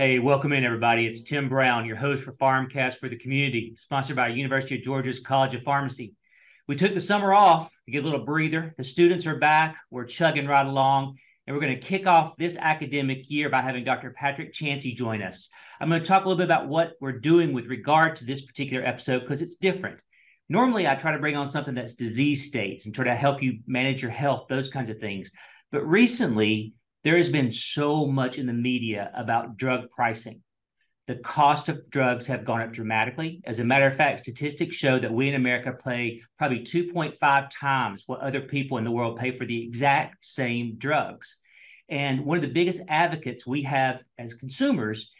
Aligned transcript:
Hey, 0.00 0.18
welcome 0.18 0.54
in, 0.54 0.64
everybody. 0.64 1.06
It's 1.06 1.20
Tim 1.20 1.50
Brown, 1.50 1.84
your 1.84 1.96
host 1.96 2.24
for 2.24 2.32
Pharmcast 2.32 2.96
for 2.96 3.10
the 3.10 3.18
Community, 3.18 3.74
sponsored 3.76 4.16
by 4.16 4.28
University 4.28 4.76
of 4.76 4.82
Georgia's 4.82 5.20
College 5.20 5.54
of 5.54 5.62
Pharmacy. 5.62 6.14
We 6.66 6.74
took 6.74 6.94
the 6.94 7.02
summer 7.02 7.34
off 7.34 7.78
to 7.84 7.92
get 7.92 8.02
a 8.02 8.06
little 8.06 8.24
breather. 8.24 8.74
The 8.78 8.82
students 8.82 9.26
are 9.26 9.36
back. 9.36 9.76
We're 9.90 10.06
chugging 10.06 10.46
right 10.46 10.64
along. 10.64 11.18
And 11.46 11.54
we're 11.54 11.60
going 11.60 11.78
to 11.78 11.86
kick 11.86 12.06
off 12.06 12.38
this 12.38 12.56
academic 12.56 13.28
year 13.28 13.50
by 13.50 13.60
having 13.60 13.84
Dr. 13.84 14.12
Patrick 14.12 14.54
Chancey 14.54 14.94
join 14.94 15.20
us. 15.20 15.50
I'm 15.78 15.90
going 15.90 16.02
to 16.02 16.08
talk 16.08 16.24
a 16.24 16.28
little 16.28 16.38
bit 16.38 16.44
about 16.44 16.68
what 16.68 16.94
we're 17.02 17.20
doing 17.20 17.52
with 17.52 17.66
regard 17.66 18.16
to 18.16 18.24
this 18.24 18.40
particular 18.40 18.82
episode 18.82 19.18
because 19.20 19.42
it's 19.42 19.56
different. 19.56 20.00
Normally, 20.48 20.88
I 20.88 20.94
try 20.94 21.12
to 21.12 21.18
bring 21.18 21.36
on 21.36 21.46
something 21.46 21.74
that's 21.74 21.92
disease 21.92 22.46
states 22.46 22.86
and 22.86 22.94
try 22.94 23.04
to 23.04 23.14
help 23.14 23.42
you 23.42 23.58
manage 23.66 24.00
your 24.00 24.12
health, 24.12 24.46
those 24.48 24.70
kinds 24.70 24.88
of 24.88 24.98
things. 24.98 25.30
But 25.70 25.86
recently, 25.86 26.72
there 27.02 27.16
has 27.16 27.30
been 27.30 27.50
so 27.50 28.06
much 28.06 28.38
in 28.38 28.46
the 28.46 28.52
media 28.52 29.10
about 29.14 29.56
drug 29.56 29.90
pricing. 29.90 30.42
The 31.06 31.16
cost 31.16 31.68
of 31.68 31.90
drugs 31.90 32.26
have 32.26 32.44
gone 32.44 32.60
up 32.60 32.72
dramatically. 32.72 33.40
As 33.44 33.58
a 33.58 33.64
matter 33.64 33.86
of 33.86 33.96
fact, 33.96 34.20
statistics 34.20 34.76
show 34.76 34.98
that 34.98 35.12
we 35.12 35.28
in 35.28 35.34
America 35.34 35.72
pay 35.72 36.20
probably 36.38 36.60
2.5 36.60 37.50
times 37.50 38.04
what 38.06 38.20
other 38.20 38.42
people 38.42 38.78
in 38.78 38.84
the 38.84 38.92
world 38.92 39.18
pay 39.18 39.32
for 39.32 39.44
the 39.44 39.64
exact 39.64 40.24
same 40.24 40.76
drugs. 40.76 41.38
And 41.88 42.24
one 42.24 42.36
of 42.36 42.42
the 42.42 42.48
biggest 42.48 42.82
advocates 42.86 43.46
we 43.46 43.62
have 43.62 44.02
as 44.18 44.34
consumers 44.34 45.10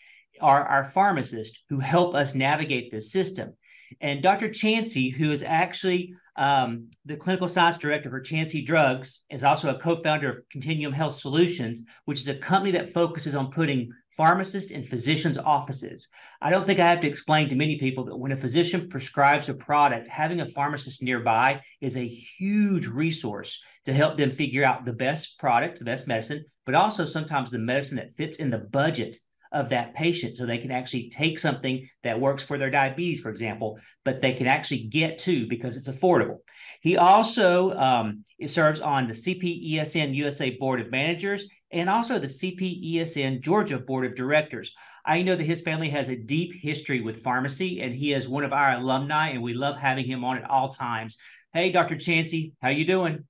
are 0.41 0.65
our 0.65 0.85
pharmacists 0.85 1.65
who 1.69 1.81
help 1.81 2.15
us 2.15 2.35
navigate 2.35 2.91
this 2.91 3.11
system. 3.11 3.55
And 4.01 4.23
Dr. 4.23 4.51
Chancey, 4.51 5.11
who 5.11 5.33
is 5.33 5.43
actually 5.43 6.15
um, 6.41 6.89
the 7.05 7.19
clinical 7.19 7.49
science 7.49 7.77
director 7.77 8.09
for 8.09 8.19
Chancey 8.19 8.63
Drugs, 8.63 9.21
is 9.31 9.45
also 9.45 9.69
a 9.69 9.79
co 9.79 9.95
founder 9.95 10.31
of 10.31 10.41
Continuum 10.51 10.95
Health 10.95 11.15
Solutions, 11.15 11.83
which 12.07 12.19
is 12.19 12.29
a 12.29 12.35
company 12.35 12.73
that 12.73 12.95
focuses 12.95 13.35
on 13.35 13.51
putting 13.51 13.91
pharmacists 14.17 14.71
in 14.71 14.83
physicians' 14.83 15.37
offices. 15.37 16.09
I 16.41 16.49
don't 16.49 16.67
think 16.67 16.81
I 16.81 16.89
have 16.89 17.01
to 17.01 17.09
explain 17.09 17.51
to 17.51 17.57
many 17.57 17.79
people 17.79 18.05
that 18.05 18.17
when 18.17 18.33
a 18.33 18.39
physician 18.39 18.89
prescribes 18.89 19.51
a 19.51 19.55
product, 19.55 20.09
having 20.09 20.41
a 20.41 20.47
pharmacist 20.47 21.03
nearby 21.03 21.61
is 21.83 21.99
a 21.99 22.09
huge 22.09 22.87
resource 22.87 23.63
to 23.85 23.93
help 23.93 24.17
them 24.17 24.31
figure 24.31 24.65
out 24.65 24.87
the 24.87 24.95
best 24.95 25.39
product, 25.39 25.79
the 25.79 25.85
best 25.85 26.09
medicine, 26.09 26.47
but 26.65 26.75
also 26.75 27.05
sometimes 27.05 27.51
the 27.51 27.59
medicine 27.59 27.99
that 27.99 28.15
fits 28.15 28.39
in 28.39 28.49
the 28.49 28.59
budget 28.59 29.15
of 29.53 29.71
that 29.71 29.95
patient 29.95 30.37
so 30.37 30.47
they 30.47 30.59
can 30.59 30.71
actually 30.71 31.11
take 31.11 31.39
something 31.39 31.89
that 32.03 32.21
works 32.21 32.43
for 32.43 32.57
their 32.57 32.71
diabetes, 32.71 33.21
for 33.21 33.31
example, 33.31 33.79
but 34.05 34.21
they 34.21 34.33
can 34.33 34.47
actually 34.47 34.85
get 34.85 35.19
to 35.19 35.47
because 35.49 35.77
it's 35.77 35.89
affordable. 35.89 36.39
He 36.81 36.97
also 36.97 37.73
um, 37.77 38.25
serves 38.47 38.81
on 38.81 39.09
the 39.09 39.15
CPESN 39.15 40.15
USA 40.15 40.51
Board 40.51 40.81
of 40.81 40.91
Managers 40.91 41.47
and 41.73 41.91
also 41.91 42.19
the 42.19 42.27
CPESN 42.27 43.41
Georgia 43.41 43.79
Board 43.79 44.07
of 44.07 44.15
Directors. 44.15 44.73
I 45.05 45.23
know 45.23 45.35
that 45.35 45.45
his 45.45 45.63
family 45.63 45.89
has 45.91 46.09
a 46.09 46.17
deep 46.17 46.53
history 46.61 47.01
with 47.01 47.23
pharmacy, 47.23 47.81
and 47.81 47.95
he 47.95 48.13
is 48.13 48.29
one 48.29 48.45
of 48.45 48.53
our 48.53 48.77
alumni, 48.77 49.31
and 49.31 49.43
we 49.43 49.55
love 49.55 49.77
having 49.77 50.05
him 50.05 50.25
on 50.25 50.39
at 50.39 50.49
all 50.51 50.69
times. 50.73 51.17
Hey, 51.53 51.73
Dr. 51.73 51.97
Chancey, 51.97 52.53
how 52.61 52.69
you 52.69 52.85
doing? 52.85 53.25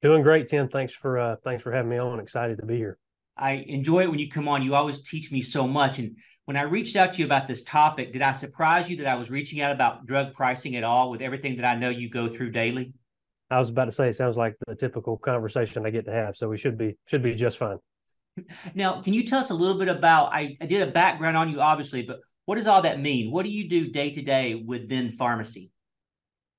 Doing 0.00 0.22
great, 0.22 0.48
Tim. 0.48 0.68
Thanks 0.68 0.94
for 0.94 1.18
uh, 1.18 1.36
thanks 1.42 1.62
for 1.62 1.72
having 1.72 1.90
me 1.90 1.98
on. 1.98 2.20
Excited 2.20 2.58
to 2.58 2.66
be 2.66 2.76
here. 2.76 2.98
I 3.36 3.64
enjoy 3.66 4.02
it 4.02 4.10
when 4.10 4.18
you 4.18 4.30
come 4.30 4.48
on. 4.48 4.62
You 4.62 4.74
always 4.74 5.02
teach 5.02 5.30
me 5.30 5.42
so 5.42 5.66
much. 5.66 5.98
And 5.98 6.16
when 6.46 6.56
I 6.56 6.62
reached 6.62 6.96
out 6.96 7.12
to 7.12 7.18
you 7.18 7.24
about 7.24 7.48
this 7.48 7.62
topic, 7.62 8.12
did 8.12 8.22
I 8.22 8.32
surprise 8.32 8.88
you 8.88 8.96
that 8.98 9.06
I 9.06 9.14
was 9.14 9.30
reaching 9.30 9.60
out 9.60 9.72
about 9.72 10.06
drug 10.06 10.34
pricing 10.34 10.76
at 10.76 10.84
all 10.84 11.10
with 11.10 11.20
everything 11.20 11.56
that 11.56 11.64
I 11.64 11.78
know 11.78 11.90
you 11.90 12.08
go 12.08 12.28
through 12.28 12.52
daily? 12.52 12.92
I 13.50 13.60
was 13.60 13.68
about 13.68 13.84
to 13.84 13.92
say 13.92 14.08
it 14.08 14.16
sounds 14.16 14.36
like 14.36 14.56
the 14.66 14.74
typical 14.74 15.16
conversation 15.16 15.86
I 15.86 15.90
get 15.90 16.06
to 16.06 16.12
have, 16.12 16.36
so 16.36 16.48
we 16.48 16.58
should 16.58 16.76
be 16.76 16.96
should 17.06 17.22
be 17.22 17.34
just 17.34 17.58
fine. 17.58 17.78
Now, 18.74 19.00
can 19.00 19.14
you 19.14 19.24
tell 19.24 19.38
us 19.38 19.48
a 19.48 19.54
little 19.54 19.78
bit 19.78 19.88
about? 19.88 20.30
I, 20.30 20.56
I 20.60 20.66
did 20.66 20.86
a 20.86 20.90
background 20.90 21.38
on 21.38 21.48
you, 21.48 21.60
obviously, 21.60 22.02
but 22.02 22.20
what 22.44 22.56
does 22.56 22.66
all 22.66 22.82
that 22.82 23.00
mean? 23.00 23.30
What 23.30 23.44
do 23.44 23.50
you 23.50 23.66
do 23.66 23.90
day 23.90 24.10
to 24.10 24.20
day 24.20 24.54
within 24.54 25.10
pharmacy? 25.10 25.70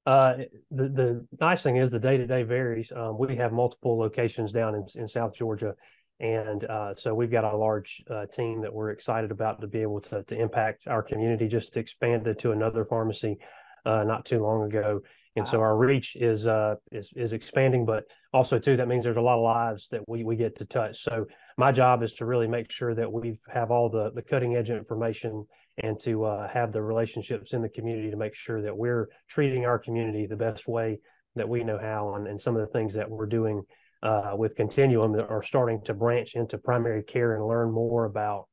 Uh, 0.07 0.37
the 0.71 0.87
the 0.87 1.27
nice 1.39 1.61
thing 1.61 1.75
is 1.75 1.91
the 1.91 1.99
day 1.99 2.17
to 2.17 2.25
day 2.25 2.43
varies. 2.43 2.91
Um, 2.95 3.17
we 3.19 3.35
have 3.35 3.51
multiple 3.51 3.99
locations 3.99 4.51
down 4.51 4.73
in, 4.73 4.85
in 4.95 5.07
South 5.07 5.35
Georgia, 5.35 5.75
and 6.19 6.63
uh, 6.63 6.95
so 6.95 7.13
we've 7.13 7.31
got 7.31 7.43
a 7.43 7.55
large 7.55 8.03
uh, 8.09 8.25
team 8.25 8.61
that 8.61 8.73
we're 8.73 8.89
excited 8.89 9.31
about 9.31 9.61
to 9.61 9.67
be 9.67 9.81
able 9.81 10.01
to, 10.01 10.23
to 10.23 10.39
impact 10.39 10.87
our 10.87 11.03
community. 11.03 11.47
Just 11.47 11.77
expanded 11.77 12.39
to 12.39 12.51
another 12.51 12.85
pharmacy 12.85 13.37
uh, 13.85 14.03
not 14.03 14.25
too 14.25 14.41
long 14.41 14.63
ago, 14.63 15.01
and 15.35 15.45
wow. 15.45 15.51
so 15.51 15.61
our 15.61 15.77
reach 15.77 16.15
is 16.15 16.47
uh, 16.47 16.75
is 16.91 17.11
is 17.15 17.33
expanding. 17.33 17.85
But 17.85 18.05
also 18.33 18.57
too, 18.57 18.77
that 18.77 18.87
means 18.87 19.03
there's 19.03 19.17
a 19.17 19.21
lot 19.21 19.37
of 19.37 19.43
lives 19.43 19.89
that 19.89 20.01
we 20.07 20.23
we 20.23 20.35
get 20.35 20.57
to 20.57 20.65
touch. 20.65 21.03
So 21.03 21.27
my 21.57 21.71
job 21.71 22.01
is 22.01 22.13
to 22.13 22.25
really 22.25 22.47
make 22.47 22.71
sure 22.71 22.95
that 22.95 23.11
we 23.11 23.37
have 23.53 23.69
all 23.69 23.89
the 23.89 24.11
the 24.11 24.23
cutting 24.23 24.55
edge 24.55 24.71
information 24.71 25.45
and 25.83 25.99
to 25.99 26.25
uh, 26.25 26.47
have 26.47 26.71
the 26.71 26.81
relationships 26.81 27.53
in 27.53 27.61
the 27.61 27.69
community 27.69 28.09
to 28.09 28.17
make 28.17 28.33
sure 28.33 28.63
that 28.63 28.75
we're 28.75 29.09
treating 29.29 29.65
our 29.65 29.77
community 29.77 30.25
the 30.25 30.35
best 30.35 30.67
way 30.67 30.99
that 31.35 31.47
we 31.47 31.63
know 31.63 31.77
how, 31.77 32.15
and, 32.15 32.27
and 32.27 32.41
some 32.41 32.55
of 32.55 32.61
the 32.61 32.73
things 32.73 32.95
that 32.95 33.07
we're 33.07 33.27
doing 33.27 33.61
uh, 34.03 34.31
with 34.33 34.55
Continuum 34.55 35.15
are 35.15 35.43
starting 35.43 35.81
to 35.85 35.93
branch 35.93 36.35
into 36.35 36.57
primary 36.57 37.03
care 37.03 37.35
and 37.35 37.47
learn 37.47 37.71
more 37.71 38.05
about 38.05 38.47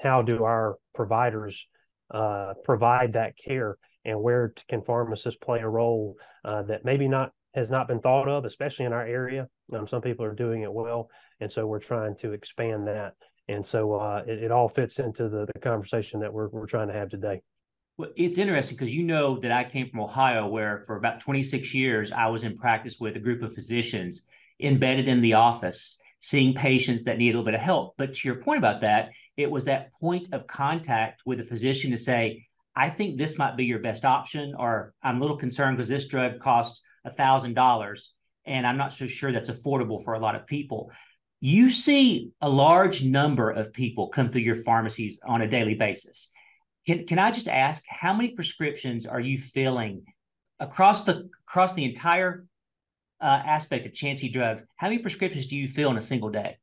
how 0.00 0.22
do 0.22 0.44
our 0.44 0.76
providers 0.94 1.66
uh, 2.10 2.54
provide 2.64 3.14
that 3.14 3.36
care 3.36 3.76
and 4.04 4.20
where 4.20 4.54
can 4.68 4.82
pharmacists 4.82 5.38
play 5.38 5.60
a 5.60 5.68
role 5.68 6.16
uh, 6.44 6.62
that 6.62 6.84
maybe 6.84 7.08
not 7.08 7.32
has 7.54 7.70
not 7.70 7.88
been 7.88 8.00
thought 8.00 8.28
of, 8.28 8.44
especially 8.44 8.84
in 8.84 8.92
our 8.92 9.06
area. 9.06 9.48
Um, 9.72 9.86
some 9.86 10.02
people 10.02 10.26
are 10.26 10.34
doing 10.34 10.62
it 10.62 10.72
well, 10.72 11.08
and 11.40 11.50
so 11.50 11.66
we're 11.66 11.80
trying 11.80 12.14
to 12.18 12.32
expand 12.32 12.86
that. 12.86 13.14
And 13.48 13.66
so 13.66 13.94
uh, 13.94 14.22
it, 14.26 14.44
it, 14.44 14.50
all 14.50 14.68
fits 14.68 14.98
into 14.98 15.28
the, 15.28 15.46
the 15.52 15.58
conversation 15.60 16.20
that 16.20 16.32
we're 16.32 16.48
we're 16.48 16.66
trying 16.66 16.88
to 16.88 16.94
have 16.94 17.08
today. 17.08 17.40
Well, 17.96 18.10
it's 18.14 18.36
interesting 18.36 18.76
because 18.76 18.94
you 18.94 19.04
know 19.04 19.38
that 19.38 19.50
I 19.50 19.64
came 19.64 19.88
from 19.88 20.00
Ohio, 20.00 20.46
where 20.46 20.84
for 20.86 20.96
about 20.96 21.20
26 21.20 21.74
years 21.74 22.12
I 22.12 22.28
was 22.28 22.44
in 22.44 22.56
practice 22.56 22.96
with 23.00 23.16
a 23.16 23.20
group 23.20 23.42
of 23.42 23.54
physicians 23.54 24.22
embedded 24.60 25.08
in 25.08 25.20
the 25.20 25.34
office, 25.34 25.98
seeing 26.20 26.54
patients 26.54 27.04
that 27.04 27.18
need 27.18 27.28
a 27.28 27.32
little 27.32 27.44
bit 27.44 27.54
of 27.54 27.60
help. 27.60 27.94
But 27.96 28.14
to 28.14 28.28
your 28.28 28.36
point 28.36 28.58
about 28.58 28.80
that, 28.80 29.10
it 29.36 29.50
was 29.50 29.64
that 29.64 29.92
point 29.94 30.28
of 30.32 30.46
contact 30.46 31.22
with 31.26 31.40
a 31.40 31.44
physician 31.44 31.90
to 31.90 31.98
say, 31.98 32.46
I 32.74 32.90
think 32.90 33.16
this 33.16 33.38
might 33.38 33.56
be 33.56 33.64
your 33.64 33.78
best 33.78 34.04
option, 34.04 34.54
or 34.58 34.92
I'm 35.02 35.18
a 35.18 35.20
little 35.20 35.38
concerned 35.38 35.76
because 35.76 35.88
this 35.88 36.08
drug 36.08 36.40
costs 36.40 36.82
a 37.04 37.10
thousand 37.10 37.54
dollars 37.54 38.12
and 38.46 38.66
I'm 38.66 38.76
not 38.76 38.92
so 38.92 39.06
sure 39.06 39.32
that's 39.32 39.50
affordable 39.50 40.02
for 40.02 40.14
a 40.14 40.20
lot 40.20 40.36
of 40.36 40.46
people. 40.46 40.90
You 41.40 41.68
see 41.68 42.30
a 42.40 42.48
large 42.48 43.04
number 43.04 43.50
of 43.50 43.72
people 43.72 44.08
come 44.08 44.30
through 44.30 44.42
your 44.42 44.62
pharmacies 44.62 45.18
on 45.26 45.42
a 45.42 45.48
daily 45.48 45.74
basis. 45.74 46.30
Can, 46.86 47.06
can 47.06 47.18
I 47.18 47.30
just 47.32 47.48
ask 47.48 47.82
how 47.88 48.14
many 48.14 48.30
prescriptions 48.30 49.06
are 49.06 49.20
you 49.20 49.36
filling 49.36 50.04
across 50.60 51.04
the 51.04 51.28
across 51.48 51.74
the 51.74 51.84
entire 51.84 52.46
uh, 53.20 53.42
aspect 53.44 53.86
of 53.86 53.94
Chancey 53.94 54.28
drugs, 54.28 54.62
how 54.76 54.88
many 54.88 55.00
prescriptions 55.00 55.46
do 55.46 55.56
you 55.56 55.68
fill 55.68 55.90
in 55.90 55.96
a 55.96 56.02
single 56.02 56.30
day? 56.30 56.58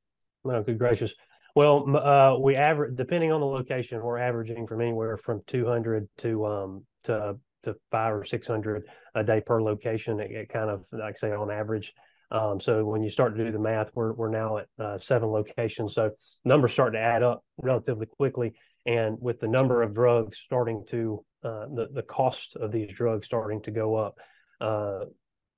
No, 0.45 0.61
good 0.61 0.77
gracious. 0.77 1.13
Well, 1.55 1.95
uh, 1.95 2.39
we 2.39 2.55
average 2.55 2.95
depending 2.95 3.31
on 3.31 3.39
the 3.39 3.45
location, 3.45 4.01
we're 4.01 4.17
averaging 4.17 4.67
from 4.67 4.81
anywhere 4.81 5.17
from 5.17 5.41
200 5.47 6.09
to 6.19 6.45
um 6.45 6.85
to 7.03 7.37
to 7.63 7.75
five 7.91 8.13
or 8.13 8.25
600 8.25 8.83
a 9.15 9.23
day 9.23 9.41
per 9.41 9.61
location. 9.61 10.19
It, 10.19 10.31
it 10.31 10.49
kind 10.49 10.69
of 10.69 10.85
like 10.91 11.15
I 11.15 11.17
say 11.17 11.31
on 11.31 11.51
average. 11.51 11.93
Um, 12.31 12.59
so 12.59 12.83
when 12.83 13.03
you 13.03 13.09
start 13.09 13.37
to 13.37 13.43
do 13.43 13.51
the 13.51 13.59
math, 13.59 13.91
we're 13.93 14.13
we're 14.13 14.31
now 14.31 14.57
at 14.57 14.67
uh, 14.79 14.97
seven 14.99 15.29
locations. 15.29 15.93
So 15.93 16.11
numbers 16.43 16.73
start 16.73 16.93
to 16.93 16.99
add 16.99 17.21
up 17.21 17.43
relatively 17.61 18.07
quickly, 18.07 18.53
and 18.85 19.17
with 19.19 19.39
the 19.39 19.47
number 19.47 19.83
of 19.83 19.93
drugs 19.93 20.39
starting 20.39 20.83
to 20.89 21.23
uh, 21.43 21.65
the 21.73 21.89
the 21.93 22.01
cost 22.01 22.55
of 22.55 22.71
these 22.71 22.91
drugs 22.91 23.27
starting 23.27 23.61
to 23.61 23.71
go 23.71 23.95
up, 23.95 24.15
uh, 24.59 25.05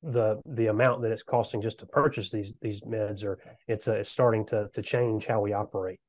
the 0.06 0.40
the 0.46 0.68
amount 0.68 1.02
that 1.02 1.12
it's 1.12 1.24
costing 1.24 1.62
just 1.62 1.80
to 1.80 1.86
purchase 1.86 2.30
these 2.30 2.54
these 2.62 2.82
meds 2.82 3.24
or 3.24 3.40
it's, 3.68 3.88
uh, 3.88 3.96
it's 3.96 4.10
starting 4.10 4.46
to 4.46 4.70
to 4.74 4.82
change 4.82 5.26
how 5.26 5.42
we 5.42 5.52
operate 5.52 6.00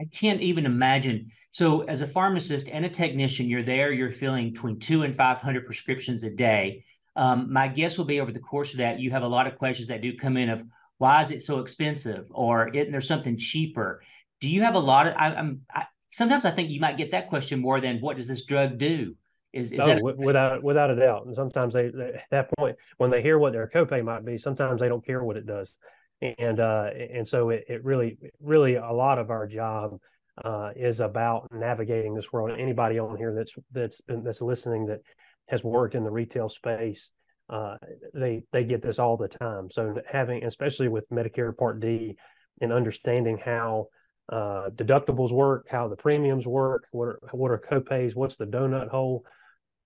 I 0.00 0.04
can't 0.12 0.40
even 0.40 0.66
imagine. 0.66 1.30
So, 1.50 1.82
as 1.82 2.00
a 2.00 2.06
pharmacist 2.06 2.68
and 2.68 2.84
a 2.84 2.88
technician, 2.88 3.48
you're 3.48 3.62
there, 3.62 3.92
you're 3.92 4.10
filling 4.10 4.52
between 4.52 4.78
two 4.78 5.02
and 5.02 5.14
500 5.14 5.66
prescriptions 5.66 6.22
a 6.22 6.30
day. 6.30 6.84
Um, 7.16 7.52
my 7.52 7.68
guess 7.68 7.96
will 7.96 8.04
be 8.04 8.20
over 8.20 8.32
the 8.32 8.40
course 8.40 8.72
of 8.72 8.78
that, 8.78 8.98
you 8.98 9.10
have 9.10 9.22
a 9.22 9.28
lot 9.28 9.46
of 9.46 9.56
questions 9.56 9.88
that 9.88 10.02
do 10.02 10.16
come 10.16 10.36
in 10.36 10.48
of 10.48 10.64
why 10.98 11.22
is 11.22 11.30
it 11.30 11.42
so 11.42 11.60
expensive 11.60 12.26
or 12.30 12.68
isn't 12.68 12.92
there 12.92 13.00
something 13.00 13.36
cheaper? 13.36 14.02
Do 14.40 14.50
you 14.50 14.62
have 14.62 14.74
a 14.74 14.80
lot 14.80 15.06
of, 15.06 15.14
I, 15.16 15.34
am 15.34 15.62
sometimes 16.08 16.44
I 16.44 16.50
think 16.50 16.70
you 16.70 16.80
might 16.80 16.96
get 16.96 17.12
that 17.12 17.28
question 17.28 17.60
more 17.60 17.80
than 17.80 18.00
what 18.00 18.16
does 18.16 18.28
this 18.28 18.44
drug 18.44 18.78
do? 18.78 19.16
Is, 19.54 19.70
is 19.72 19.80
oh, 19.80 19.86
that 19.86 20.02
without 20.02 20.62
without 20.62 20.90
a 20.90 20.96
doubt? 20.96 21.26
And 21.26 21.34
sometimes 21.34 21.74
they, 21.74 21.88
they, 21.88 22.08
at 22.14 22.30
that 22.30 22.50
point 22.58 22.76
when 22.96 23.10
they 23.10 23.22
hear 23.22 23.38
what 23.38 23.52
their 23.52 23.68
copay 23.68 24.04
might 24.04 24.24
be, 24.24 24.36
sometimes 24.36 24.80
they 24.80 24.88
don't 24.88 25.06
care 25.06 25.22
what 25.22 25.36
it 25.36 25.46
does, 25.46 25.74
and 26.20 26.58
uh, 26.58 26.90
and 26.92 27.26
so 27.26 27.50
it, 27.50 27.64
it 27.68 27.84
really 27.84 28.18
really 28.40 28.74
a 28.74 28.92
lot 28.92 29.18
of 29.18 29.30
our 29.30 29.46
job 29.46 30.00
uh, 30.44 30.70
is 30.74 30.98
about 31.00 31.46
navigating 31.52 32.14
this 32.14 32.32
world. 32.32 32.58
Anybody 32.58 32.98
on 32.98 33.16
here 33.16 33.32
that's 33.32 33.54
that's 33.70 34.00
been, 34.00 34.24
that's 34.24 34.42
listening 34.42 34.86
that 34.86 35.00
has 35.46 35.62
worked 35.62 35.94
in 35.94 36.02
the 36.02 36.10
retail 36.10 36.48
space, 36.48 37.12
uh, 37.48 37.76
they 38.12 38.42
they 38.52 38.64
get 38.64 38.82
this 38.82 38.98
all 38.98 39.16
the 39.16 39.28
time. 39.28 39.70
So 39.70 40.00
having, 40.10 40.44
especially 40.44 40.88
with 40.88 41.08
Medicare 41.10 41.56
Part 41.56 41.78
D, 41.78 42.16
and 42.60 42.72
understanding 42.72 43.38
how 43.38 43.86
uh, 44.32 44.70
deductibles 44.74 45.32
work, 45.32 45.66
how 45.70 45.88
the 45.88 45.96
premiums 45.96 46.46
work, 46.46 46.86
what 46.92 47.08
are, 47.08 47.20
what 47.32 47.50
are 47.50 47.58
copays, 47.58 48.16
what's 48.16 48.36
the 48.36 48.46
donut 48.46 48.88
hole, 48.88 49.24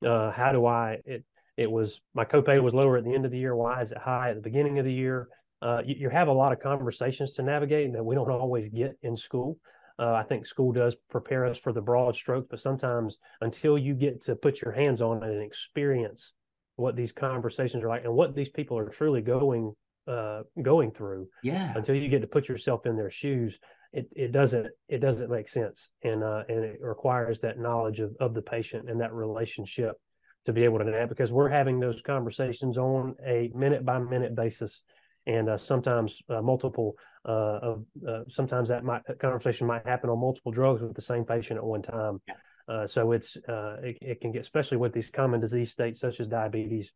uh, 0.07 0.31
how 0.31 0.53
do 0.53 0.67
I 0.67 0.99
it 1.05 1.25
it 1.57 1.71
was 1.71 2.01
my 2.15 2.25
copay 2.25 2.63
was 2.63 2.75
lower 2.75 2.97
at 2.97 3.05
the 3.05 3.15
end 3.15 3.25
of 3.25 3.31
the 3.31 3.39
year. 3.39 3.55
Why 3.55 3.81
is 3.81 3.93
it 3.93 3.99
high 3.99 4.31
at 4.31 4.37
the 4.37 4.43
beginning 4.43 4.79
of 4.79 4.85
the 4.85 4.93
year? 4.93 5.29
Uh, 5.61 5.83
you, 5.85 5.97
you, 5.99 6.09
have 6.09 6.29
a 6.29 6.33
lot 6.33 6.53
of 6.53 6.61
conversations 6.61 7.33
to 7.33 7.43
navigate 7.43 7.93
that 7.93 8.05
we 8.05 8.15
don't 8.15 8.31
always 8.31 8.69
get 8.69 8.97
in 9.03 9.17
school. 9.17 9.59
Uh, 9.99 10.13
I 10.13 10.23
think 10.23 10.47
school 10.47 10.71
does 10.71 10.95
prepare 11.11 11.45
us 11.45 11.59
for 11.59 11.73
the 11.73 11.81
broad 11.81 12.15
strokes, 12.15 12.47
but 12.49 12.61
sometimes 12.61 13.19
until 13.41 13.77
you 13.77 13.95
get 13.95 14.23
to 14.23 14.37
put 14.37 14.63
your 14.63 14.71
hands 14.71 15.03
on 15.03 15.25
it 15.25 15.31
and 15.31 15.43
experience 15.43 16.33
what 16.77 16.95
these 16.95 17.11
conversations 17.11 17.83
are 17.83 17.89
like 17.89 18.05
and 18.05 18.15
what 18.15 18.37
these 18.37 18.49
people 18.49 18.79
are 18.79 18.89
truly 18.89 19.21
going 19.21 19.75
uh, 20.07 20.43
going 20.63 20.93
through, 20.93 21.29
yeah, 21.43 21.73
until 21.75 21.97
you 21.97 22.09
get 22.09 22.21
to 22.21 22.29
put 22.29 22.49
yourself 22.49 22.87
in 22.87 22.97
their 22.97 23.11
shoes, 23.11 23.59
it, 23.93 24.09
it 24.15 24.33
doesn't 24.33 24.69
it 24.89 24.99
doesn't 24.99 25.31
make 25.31 25.49
sense, 25.49 25.91
and 26.03 26.23
uh, 26.23 26.43
and 26.49 26.65
it 26.65 26.79
requires 26.81 27.41
that 27.41 27.59
knowledge 27.59 28.01
of 28.01 28.15
of 28.21 28.35
the 28.35 28.43
patient 28.43 28.89
and 28.89 29.01
that 29.01 29.13
relationship 29.13 29.97
to 30.45 30.53
be 30.53 30.65
able 30.65 30.79
to 30.79 30.85
that 30.85 31.09
because 31.09 31.33
we're 31.33 31.49
having 31.49 31.81
those 31.81 32.01
conversations 32.03 32.79
on 32.79 33.15
a 33.27 33.51
minute 33.55 33.85
by 33.85 33.99
minute 33.99 34.35
basis 34.35 34.83
and 35.27 35.49
uh, 35.49 35.59
sometimes 35.59 36.23
uh, 36.31 36.41
multiple 36.41 36.95
uh, 37.27 37.59
of 37.63 37.85
uh, 38.09 38.21
sometimes 38.29 38.69
that 38.71 38.85
might 38.85 39.03
conversation 39.19 39.67
might 39.67 39.87
happen 39.87 40.09
on 40.09 40.19
multiple 40.19 40.53
drugs 40.53 40.81
with 40.81 40.95
the 40.95 41.03
same 41.03 41.25
patient 41.25 41.59
at 41.59 41.65
one 41.65 41.83
time. 41.83 42.21
Uh, 42.69 42.87
so 42.87 43.13
it's 43.13 43.37
uh, 43.49 43.77
it, 43.83 43.99
it, 44.01 44.21
can 44.21 44.33
get 44.33 44.41
especially 44.41 44.77
with 44.77 44.93
these 44.93 45.11
common 45.11 45.41
disease 45.41 45.71
states 45.71 46.01
such 46.01 46.21
as 46.21 46.27
diabetes. 46.27 46.93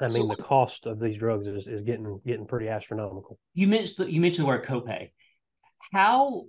I 0.00 0.04
mean, 0.04 0.28
so, 0.28 0.34
the 0.36 0.42
cost 0.42 0.86
of 0.86 0.98
these 0.98 1.18
drugs 1.18 1.46
is, 1.46 1.66
is 1.66 1.82
getting 1.82 2.20
getting 2.26 2.46
pretty 2.46 2.68
astronomical. 2.68 3.38
You 3.54 3.68
mentioned 3.68 4.12
you 4.12 4.20
mentioned 4.20 4.44
the 4.44 4.48
word 4.48 4.64
copay. 4.64 5.10
How 5.92 6.44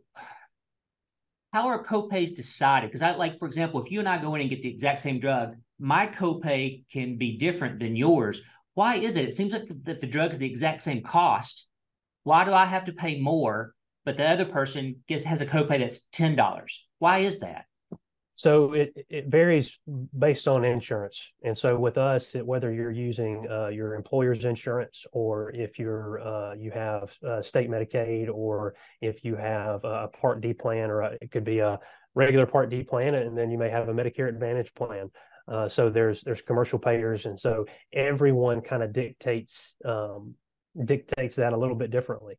how 1.54 1.68
are 1.68 1.86
copays 1.86 2.36
decided? 2.36 2.90
Because 2.90 3.02
I 3.02 3.16
like, 3.16 3.40
for 3.40 3.46
example, 3.46 3.82
if 3.82 3.90
you 3.90 4.00
and 4.00 4.10
I 4.10 4.18
go 4.18 4.36
in 4.36 4.42
and 4.42 4.50
get 4.50 4.62
the 4.62 4.70
exact 4.70 5.00
same 5.00 5.20
drug, 5.20 5.56
my 5.80 6.06
copay 6.06 6.84
can 6.92 7.18
be 7.18 7.38
different 7.38 7.80
than 7.80 7.96
yours. 7.96 8.42
Why 8.74 8.96
is 8.96 9.16
it? 9.16 9.26
It 9.26 9.34
seems 9.34 9.54
like 9.54 9.64
if 9.88 10.02
the 10.02 10.08
drug 10.08 10.34
is 10.34 10.40
the 10.40 10.50
exact 10.50 10.82
same 10.82 11.02
cost, 11.02 11.70
why 12.24 12.44
do 12.44 12.52
I 12.52 12.66
have 12.66 12.84
to 12.86 12.92
pay 12.92 13.22
more, 13.22 13.74
but 14.04 14.18
the 14.18 14.28
other 14.28 14.44
person 14.44 14.98
gets 15.08 15.24
has 15.24 15.40
a 15.40 15.46
copay 15.46 15.80
that's 15.80 16.02
ten 16.12 16.36
dollars? 16.36 16.86
Why 17.00 17.20
is 17.20 17.40
that? 17.40 17.66
So 18.38 18.74
it 18.74 19.06
it 19.10 19.28
varies 19.28 19.80
based 20.18 20.48
on 20.48 20.66
insurance, 20.66 21.32
and 21.42 21.58
so 21.58 21.80
with 21.80 21.98
us, 21.98 22.36
it, 22.36 22.46
whether 22.46 22.72
you're 22.74 22.92
using 22.92 23.48
uh, 23.50 23.68
your 23.68 23.96
employer's 23.96 24.44
insurance 24.44 25.06
or 25.14 25.52
if 25.52 25.80
you're 25.80 26.20
uh, 26.20 26.54
you 26.54 26.72
have 26.72 27.16
uh, 27.26 27.42
state 27.42 27.70
Medicaid 27.70 28.28
or 28.30 28.76
if 29.00 29.24
you 29.24 29.38
have 29.38 29.86
a 29.86 30.10
Part 30.10 30.42
D 30.42 30.54
plan, 30.54 30.92
or 30.92 31.02
a, 31.02 31.18
it 31.22 31.32
could 31.32 31.46
be 31.46 31.60
a 31.60 31.80
regular 32.14 32.46
Part 32.46 32.70
D 32.70 32.84
plan, 32.84 33.16
and 33.16 33.38
then 33.38 33.50
you 33.50 33.58
may 33.58 33.70
have 33.70 33.88
a 33.88 33.94
Medicare 33.94 34.28
Advantage 34.28 34.74
plan. 34.74 35.12
Uh, 35.48 35.70
so 35.70 35.90
there's 35.90 36.22
there's 36.22 36.42
commercial 36.42 36.80
payers, 36.80 37.26
and 37.26 37.40
so 37.40 37.66
everyone 37.94 38.60
kind 38.60 38.84
of 38.84 38.92
dictates 38.92 39.78
um, 39.86 40.36
dictates 40.84 41.36
that 41.38 41.54
a 41.54 41.58
little 41.58 41.76
bit 41.76 41.90
differently. 41.90 42.36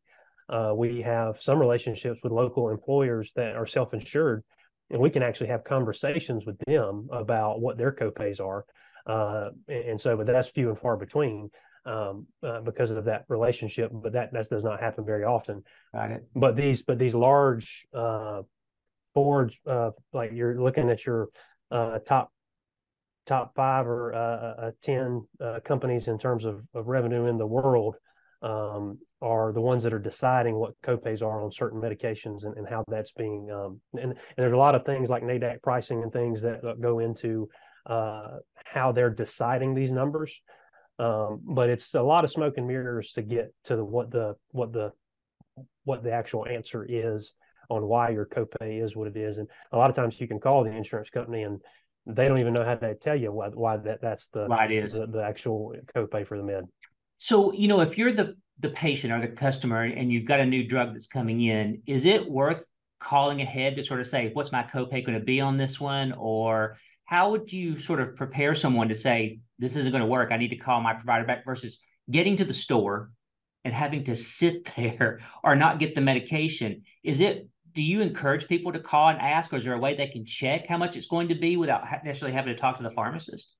Uh, 0.47 0.73
we 0.75 1.01
have 1.01 1.41
some 1.41 1.57
relationships 1.59 2.21
with 2.23 2.31
local 2.31 2.69
employers 2.69 3.31
that 3.35 3.55
are 3.55 3.65
self-insured, 3.65 4.43
and 4.89 5.01
we 5.01 5.09
can 5.09 5.23
actually 5.23 5.47
have 5.47 5.63
conversations 5.63 6.45
with 6.45 6.57
them 6.67 7.09
about 7.11 7.59
what 7.59 7.77
their 7.77 7.91
copays 7.91 8.39
are. 8.39 8.65
Uh, 9.05 9.49
and 9.67 9.99
so, 9.99 10.17
but 10.17 10.27
that's 10.27 10.49
few 10.49 10.69
and 10.69 10.79
far 10.79 10.97
between 10.97 11.49
um, 11.85 12.27
uh, 12.43 12.61
because 12.61 12.91
of 12.91 13.05
that 13.05 13.23
relationship. 13.29 13.91
But 13.93 14.13
that 14.13 14.33
that 14.33 14.49
does 14.49 14.63
not 14.63 14.79
happen 14.79 15.05
very 15.05 15.23
often. 15.23 15.63
Got 15.93 16.11
it. 16.11 16.27
But 16.35 16.55
these 16.55 16.81
but 16.81 16.99
these 16.99 17.15
large 17.15 17.85
uh, 17.93 18.41
Ford, 19.13 19.53
uh, 19.65 19.91
like 20.13 20.31
you're 20.33 20.61
looking 20.61 20.89
at 20.89 21.05
your 21.05 21.29
uh, 21.71 21.99
top 21.99 22.31
top 23.27 23.53
five 23.55 23.85
or 23.85 24.13
uh, 24.13 24.17
uh, 24.17 24.67
uh, 24.67 24.71
10 24.81 25.27
uh, 25.41 25.59
companies 25.63 26.07
in 26.07 26.17
terms 26.17 26.45
of, 26.45 26.65
of 26.73 26.87
revenue 26.87 27.25
in 27.25 27.37
the 27.37 27.45
world 27.45 27.95
um, 28.41 28.99
are 29.21 29.51
the 29.51 29.61
ones 29.61 29.83
that 29.83 29.93
are 29.93 29.99
deciding 29.99 30.55
what 30.55 30.79
copays 30.83 31.21
are 31.21 31.43
on 31.43 31.51
certain 31.51 31.81
medications 31.81 32.45
and, 32.45 32.55
and 32.55 32.67
how 32.67 32.83
that's 32.87 33.11
being 33.11 33.49
um, 33.51 33.81
and, 33.93 34.11
and 34.11 34.15
there's 34.37 34.53
a 34.53 34.57
lot 34.57 34.75
of 34.75 34.85
things 34.85 35.09
like 35.09 35.23
NADAC 35.23 35.61
pricing 35.63 36.03
and 36.03 36.13
things 36.13 36.41
that 36.43 36.61
go 36.79 36.99
into 36.99 37.49
uh, 37.87 38.37
how 38.65 38.91
they're 38.91 39.09
deciding 39.09 39.73
these 39.73 39.91
numbers. 39.91 40.41
Um, 40.99 41.41
but 41.43 41.69
it's 41.69 41.93
a 41.93 42.01
lot 42.01 42.23
of 42.23 42.31
smoke 42.31 42.55
and 42.57 42.67
mirrors 42.67 43.11
to 43.13 43.21
get 43.21 43.53
to 43.65 43.75
the, 43.75 43.85
what 43.85 44.11
the 44.11 44.35
what 44.49 44.73
the 44.73 44.91
what 45.83 46.03
the 46.03 46.11
actual 46.11 46.45
answer 46.47 46.85
is 46.87 47.33
on 47.69 47.85
why 47.85 48.09
your 48.09 48.25
copay 48.25 48.83
is 48.83 48.95
what 48.95 49.07
it 49.07 49.17
is. 49.17 49.37
And 49.37 49.47
a 49.71 49.77
lot 49.77 49.89
of 49.89 49.95
times 49.95 50.19
you 50.19 50.27
can 50.27 50.39
call 50.39 50.63
the 50.63 50.71
insurance 50.71 51.09
company 51.09 51.43
and 51.43 51.61
they 52.05 52.27
don't 52.27 52.39
even 52.39 52.53
know 52.53 52.63
how 52.63 52.75
to 52.75 52.95
tell 52.95 53.15
you 53.15 53.31
why, 53.31 53.49
why 53.49 53.77
that 53.77 54.01
that's 54.01 54.27
the 54.29 54.45
why 54.45 54.65
it 54.65 54.71
is 54.71 54.93
the, 54.93 55.07
the 55.07 55.23
actual 55.23 55.73
copay 55.95 56.25
for 56.25 56.37
the 56.37 56.43
med. 56.43 56.65
So 57.17 57.53
you 57.53 57.67
know, 57.67 57.81
if 57.81 57.97
you're 57.97 58.11
the 58.11 58.35
the 58.59 58.69
patient 58.69 59.13
or 59.13 59.19
the 59.19 59.27
customer 59.27 59.83
and 59.83 60.11
you've 60.11 60.25
got 60.25 60.39
a 60.39 60.45
new 60.45 60.67
drug 60.67 60.93
that's 60.93 61.07
coming 61.07 61.41
in, 61.41 61.81
is 61.85 62.05
it 62.05 62.29
worth 62.29 62.65
calling 62.99 63.41
ahead 63.41 63.75
to 63.75 63.83
sort 63.83 63.99
of 63.99 64.07
say, 64.07 64.31
what's 64.33 64.51
my 64.51 64.63
copay 64.63 65.05
going 65.05 65.17
to 65.17 65.23
be 65.23 65.39
on 65.41 65.57
this 65.57 65.79
one? 65.79 66.13
Or 66.13 66.77
how 67.05 67.31
would 67.31 67.51
you 67.51 67.77
sort 67.77 67.99
of 67.99 68.15
prepare 68.15 68.55
someone 68.55 68.89
to 68.89 68.95
say, 68.95 69.39
this 69.59 69.75
isn't 69.75 69.91
going 69.91 70.01
to 70.01 70.07
work? 70.07 70.31
I 70.31 70.37
need 70.37 70.49
to 70.49 70.57
call 70.57 70.81
my 70.81 70.93
provider 70.93 71.25
back 71.25 71.45
versus 71.45 71.79
getting 72.09 72.37
to 72.37 72.45
the 72.45 72.53
store 72.53 73.11
and 73.63 73.73
having 73.73 74.03
to 74.05 74.15
sit 74.15 74.65
there 74.75 75.19
or 75.43 75.55
not 75.55 75.79
get 75.79 75.95
the 75.95 76.01
medication. 76.01 76.83
Is 77.03 77.19
it 77.19 77.47
do 77.73 77.83
you 77.83 78.01
encourage 78.01 78.47
people 78.47 78.71
to 78.71 78.79
call 78.79 79.09
and 79.09 79.19
ask, 79.19 79.53
or 79.53 79.57
is 79.57 79.63
there 79.63 79.73
a 79.73 79.77
way 79.77 79.93
they 79.93 80.07
can 80.07 80.25
check 80.25 80.65
how 80.65 80.79
much 80.79 80.97
it's 80.97 81.05
going 81.05 81.27
to 81.27 81.35
be 81.35 81.57
without 81.57 81.83
necessarily 82.03 82.33
having 82.33 82.55
to 82.55 82.59
talk 82.59 82.77
to 82.77 82.83
the 82.83 82.89
pharmacist? 82.89 83.53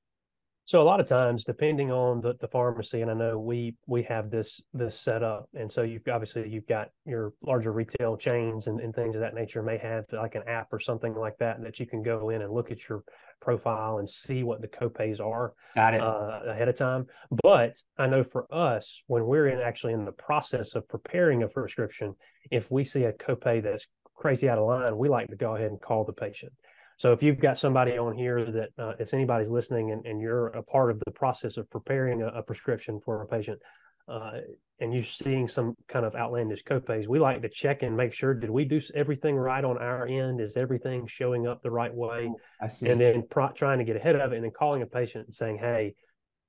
So 0.68 0.82
a 0.82 0.84
lot 0.84 1.00
of 1.00 1.08
times, 1.08 1.46
depending 1.46 1.94
on 1.94 2.20
the, 2.20 2.34
the 2.42 2.50
pharmacy, 2.50 3.00
and 3.00 3.10
I 3.10 3.14
know 3.14 3.40
we 3.40 3.78
we 3.88 4.04
have 4.04 4.30
this 4.30 4.60
this 4.74 5.00
set 5.00 5.24
up, 5.24 5.48
and 5.54 5.72
so 5.72 5.84
you've 5.84 6.06
obviously 6.12 6.50
you've 6.50 6.68
got 6.68 6.90
your 7.06 7.32
larger 7.42 7.72
retail 7.72 8.18
chains 8.18 8.68
and, 8.68 8.82
and 8.82 8.94
things 8.94 9.16
of 9.16 9.22
that 9.22 9.34
nature 9.34 9.64
may 9.64 9.78
have 9.78 10.04
like 10.12 10.36
an 10.36 10.44
app 10.46 10.68
or 10.74 10.82
something 10.82 11.16
like 11.16 11.38
that 11.38 11.64
that 11.64 11.80
you 11.80 11.86
can 11.86 12.04
go 12.04 12.32
in 12.32 12.42
and 12.42 12.52
look 12.52 12.70
at 12.70 12.90
your 12.90 13.06
profile 13.40 14.00
and 14.00 14.10
see 14.10 14.44
what 14.44 14.60
the 14.60 14.68
copays 14.68 15.22
are 15.22 15.54
got 15.74 15.94
it 15.94 16.02
uh, 16.02 16.42
ahead 16.48 16.68
of 16.68 16.78
time. 16.78 17.06
But 17.42 17.78
I 17.98 18.08
know 18.08 18.26
for 18.26 18.54
us, 18.54 19.02
when 19.08 19.26
we're 19.26 19.48
in 19.48 19.62
actually 19.62 19.94
in 19.94 20.04
the 20.04 20.12
process 20.12 20.76
of 20.76 20.86
preparing 20.90 21.44
a 21.44 21.48
prescription, 21.48 22.14
if 22.52 22.70
we 22.70 22.84
see 22.84 23.06
a 23.06 23.14
copay 23.14 23.64
that's 23.64 23.88
crazy 24.16 24.50
out 24.50 24.58
of 24.58 24.68
line, 24.68 24.98
we 24.98 25.08
like 25.08 25.30
to 25.30 25.38
go 25.38 25.56
ahead 25.56 25.72
and 25.72 25.80
call 25.80 26.04
the 26.04 26.12
patient. 26.12 26.52
So 26.98 27.14
if 27.14 27.22
you've 27.22 27.40
got 27.40 27.58
somebody 27.58 27.98
on 27.98 28.18
here 28.18 28.44
that, 28.44 28.70
uh, 28.78 28.94
if 29.00 29.14
anybody's 29.14 29.52
listening 29.52 29.92
and, 29.92 30.06
and, 30.06 30.20
you're 30.20 30.48
a 30.48 30.64
part 30.64 30.90
of 30.90 31.00
the 31.06 31.12
process 31.12 31.58
of 31.58 31.70
preparing 31.70 32.24
a, 32.24 32.28
a 32.28 32.42
prescription 32.42 33.00
for 33.00 33.22
a 33.22 33.28
patient, 33.28 33.60
uh, 34.08 34.40
and 34.80 34.94
you're 34.94 35.04
seeing 35.04 35.48
some 35.48 35.76
kind 35.88 36.06
of 36.06 36.16
outlandish 36.16 36.64
copays, 36.64 37.08
we 37.08 37.20
like 37.20 37.42
to 37.42 37.50
check 37.50 37.84
and 37.84 37.96
make 37.96 38.14
sure 38.14 38.34
did 38.34 38.50
we 38.50 38.66
do 38.66 38.82
everything 38.96 39.36
right 39.36 39.64
on 39.64 39.78
our 39.78 40.08
end? 40.08 40.42
Is 40.42 40.58
everything 40.58 41.06
showing 41.08 41.46
up 41.46 41.62
the 41.62 41.72
right 41.72 41.94
way? 41.94 42.32
I 42.62 42.68
see. 42.68 42.90
And 42.90 43.00
then 43.00 43.24
pro- 43.30 43.52
trying 43.52 43.80
to 43.80 43.84
get 43.84 43.96
ahead 43.96 44.16
of 44.16 44.32
it 44.32 44.36
and 44.36 44.44
then 44.44 44.52
calling 44.52 44.82
a 44.82 44.88
patient 44.88 45.26
and 45.26 45.36
saying, 45.36 45.58
hey, 45.60 45.94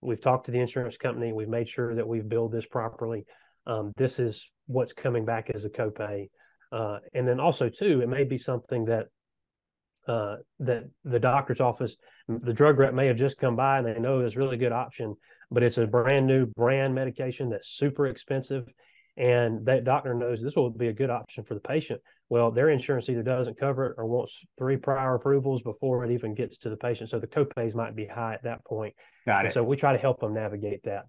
we've 0.01 0.21
talked 0.21 0.47
to 0.47 0.53
the 0.53 0.61
insurance 0.61 0.97
company, 0.97 1.33
we've 1.33 1.49
made 1.49 1.69
sure 1.69 1.95
that 1.95 2.07
we've 2.07 2.29
billed 2.29 2.53
this 2.53 2.67
properly. 2.67 3.25
Um, 3.67 3.93
this 3.97 4.19
is 4.19 4.51
what's 4.67 4.93
coming 4.93 5.25
back 5.25 5.51
as 5.55 5.65
a 5.65 5.71
copay. 5.71 6.29
Uh, 6.71 6.99
and 7.13 7.27
then 7.27 7.41
also 7.41 7.69
too, 7.69 8.01
it 8.03 8.09
may 8.09 8.25
be 8.25 8.39
something 8.39 8.87
that 8.87 9.09
uh, 10.09 10.37
that 10.61 10.85
the 11.05 11.19
doctor's 11.19 11.61
office, 11.61 11.97
the 12.29 12.53
drug 12.53 12.79
rep 12.79 12.95
may 12.95 13.07
have 13.07 13.17
just 13.17 13.39
come 13.39 13.57
by 13.57 13.79
and 13.79 13.87
they 13.87 13.99
know 13.99 14.21
it's 14.21 14.37
a 14.37 14.39
really 14.39 14.57
good 14.57 14.73
option, 14.73 15.15
but 15.51 15.63
it's 15.63 15.79
a 15.79 15.87
brand 15.87 16.27
new 16.27 16.47
brand 16.47 16.95
medication 16.95 17.51
that's 17.51 17.69
super 17.69 18.07
expensive, 18.07 18.65
and 19.17 19.67
that 19.67 19.85
doctor 19.85 20.15
knows 20.15 20.43
this 20.43 20.57
will 20.57 20.71
be 20.71 20.89
a 20.89 20.93
good 20.93 21.11
option 21.11 21.45
for 21.45 21.55
the 21.55 21.61
patient. 21.61 22.01
Well, 22.31 22.51
their 22.51 22.69
insurance 22.69 23.09
either 23.09 23.23
doesn't 23.23 23.59
cover 23.59 23.87
it 23.87 23.95
or 23.97 24.07
wants 24.07 24.45
three 24.59 24.77
prior 24.77 25.15
approvals 25.15 25.63
before 25.63 26.05
it 26.05 26.11
even 26.11 26.35
gets 26.35 26.59
to 26.59 26.71
the 26.71 26.77
patient, 26.77 27.11
so 27.11 27.19
the 27.19 27.27
copays 27.27 27.75
might 27.75 27.97
be 27.97 28.07
high 28.07 28.35
at 28.35 28.43
that 28.45 28.65
point. 28.65 28.95
Got 29.27 29.45
it. 29.45 29.47
And 29.47 29.55
so 29.55 29.65
we 29.65 29.77
try 29.77 29.93
to 29.93 29.99
help 29.99 30.21
them 30.21 30.35
navigate 30.35 30.83
that. 30.85 31.05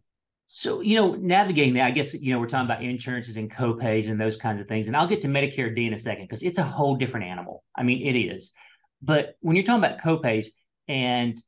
So, 0.52 0.82
you 0.82 0.96
know, 0.96 1.14
navigating 1.14 1.76
that, 1.76 1.86
I 1.86 1.92
guess, 1.92 2.16
you 2.16 2.34
know, 2.34 2.40
we're 2.40 2.48
talking 2.48 2.66
about 2.66 2.84
insurances 2.84 3.38
and 3.38 3.54
copays 3.54 4.10
and 4.10 4.20
those 4.20 4.36
kinds 4.36 4.60
of 4.60 4.68
things. 4.68 4.88
And 4.88 4.98
I'll 4.98 5.06
get 5.06 5.22
to 5.22 5.28
Medicare 5.28 5.76
D 5.76 5.86
in 5.86 5.94
a 5.94 6.00
second 6.00 6.24
because 6.24 6.42
it's 6.42 6.58
a 6.58 6.64
whole 6.64 6.96
different 6.96 7.28
animal. 7.28 7.64
I 7.76 7.84
mean, 7.84 8.02
it 8.08 8.18
is. 8.18 8.52
But 9.02 9.36
when 9.40 9.56
you're 9.56 9.66
talking 9.66 9.84
about 9.84 10.02
copays 10.02 10.48
and 10.88 11.40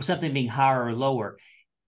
something 0.00 0.32
being 0.32 0.48
higher 0.48 0.84
or 0.84 0.92
lower, 0.92 1.38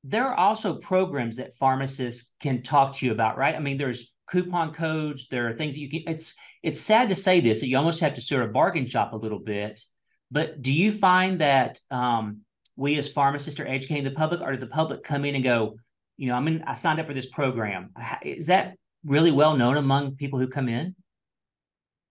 there 0.04 0.26
are 0.26 0.34
also 0.34 0.76
programs 0.78 1.36
that 1.36 1.56
pharmacists 1.56 2.34
can 2.40 2.62
talk 2.62 2.94
to 2.94 3.06
you 3.06 3.12
about, 3.12 3.36
right? 3.36 3.54
I 3.54 3.58
mean, 3.58 3.76
there's 3.76 4.12
coupon 4.30 4.72
codes, 4.72 5.28
there 5.28 5.48
are 5.48 5.52
things 5.52 5.74
that 5.74 5.80
you 5.80 5.88
can 5.88 6.02
it's 6.06 6.34
it's 6.62 6.80
sad 6.80 7.08
to 7.10 7.16
say 7.16 7.40
this, 7.40 7.60
that 7.60 7.68
you 7.68 7.76
almost 7.76 8.00
have 8.00 8.14
to 8.14 8.20
sort 8.20 8.42
of 8.42 8.52
bargain 8.52 8.86
shop 8.86 9.12
a 9.12 9.16
little 9.16 9.38
bit. 9.38 9.82
But 10.30 10.62
do 10.62 10.72
you 10.72 10.90
find 10.90 11.40
that 11.40 11.78
um, 11.90 12.40
we 12.76 12.98
as 12.98 13.08
pharmacists 13.08 13.60
are 13.60 13.66
educating 13.66 14.04
the 14.04 14.10
public, 14.10 14.40
or 14.40 14.52
did 14.52 14.60
the 14.60 14.66
public 14.66 15.02
come 15.04 15.24
in 15.24 15.34
and 15.34 15.44
go, 15.44 15.76
you 16.16 16.28
know, 16.28 16.34
I'm 16.34 16.48
in, 16.48 16.62
I 16.64 16.74
signed 16.74 16.98
up 16.98 17.06
for 17.06 17.14
this 17.14 17.26
program. 17.26 17.90
Is 18.22 18.46
that 18.46 18.76
really 19.04 19.30
well 19.30 19.56
known 19.56 19.76
among 19.76 20.16
people 20.16 20.38
who 20.38 20.48
come 20.48 20.68
in? 20.68 20.94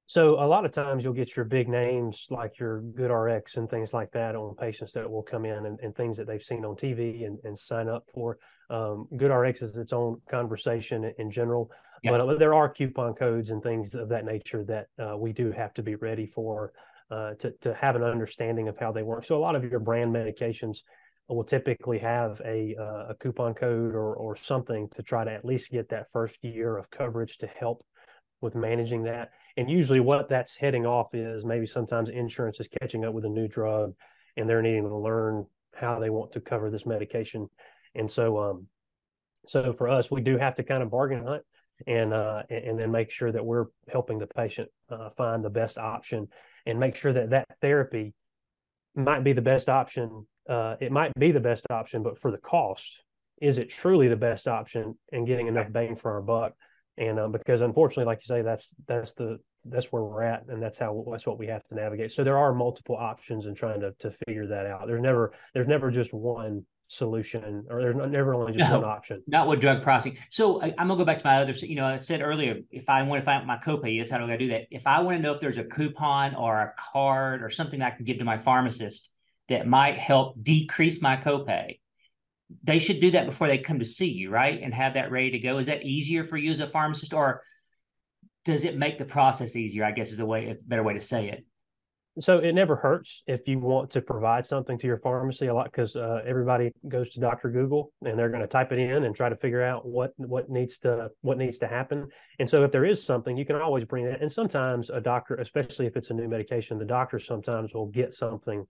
So 0.07 0.35
a 0.43 0.45
lot 0.45 0.65
of 0.65 0.71
times 0.71 1.03
you'll 1.03 1.13
get 1.13 1.35
your 1.35 1.45
big 1.45 1.67
names 1.67 2.27
like 2.29 2.59
your 2.59 2.81
GoodRx 2.81 3.57
and 3.57 3.67
things 3.67 3.91
like 3.91 4.11
that 4.11 4.35
on 4.35 4.55
patients 4.55 4.93
that 4.93 5.09
will 5.09 5.23
come 5.23 5.45
in 5.45 5.65
and, 5.65 5.79
and 5.79 5.95
things 5.95 6.17
that 6.17 6.27
they've 6.27 6.43
seen 6.43 6.63
on 6.63 6.75
TV 6.75 7.25
and, 7.25 7.39
and 7.43 7.57
sign 7.57 7.89
up 7.89 8.05
for. 8.13 8.37
Um, 8.69 9.07
GoodRx 9.13 9.63
is 9.63 9.75
its 9.75 9.93
own 9.93 10.21
conversation 10.29 11.11
in 11.17 11.31
general, 11.31 11.71
yeah. 12.03 12.11
but 12.11 12.21
uh, 12.21 12.35
there 12.35 12.53
are 12.53 12.69
coupon 12.69 13.15
codes 13.15 13.49
and 13.49 13.63
things 13.63 13.95
of 13.95 14.09
that 14.09 14.25
nature 14.25 14.63
that 14.65 14.87
uh, 15.03 15.17
we 15.17 15.33
do 15.33 15.51
have 15.51 15.73
to 15.75 15.83
be 15.83 15.95
ready 15.95 16.27
for 16.27 16.71
uh, 17.09 17.33
to 17.35 17.51
to 17.61 17.73
have 17.73 17.95
an 17.95 18.03
understanding 18.03 18.67
of 18.67 18.77
how 18.77 18.91
they 18.91 19.03
work. 19.03 19.25
So 19.25 19.37
a 19.37 19.39
lot 19.39 19.55
of 19.55 19.63
your 19.63 19.79
brand 19.79 20.13
medications 20.13 20.79
will 21.27 21.43
typically 21.43 21.99
have 21.99 22.41
a 22.45 22.75
uh, 22.79 23.09
a 23.09 23.15
coupon 23.19 23.53
code 23.53 23.93
or 23.95 24.15
or 24.15 24.35
something 24.35 24.87
to 24.95 25.03
try 25.03 25.23
to 25.23 25.31
at 25.31 25.45
least 25.45 25.71
get 25.71 25.89
that 25.89 26.11
first 26.11 26.43
year 26.43 26.77
of 26.77 26.89
coverage 26.89 27.37
to 27.39 27.47
help 27.47 27.83
with 28.41 28.55
managing 28.55 29.03
that 29.03 29.29
and 29.57 29.69
usually 29.69 29.99
what 29.99 30.29
that's 30.29 30.55
heading 30.55 30.85
off 30.85 31.13
is 31.13 31.45
maybe 31.45 31.65
sometimes 31.65 32.09
insurance 32.09 32.59
is 32.59 32.67
catching 32.81 33.05
up 33.05 33.13
with 33.13 33.25
a 33.25 33.29
new 33.29 33.47
drug 33.47 33.93
and 34.35 34.49
they're 34.49 34.61
needing 34.61 34.83
to 34.83 34.95
learn 34.95 35.45
how 35.73 35.99
they 35.99 36.09
want 36.09 36.33
to 36.33 36.41
cover 36.41 36.69
this 36.69 36.85
medication. 36.85 37.49
And 37.93 38.11
so 38.11 38.37
um 38.37 38.67
so 39.47 39.73
for 39.73 39.89
us 39.89 40.09
we 40.09 40.21
do 40.21 40.37
have 40.37 40.55
to 40.55 40.63
kind 40.63 40.83
of 40.83 40.89
bargain 40.89 41.23
hunt 41.23 41.43
and 41.87 42.13
uh 42.13 42.43
and 42.49 42.79
then 42.79 42.91
make 42.91 43.11
sure 43.11 43.31
that 43.31 43.45
we're 43.45 43.65
helping 43.91 44.17
the 44.17 44.27
patient 44.27 44.69
uh, 44.89 45.09
find 45.11 45.43
the 45.43 45.49
best 45.49 45.77
option 45.77 46.27
and 46.65 46.79
make 46.79 46.95
sure 46.95 47.13
that 47.13 47.29
that 47.29 47.45
therapy 47.61 48.13
might 48.95 49.23
be 49.23 49.33
the 49.33 49.41
best 49.41 49.69
option 49.69 50.25
uh 50.49 50.75
it 50.79 50.91
might 50.91 51.13
be 51.19 51.31
the 51.31 51.39
best 51.39 51.65
option 51.69 52.01
but 52.01 52.19
for 52.19 52.31
the 52.31 52.37
cost 52.37 53.03
is 53.41 53.57
it 53.57 53.69
truly 53.69 54.07
the 54.07 54.15
best 54.15 54.47
option 54.47 54.97
and 55.11 55.27
getting 55.27 55.47
enough 55.47 55.71
bang 55.71 55.95
for 55.95 56.13
our 56.13 56.21
buck 56.21 56.53
and 56.97 57.19
um, 57.19 57.31
because 57.31 57.61
unfortunately, 57.61 58.05
like 58.05 58.19
you 58.21 58.27
say, 58.27 58.41
that's 58.41 58.73
that's 58.87 59.13
the 59.13 59.39
that's 59.65 59.91
where 59.91 60.03
we're 60.03 60.23
at, 60.23 60.45
and 60.47 60.61
that's 60.61 60.77
how 60.77 61.05
that's 61.11 61.25
what 61.25 61.37
we 61.37 61.47
have 61.47 61.63
to 61.67 61.75
navigate. 61.75 62.11
So 62.11 62.23
there 62.23 62.37
are 62.37 62.53
multiple 62.53 62.95
options 62.95 63.45
in 63.45 63.55
trying 63.55 63.81
to 63.81 63.91
to 63.99 64.11
figure 64.27 64.47
that 64.47 64.65
out. 64.65 64.87
There's 64.87 65.01
never 65.01 65.33
there's 65.53 65.67
never 65.67 65.91
just 65.91 66.13
one 66.13 66.65
solution, 66.87 67.65
or 67.69 67.81
there's 67.81 67.95
never 68.11 68.33
only 68.33 68.53
just 68.53 68.69
no, 68.69 68.79
one 68.79 68.89
option. 68.89 69.23
Not 69.27 69.47
with 69.47 69.59
drug 69.59 69.81
pricing. 69.81 70.17
So 70.29 70.61
I, 70.61 70.67
am 70.67 70.87
gonna 70.87 70.95
go 70.95 71.05
back 71.05 71.17
to 71.17 71.25
my 71.25 71.37
other. 71.37 71.51
You 71.51 71.75
know, 71.75 71.85
I 71.85 71.97
said 71.97 72.21
earlier, 72.21 72.59
if 72.71 72.87
I 72.87 73.01
want 73.03 73.21
to 73.21 73.25
find 73.25 73.41
out 73.41 73.47
my 73.47 73.57
copay 73.57 73.99
is, 73.99 74.09
how 74.09 74.17
do 74.17 74.31
I 74.31 74.37
do 74.37 74.49
that? 74.49 74.67
If 74.71 74.87
I 74.87 75.01
want 75.01 75.17
to 75.17 75.21
know 75.21 75.33
if 75.33 75.41
there's 75.41 75.57
a 75.57 75.65
coupon 75.65 76.35
or 76.35 76.55
a 76.55 76.73
card 76.79 77.43
or 77.43 77.49
something 77.49 77.81
I 77.81 77.91
can 77.91 78.05
give 78.05 78.19
to 78.19 78.25
my 78.25 78.37
pharmacist 78.37 79.09
that 79.49 79.67
might 79.67 79.97
help 79.97 80.41
decrease 80.41 81.01
my 81.01 81.17
copay, 81.17 81.79
they 82.63 82.79
should 82.79 82.99
do 83.01 83.11
that 83.11 83.25
before 83.25 83.47
they 83.47 83.57
come 83.57 83.79
to 83.79 83.85
see 83.85 84.11
you, 84.11 84.29
right? 84.29 84.61
And 84.61 84.73
have 84.73 84.93
that 84.93 85.11
ready 85.11 85.31
to 85.31 85.39
go. 85.39 85.57
Is 85.57 85.67
that 85.67 85.83
easier 85.83 86.23
for 86.23 86.37
you 86.37 86.51
as 86.51 86.59
a 86.59 86.67
pharmacist, 86.67 87.13
or 87.13 87.41
does 88.43 88.65
it 88.65 88.77
make 88.77 88.97
the 88.97 89.05
process 89.05 89.55
easier? 89.55 89.83
I 89.83 89.91
guess 89.91 90.11
is 90.11 90.19
a 90.19 90.25
way 90.25 90.49
a 90.49 90.55
better 90.55 90.83
way 90.83 90.93
to 90.93 91.01
say 91.01 91.29
it. 91.29 91.45
So 92.19 92.37
it 92.37 92.53
never 92.53 92.77
hurts 92.77 93.23
if 93.27 93.45
you 93.45 93.59
want 93.59 93.91
to 93.91 94.01
provide 94.01 94.45
something 94.45 94.77
to 94.79 94.87
your 94.87 94.99
pharmacy 94.99 95.47
a 95.47 95.53
lot 95.53 95.65
because 95.65 95.97
uh, 95.97 96.21
everybody 96.25 96.71
goes 96.87 97.09
to 97.09 97.19
Doctor 97.19 97.49
Google 97.49 97.91
and 98.05 98.17
they're 98.17 98.29
going 98.29 98.41
to 98.41 98.47
type 98.47 98.71
it 98.71 98.79
in 98.79 99.03
and 99.03 99.13
try 99.13 99.27
to 99.27 99.35
figure 99.35 99.61
out 99.61 99.85
what 99.85 100.13
what 100.15 100.49
needs 100.49 100.77
to 100.79 101.09
what 101.21 101.37
needs 101.37 101.57
to 101.57 101.67
happen. 101.67 102.07
And 102.39 102.49
so 102.49 102.63
if 102.63 102.71
there 102.71 102.85
is 102.85 103.03
something, 103.03 103.35
you 103.35 103.45
can 103.45 103.57
always 103.57 103.83
bring 103.83 104.05
it. 104.05 104.21
And 104.21 104.31
sometimes 104.31 104.89
a 104.89 105.01
doctor, 105.01 105.35
especially 105.35 105.87
if 105.87 105.97
it's 105.97 106.09
a 106.09 106.13
new 106.13 106.29
medication, 106.29 106.77
the 106.77 106.85
doctor 106.85 107.19
sometimes 107.19 107.73
will 107.73 107.87
get 107.87 108.13
something, 108.13 108.65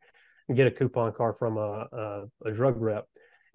get 0.55 0.65
a 0.65 0.71
coupon 0.71 1.13
card 1.13 1.37
from 1.37 1.57
a, 1.57 1.85
a, 1.91 2.23
a 2.45 2.51
drug 2.51 2.81
rep 2.81 3.05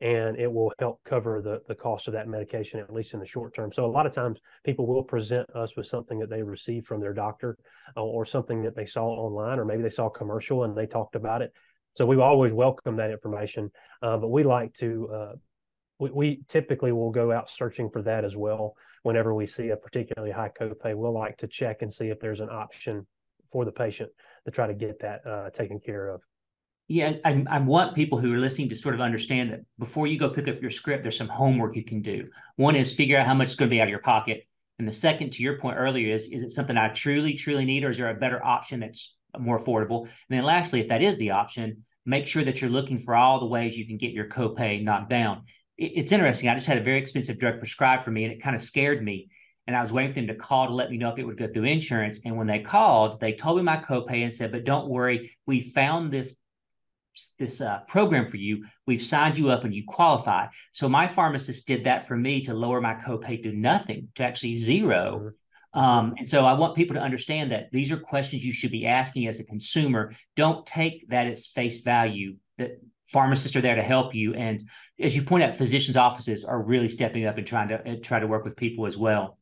and 0.00 0.38
it 0.38 0.50
will 0.50 0.73
help 0.78 1.00
cover 1.04 1.42
the, 1.42 1.61
the 1.69 1.75
cost 1.75 2.09
of 2.09 2.14
that 2.14 2.26
medication, 2.26 2.80
at 2.80 2.92
least 2.92 3.12
in 3.12 3.21
the 3.21 3.26
short 3.26 3.54
term. 3.54 3.71
So, 3.73 3.85
a 3.85 3.90
lot 3.90 4.07
of 4.07 4.12
times 4.12 4.38
people 4.64 4.87
will 4.87 5.02
present 5.02 5.49
us 5.54 5.76
with 5.76 5.87
something 5.87 6.19
that 6.21 6.30
they 6.30 6.42
received 6.42 6.87
from 6.87 7.00
their 7.00 7.12
doctor 7.12 7.57
uh, 7.97 8.02
or 8.02 8.25
something 8.25 8.62
that 8.62 8.75
they 8.75 8.87
saw 8.87 9.07
online, 9.07 9.59
or 9.59 9.64
maybe 9.64 9.83
they 9.83 9.90
saw 9.90 10.07
a 10.07 10.11
commercial 10.11 10.64
and 10.64 10.76
they 10.76 10.87
talked 10.87 11.16
about 11.16 11.42
it. 11.42 11.52
So, 11.97 12.07
we 12.07 12.16
always 12.16 12.52
welcome 12.52 12.97
that 12.97 13.11
information, 13.11 13.71
uh, 14.02 14.16
but 14.16 14.28
we 14.28 14.42
like 14.42 14.73
to, 14.75 15.11
uh, 15.12 15.33
we, 15.99 16.11
we 16.11 16.40
typically 16.49 16.92
will 16.92 17.11
go 17.11 17.30
out 17.30 17.50
searching 17.50 17.90
for 17.90 18.02
that 18.02 18.25
as 18.25 18.37
well. 18.37 18.75
Whenever 19.02 19.35
we 19.35 19.47
see 19.47 19.69
a 19.69 19.76
particularly 19.76 20.33
high 20.33 20.50
copay, 20.50 20.95
we'll 20.95 21.14
like 21.14 21.38
to 21.38 21.47
check 21.47 21.83
and 21.83 21.92
see 21.92 22.09
if 22.09 22.21
there's 22.21 22.40
an 22.40 22.50
option 22.50 23.07
for 23.50 23.64
the 23.64 23.73
patient 23.73 24.11
to 24.45 24.50
try 24.50 24.66
to 24.66 24.75
get 24.75 25.00
that 25.00 25.26
uh, 25.26 25.50
taken 25.50 25.80
care 25.80 26.09
of 26.09 26.23
yeah, 26.90 27.12
I, 27.25 27.44
I 27.49 27.61
want 27.61 27.94
people 27.94 28.18
who 28.18 28.35
are 28.35 28.38
listening 28.38 28.68
to 28.70 28.76
sort 28.76 28.97
of 28.97 29.00
understand 29.00 29.52
that 29.52 29.61
before 29.78 30.09
you 30.09 30.18
go 30.18 30.28
pick 30.28 30.49
up 30.49 30.61
your 30.61 30.73
script, 30.73 31.04
there's 31.04 31.16
some 31.16 31.28
homework 31.28 31.76
you 31.76 31.85
can 31.85 32.02
do. 32.02 32.26
One 32.56 32.75
is 32.75 32.92
figure 32.92 33.16
out 33.16 33.26
how 33.26 33.35
much 33.35 33.50
is 33.50 33.54
going 33.54 33.68
to 33.68 33.75
be 33.75 33.80
out 33.80 33.85
of 33.85 33.90
your 33.90 34.00
pocket. 34.00 34.44
And 34.80 34.88
the 34.88 34.92
second, 34.92 35.30
to 35.35 35.42
your 35.44 35.56
point 35.56 35.76
earlier, 35.78 36.12
is 36.12 36.26
is 36.26 36.42
it 36.42 36.50
something 36.50 36.76
I 36.76 36.88
truly, 36.88 37.35
truly 37.35 37.64
need, 37.64 37.85
or 37.85 37.90
is 37.90 37.99
there 37.99 38.11
a 38.11 38.14
better 38.14 38.44
option 38.44 38.80
that's 38.80 39.16
more 39.38 39.56
affordable? 39.56 40.00
And 40.00 40.11
then 40.30 40.42
lastly, 40.42 40.80
if 40.80 40.88
that 40.88 41.00
is 41.00 41.16
the 41.16 41.30
option, 41.30 41.85
make 42.06 42.26
sure 42.26 42.42
that 42.42 42.61
you're 42.61 42.70
looking 42.70 42.99
for 42.99 43.14
all 43.14 43.38
the 43.38 43.47
ways 43.47 43.78
you 43.78 43.87
can 43.87 43.97
get 43.97 44.11
your 44.11 44.28
copay 44.28 44.82
knocked 44.82 45.11
down. 45.11 45.44
It, 45.78 45.92
it's 45.94 46.11
interesting. 46.11 46.49
I 46.49 46.54
just 46.54 46.66
had 46.66 46.78
a 46.78 46.82
very 46.82 46.99
expensive 46.99 47.38
drug 47.38 47.59
prescribed 47.59 48.02
for 48.02 48.11
me, 48.11 48.25
and 48.25 48.32
it 48.32 48.42
kind 48.42 48.56
of 48.56 48.62
scared 48.62 49.00
me. 49.00 49.28
And 49.68 49.76
I 49.76 49.82
was 49.82 49.92
waiting 49.92 50.11
for 50.11 50.16
them 50.16 50.26
to 50.26 50.35
call 50.35 50.66
to 50.66 50.75
let 50.75 50.90
me 50.90 50.97
know 50.97 51.11
if 51.11 51.20
it 51.20 51.25
would 51.25 51.38
go 51.38 51.47
through 51.47 51.66
insurance. 51.66 52.23
And 52.25 52.37
when 52.37 52.49
they 52.49 52.59
called, 52.59 53.20
they 53.20 53.35
told 53.35 53.59
me 53.59 53.62
my 53.62 53.76
copay 53.76 54.25
and 54.25 54.35
said, 54.35 54.50
"But 54.50 54.64
don't 54.64 54.88
worry, 54.88 55.30
we 55.47 55.61
found 55.61 56.11
this 56.11 56.35
this 57.39 57.61
uh, 57.61 57.81
program 57.89 58.27
for 58.27 58.37
you. 58.37 58.65
We've 58.87 59.03
signed 59.03 59.39
you 59.39 59.50
up 59.50 59.65
and 59.65 59.75
you 59.75 59.85
qualify. 59.87 60.47
So 60.73 60.89
my 60.89 61.07
pharmacist 61.07 61.67
did 61.67 61.85
that 61.85 62.07
for 62.07 62.17
me 62.17 62.43
to 62.45 62.55
lower 62.55 62.81
my 62.81 62.95
copay 62.95 63.43
to 63.43 63.53
nothing, 63.53 64.09
to 64.17 64.23
actually 64.23 64.55
0 64.55 65.33
Um, 65.73 66.15
and 66.19 66.29
so 66.29 66.45
I 66.45 66.55
want 66.55 66.77
people 66.77 66.95
to 66.95 67.03
understand 67.03 67.53
that 67.53 67.71
these 67.71 67.93
are 67.93 67.97
questions 67.97 68.45
you 68.45 68.53
should 68.53 68.73
be 68.73 68.87
asking 68.87 69.29
as 69.29 69.41
a 69.41 69.45
consumer. 69.45 70.12
Don't 70.37 70.67
take 70.67 71.09
that 71.09 71.27
as 71.27 71.47
face 71.47 71.83
value. 71.83 72.37
That 72.59 72.73
pharmacists 73.07 73.57
are 73.57 73.61
there 73.61 73.77
to 73.77 73.83
help 73.83 74.15
you, 74.15 74.35
and 74.35 74.69
as 75.00 75.17
you 75.17 75.23
point 75.23 75.43
out, 75.43 75.55
physicians' 75.55 75.97
offices 75.97 76.45
are 76.45 76.62
really 76.62 76.89
stepping 76.89 77.27
up 77.27 77.39
and 77.39 77.47
trying 77.47 77.69
to 77.69 77.91
uh, 77.91 77.97
try 78.03 78.21
to 78.21 78.27
work 78.27 78.45
with 78.45 78.57
people 78.57 78.87
as 78.87 78.97
well. 78.97 79.39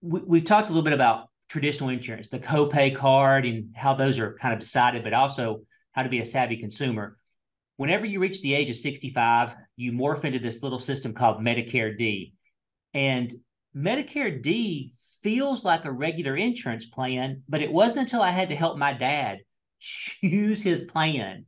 We, 0.00 0.20
we've 0.20 0.44
talked 0.44 0.68
a 0.68 0.72
little 0.72 0.84
bit 0.84 0.92
about 0.94 1.28
traditional 1.48 1.88
insurance, 1.88 2.28
the 2.28 2.38
copay 2.38 2.94
card, 2.94 3.46
and 3.46 3.74
how 3.74 3.94
those 3.94 4.18
are 4.18 4.36
kind 4.40 4.54
of 4.54 4.60
decided, 4.60 5.02
but 5.02 5.14
also 5.14 5.62
how 5.92 6.02
to 6.02 6.08
be 6.08 6.20
a 6.20 6.24
savvy 6.24 6.56
consumer. 6.56 7.18
Whenever 7.76 8.06
you 8.06 8.20
reach 8.20 8.42
the 8.42 8.54
age 8.54 8.70
of 8.70 8.76
65, 8.76 9.56
you 9.76 9.92
morph 9.92 10.24
into 10.24 10.38
this 10.38 10.62
little 10.62 10.78
system 10.78 11.14
called 11.14 11.40
Medicare 11.40 11.96
D. 11.96 12.34
And 12.94 13.32
Medicare 13.76 14.42
D 14.42 14.92
feels 15.22 15.64
like 15.64 15.84
a 15.84 15.92
regular 15.92 16.36
insurance 16.36 16.86
plan, 16.86 17.42
but 17.48 17.62
it 17.62 17.72
wasn't 17.72 18.00
until 18.00 18.22
I 18.22 18.30
had 18.30 18.48
to 18.48 18.56
help 18.56 18.78
my 18.78 18.92
dad 18.92 19.38
choose 19.80 20.62
his 20.62 20.82
plan 20.82 21.46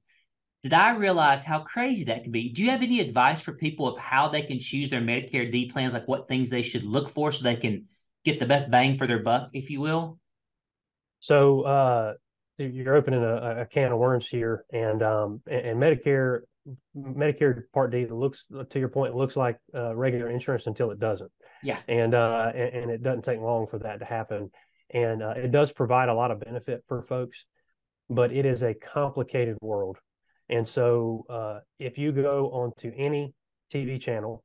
did 0.63 0.75
I 0.75 0.91
realize 0.91 1.43
how 1.43 1.61
crazy 1.61 2.05
that 2.05 2.23
can 2.23 2.33
be. 2.33 2.51
Do 2.51 2.63
you 2.63 2.71
have 2.71 2.83
any 2.83 3.01
advice 3.01 3.41
for 3.41 3.53
people 3.53 3.89
of 3.89 3.99
how 3.99 4.29
they 4.29 4.43
can 4.43 4.59
choose 4.59 4.91
their 4.91 5.01
Medicare 5.01 5.51
D 5.51 5.71
plans, 5.71 5.95
like 5.95 6.07
what 6.07 6.29
things 6.29 6.51
they 6.51 6.63
should 6.63 6.85
look 6.85 7.09
for 7.09 7.33
so 7.33 7.43
they 7.43 7.57
can 7.57 7.87
get 8.25 8.39
the 8.39 8.47
best 8.47 8.71
bang 8.71 8.97
for 8.97 9.07
their 9.07 9.23
buck, 9.23 9.49
if 9.55 9.71
you 9.71 9.81
will? 9.81 10.19
So, 11.21 11.63
uh, 11.63 12.15
you're 12.65 12.95
opening 12.95 13.23
a, 13.23 13.63
a 13.63 13.67
can 13.67 13.93
of 13.93 13.99
worms 13.99 14.29
here, 14.29 14.65
and 14.73 15.03
um, 15.03 15.41
and, 15.47 15.61
and 15.61 15.81
Medicare 15.81 16.41
Medicare 16.97 17.63
Part 17.73 17.91
D 17.91 18.07
looks 18.07 18.47
to 18.71 18.79
your 18.79 18.89
point 18.89 19.15
looks 19.15 19.37
like 19.37 19.59
uh, 19.75 19.95
regular 19.95 20.29
insurance 20.29 20.67
until 20.67 20.91
it 20.91 20.99
doesn't. 20.99 21.31
Yeah, 21.63 21.79
and 21.89 22.15
uh, 22.15 22.53
and, 22.55 22.75
and, 22.75 22.91
it 22.91 23.03
doesn't 23.03 23.25
take 23.25 23.41
long 23.41 23.67
for 23.67 23.79
that 23.81 24.01
to 24.01 24.05
happen, 24.05 24.51
and 24.91 25.23
uh, 25.23 25.35
it 25.37 25.51
does 25.51 25.73
provide 25.73 26.09
a 26.09 26.15
lot 26.15 26.31
of 26.31 26.41
benefit 26.41 26.85
for 26.87 27.03
folks, 27.03 27.45
but 28.09 28.33
it 28.33 28.47
is 28.47 28.63
a 28.63 28.75
complicated 28.75 29.57
world, 29.61 29.99
and 30.49 30.67
so 30.67 31.25
uh, 31.29 31.59
if 31.79 31.99
you 31.99 32.13
go 32.13 32.51
onto 32.51 32.93
any 32.97 33.35
TV 33.73 34.01
channel 34.01 34.43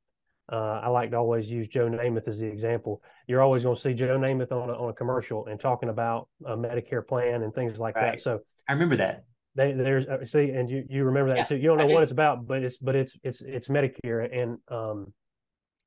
uh, 0.51 0.81
I 0.83 0.89
like 0.89 1.11
to 1.11 1.17
always 1.17 1.49
use 1.49 1.67
Joe 1.67 1.89
Namath 1.89 2.27
as 2.27 2.39
the 2.39 2.47
example. 2.47 3.01
You're 3.27 3.41
always 3.41 3.63
going 3.63 3.75
to 3.75 3.81
see 3.81 3.93
Joe 3.93 4.17
Namath 4.17 4.51
on 4.51 4.69
a, 4.69 4.73
on 4.73 4.89
a 4.89 4.93
commercial 4.93 5.47
and 5.47 5.59
talking 5.59 5.89
about 5.89 6.27
a 6.45 6.55
Medicare 6.55 7.05
plan 7.05 7.41
and 7.41 7.53
things 7.53 7.79
like 7.79 7.95
right. 7.95 8.13
that. 8.13 8.21
So 8.21 8.41
I 8.67 8.73
remember 8.73 8.97
that. 8.97 9.25
They, 9.55 9.71
there's 9.71 10.05
uh, 10.05 10.25
see, 10.25 10.49
and 10.51 10.69
you 10.69 10.83
you 10.89 11.05
remember 11.05 11.29
that 11.29 11.37
yeah, 11.37 11.45
too. 11.45 11.55
You 11.55 11.69
don't 11.69 11.77
know 11.77 11.87
what 11.87 12.03
it's 12.03 12.11
about, 12.11 12.45
but 12.45 12.61
it's 12.61 12.77
but 12.77 12.95
it's 12.95 13.13
it's 13.23 13.41
it's 13.41 13.69
Medicare, 13.69 14.29
and 14.31 14.57
um, 14.67 15.13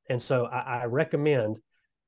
and 0.08 0.20
so 0.20 0.46
I, 0.46 0.80
I 0.80 0.84
recommend, 0.86 1.58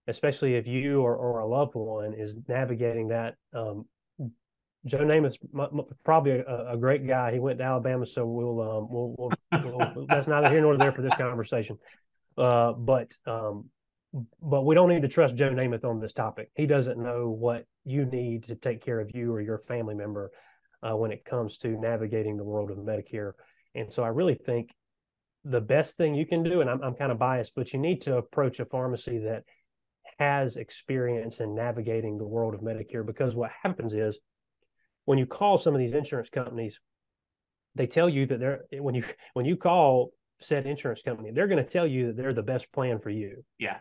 especially 0.08 0.54
if 0.54 0.66
you 0.66 1.02
or, 1.02 1.14
or 1.14 1.40
a 1.40 1.46
loved 1.46 1.74
one 1.74 2.14
is 2.14 2.36
navigating 2.48 3.08
that. 3.08 3.34
Um, 3.54 3.84
Joe 4.86 5.00
Namath's 5.00 5.36
probably 6.02 6.32
a, 6.32 6.70
a, 6.70 6.76
great 6.78 7.06
guy. 7.06 7.34
He 7.34 7.38
went 7.38 7.58
to 7.58 7.64
Alabama, 7.64 8.06
so 8.06 8.24
we'll 8.24 8.60
um, 8.62 8.88
we'll, 8.90 9.14
we'll, 9.18 9.92
we'll 9.94 10.06
that's 10.08 10.26
neither 10.26 10.48
here 10.48 10.62
nor 10.62 10.78
there 10.78 10.92
for 10.92 11.02
this 11.02 11.14
conversation. 11.16 11.76
Uh, 12.36 12.72
but 12.72 13.12
um, 13.26 13.70
but 14.42 14.62
we 14.62 14.74
don't 14.74 14.88
need 14.88 15.02
to 15.02 15.08
trust 15.08 15.36
Joe 15.36 15.50
Namath 15.50 15.84
on 15.84 16.00
this 16.00 16.12
topic. 16.12 16.50
He 16.54 16.66
doesn't 16.66 16.98
know 16.98 17.30
what 17.30 17.64
you 17.84 18.04
need 18.04 18.44
to 18.44 18.56
take 18.56 18.84
care 18.84 19.00
of 19.00 19.10
you 19.14 19.32
or 19.32 19.40
your 19.40 19.58
family 19.58 19.94
member 19.94 20.32
uh, 20.82 20.96
when 20.96 21.12
it 21.12 21.24
comes 21.24 21.58
to 21.58 21.68
navigating 21.68 22.36
the 22.36 22.44
world 22.44 22.70
of 22.70 22.78
Medicare. 22.78 23.32
And 23.74 23.92
so 23.92 24.02
I 24.02 24.08
really 24.08 24.34
think 24.34 24.74
the 25.44 25.60
best 25.60 25.96
thing 25.96 26.14
you 26.14 26.26
can 26.26 26.42
do, 26.42 26.60
and 26.60 26.68
I'm, 26.68 26.82
I'm 26.82 26.94
kind 26.94 27.12
of 27.12 27.18
biased, 27.18 27.54
but 27.54 27.72
you 27.72 27.78
need 27.78 28.02
to 28.02 28.16
approach 28.16 28.58
a 28.58 28.64
pharmacy 28.64 29.18
that 29.18 29.44
has 30.18 30.56
experience 30.56 31.40
in 31.40 31.54
navigating 31.54 32.18
the 32.18 32.26
world 32.26 32.54
of 32.54 32.60
Medicare 32.60 33.06
because 33.06 33.34
what 33.34 33.50
happens 33.62 33.94
is 33.94 34.18
when 35.04 35.18
you 35.18 35.26
call 35.26 35.56
some 35.56 35.74
of 35.74 35.78
these 35.78 35.94
insurance 35.94 36.30
companies, 36.30 36.80
they 37.74 37.86
tell 37.86 38.08
you 38.08 38.26
that 38.26 38.40
they're 38.40 38.64
when 38.72 38.94
you 38.94 39.04
when 39.34 39.46
you 39.46 39.56
call 39.56 40.10
said 40.40 40.66
insurance 40.66 41.02
company, 41.02 41.30
they're 41.30 41.48
going 41.48 41.64
to 41.64 41.70
tell 41.70 41.86
you 41.86 42.08
that 42.08 42.16
they're 42.16 42.34
the 42.34 42.42
best 42.42 42.70
plan 42.72 42.98
for 42.98 43.10
you. 43.10 43.44
Yeah. 43.58 43.78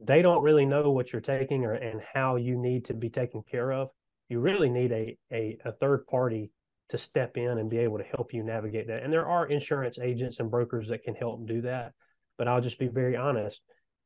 They 0.00 0.22
don't 0.22 0.42
really 0.42 0.66
know 0.66 0.90
what 0.90 1.12
you're 1.12 1.20
taking 1.20 1.64
or 1.64 1.72
and 1.74 2.00
how 2.14 2.36
you 2.36 2.56
need 2.56 2.84
to 2.86 2.94
be 2.94 3.10
taken 3.10 3.42
care 3.42 3.72
of. 3.72 3.88
You 4.28 4.40
really 4.40 4.70
need 4.70 4.92
a 4.92 5.16
a, 5.32 5.58
a 5.64 5.72
third 5.72 6.06
party 6.06 6.50
to 6.90 6.98
step 6.98 7.36
in 7.36 7.58
and 7.58 7.68
be 7.68 7.78
able 7.78 7.98
to 7.98 8.04
help 8.04 8.32
you 8.32 8.42
navigate 8.42 8.86
that. 8.86 9.02
And 9.02 9.12
there 9.12 9.26
are 9.26 9.46
insurance 9.46 9.98
agents 9.98 10.40
and 10.40 10.50
brokers 10.50 10.88
that 10.88 11.02
can 11.02 11.14
help 11.14 11.46
do 11.46 11.62
that. 11.62 11.92
But 12.36 12.48
I'll 12.48 12.60
just 12.60 12.78
be 12.78 12.88
very 12.88 13.16
honest. 13.16 13.60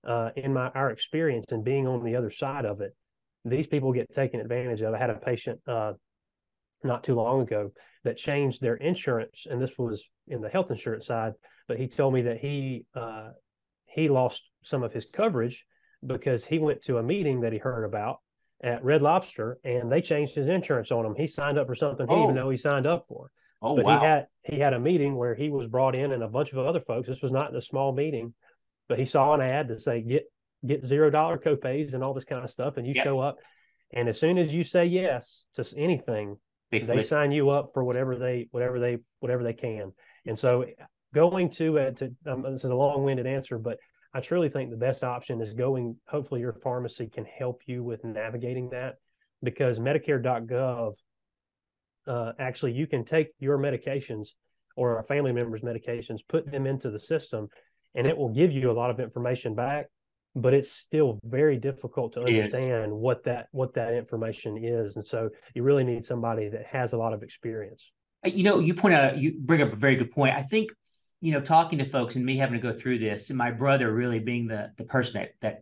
Uh, 0.05 0.31
in 0.35 0.53
my 0.53 0.69
our 0.71 0.91
experience 0.91 1.53
and 1.53 1.63
being 1.65 1.87
on 1.87 2.03
the 2.03 2.17
other 2.17 2.31
side 2.31 2.65
of 2.65 2.81
it, 2.81 2.97
these 3.45 3.67
people 3.67 3.93
get 3.93 4.13
taken 4.13 4.41
advantage 4.41 4.81
of. 4.81 4.95
I 4.95 4.99
had 4.99 5.11
a 5.11 5.15
patient 5.15 5.61
uh, 5.69 5.93
not 6.83 7.05
too 7.05 7.15
long 7.15 7.43
ago 7.43 7.73
that 8.05 8.17
changed 8.17 8.61
their 8.61 8.75
insurance, 8.75 9.47
and 9.49 9.61
this 9.61 9.79
was 9.79 10.09
in 10.27 10.41
the 10.41 10.49
health 10.49 10.71
insurance 10.71 11.07
side. 11.07 11.33
But 11.69 11.79
he 11.79 11.89
told 11.89 12.15
me 12.15 12.23
that 12.23 12.39
he 12.39 12.85
uh, 12.95 13.31
he 13.87 14.09
lost 14.09 14.43
some 14.65 14.83
of 14.83 14.93
his 14.93 15.07
coverage 15.07 15.65
because 16.05 16.45
he 16.45 16.59
went 16.59 16.83
to 16.83 16.99
a 16.99 17.03
meeting 17.03 17.41
that 17.43 17.53
he 17.53 17.59
heard 17.59 17.85
about 17.85 18.19
at 18.63 18.85
Red 18.85 19.03
Lobster, 19.03 19.59
and 19.65 19.91
they 19.91 20.01
changed 20.01 20.35
his 20.35 20.49
insurance 20.49 20.91
on 20.91 21.05
him. 21.05 21.15
He 21.15 21.27
signed 21.27 21.59
up 21.59 21.67
for 21.67 21.75
something 21.75 22.07
he 22.07 22.15
oh. 22.15 22.25
even 22.25 22.35
know 22.35 22.51
he 22.51 22.57
signed 22.57 22.87
up 22.87 23.07
for. 23.09 23.31
Oh 23.61 23.77
but 23.77 23.85
wow! 23.85 24.01
He 24.01 24.07
had 24.07 24.27
he 24.43 24.59
had 24.59 24.73
a 24.73 24.81
meeting 24.81 25.15
where 25.15 25.35
he 25.35 25.51
was 25.51 25.69
brought 25.69 25.95
in 25.95 26.13
and 26.13 26.23
a 26.23 26.29
bunch 26.29 26.53
of 26.53 26.59
other 26.59 26.81
folks. 26.81 27.09
This 27.09 27.23
was 27.23 27.33
not 27.33 27.55
a 27.55 27.63
small 27.63 27.93
meeting, 27.93 28.35
but 28.89 28.99
he 28.99 29.05
saw 29.05 29.35
an 29.35 29.41
ad 29.41 29.69
to 29.69 29.79
say 29.79 30.03
get 30.03 30.25
get 30.67 30.85
zero 30.85 31.11
dollar 31.11 31.39
copays 31.39 31.95
and 31.95 32.03
all 32.03 32.15
this 32.15 32.25
kind 32.25 32.45
of 32.45 32.51
stuff, 32.51 32.77
and 32.77 32.87
you 32.87 32.95
yep. 32.95 33.05
show 33.05 33.21
up, 33.21 33.37
and 33.93 34.09
as 34.09 34.19
soon 34.19 34.39
as 34.39 34.53
you 34.53 34.65
say 34.65 34.85
yes 34.85 35.45
to 35.55 35.65
anything, 35.77 36.39
they, 36.73 36.81
they 36.81 37.03
sign 37.03 37.31
you 37.33 37.51
up 37.51 37.71
for 37.73 37.85
whatever 37.85 38.17
they 38.17 38.49
whatever 38.51 38.81
they 38.81 38.99
whatever 39.21 39.45
they 39.45 39.53
can. 39.53 39.93
And 40.27 40.39
so 40.39 40.65
going 41.15 41.51
to 41.51 41.77
it 41.77 41.97
to 41.99 42.15
um, 42.27 42.43
this 42.43 42.65
is 42.65 42.71
a 42.71 42.75
long 42.75 43.05
winded 43.05 43.27
answer, 43.27 43.59
but 43.59 43.79
I 44.15 44.21
truly 44.21 44.49
think 44.49 44.71
the 44.71 44.77
best 44.77 45.05
option 45.05 45.41
is 45.41 45.55
going. 45.55 45.97
Hopefully, 46.09 46.41
your 46.41 46.53
pharmacy 46.53 47.07
can 47.07 47.25
help 47.25 47.63
you 47.67 47.83
with 47.83 48.05
navigating 48.05 48.71
that 48.71 48.97
because 49.43 49.79
Medicare.gov 49.79 50.95
uh, 52.07 52.33
actually 52.39 52.73
you 52.73 52.87
can 52.87 53.05
take 53.05 53.29
your 53.39 53.59
medications 53.59 54.31
or 54.77 54.99
a 54.99 55.05
family 55.05 55.33
member's 55.33 55.63
medications, 55.63 56.21
put 56.27 56.51
them 56.51 56.67
into 56.67 56.91
the 56.91 56.99
system, 56.99 57.49
and 57.95 58.07
it 58.07 58.17
will 58.17 58.31
give 58.31 58.51
you 58.53 58.71
a 58.71 58.73
lot 58.73 58.91
of 58.91 59.01
information 59.01 59.55
back. 59.55 59.87
But 60.35 60.55
it's 60.55 60.73
still 60.73 61.19
very 61.25 61.59
difficult 61.59 62.15
to 62.15 62.23
understand 62.23 62.91
what 62.93 63.25
that 63.25 63.49
what 63.53 63.75
that 63.75 63.93
information 63.95 64.57
is, 64.57 64.97
and 64.97 65.07
so 65.07 65.29
you 65.55 65.63
really 65.63 65.85
need 65.85 66.07
somebody 66.07 66.49
that 66.49 66.67
has 66.67 66.95
a 66.95 66.97
lot 66.97 67.13
of 67.13 67.23
experience. 67.23 67.93
Uh, 68.25 68.31
you 68.31 68.43
know, 68.43 68.59
you 68.59 68.73
point 68.75 68.95
out 68.95 69.19
you 69.19 69.35
bring 69.39 69.61
up 69.61 69.73
a 69.73 69.77
very 69.77 69.97
good 69.97 70.11
point. 70.11 70.35
I 70.35 70.43
think 70.43 70.71
you 71.21 71.33
know 71.33 71.41
talking 71.41 71.79
to 71.81 71.85
folks 71.85 72.17
and 72.17 72.25
me 72.25 72.39
having 72.39 72.59
to 72.59 72.67
go 72.67 72.77
through 72.77 72.99
this, 72.99 73.29
and 73.29 73.37
my 73.37 73.51
brother 73.51 73.93
really 73.93 74.21
being 74.21 74.47
the 74.47 74.71
the 74.79 74.85
person 74.85 75.21
that 75.21 75.33
that 75.43 75.59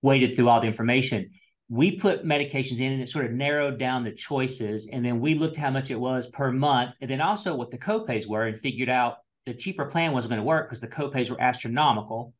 waded 0.00 0.34
through 0.34 0.48
all 0.48 0.60
the 0.60 0.66
information 0.66 1.30
we 1.68 1.96
put 1.96 2.24
medications 2.24 2.78
in 2.78 2.92
and 2.92 3.02
it 3.02 3.08
sort 3.08 3.24
of 3.24 3.32
narrowed 3.32 3.78
down 3.78 4.04
the 4.04 4.12
choices. 4.12 4.88
And 4.92 5.04
then 5.04 5.20
we 5.20 5.34
looked 5.34 5.56
how 5.56 5.70
much 5.70 5.90
it 5.90 5.98
was 5.98 6.28
per 6.28 6.52
month. 6.52 6.94
And 7.00 7.10
then 7.10 7.20
also 7.20 7.56
what 7.56 7.70
the 7.70 7.78
copays 7.78 8.28
were 8.28 8.44
and 8.44 8.56
figured 8.56 8.88
out 8.88 9.16
the 9.46 9.54
cheaper 9.54 9.86
plan 9.86 10.12
wasn't 10.12 10.30
going 10.30 10.40
to 10.40 10.46
work 10.46 10.68
because 10.68 10.80
the 10.80 10.88
copays 10.88 11.30
were 11.30 11.40
astronomical. 11.40 12.34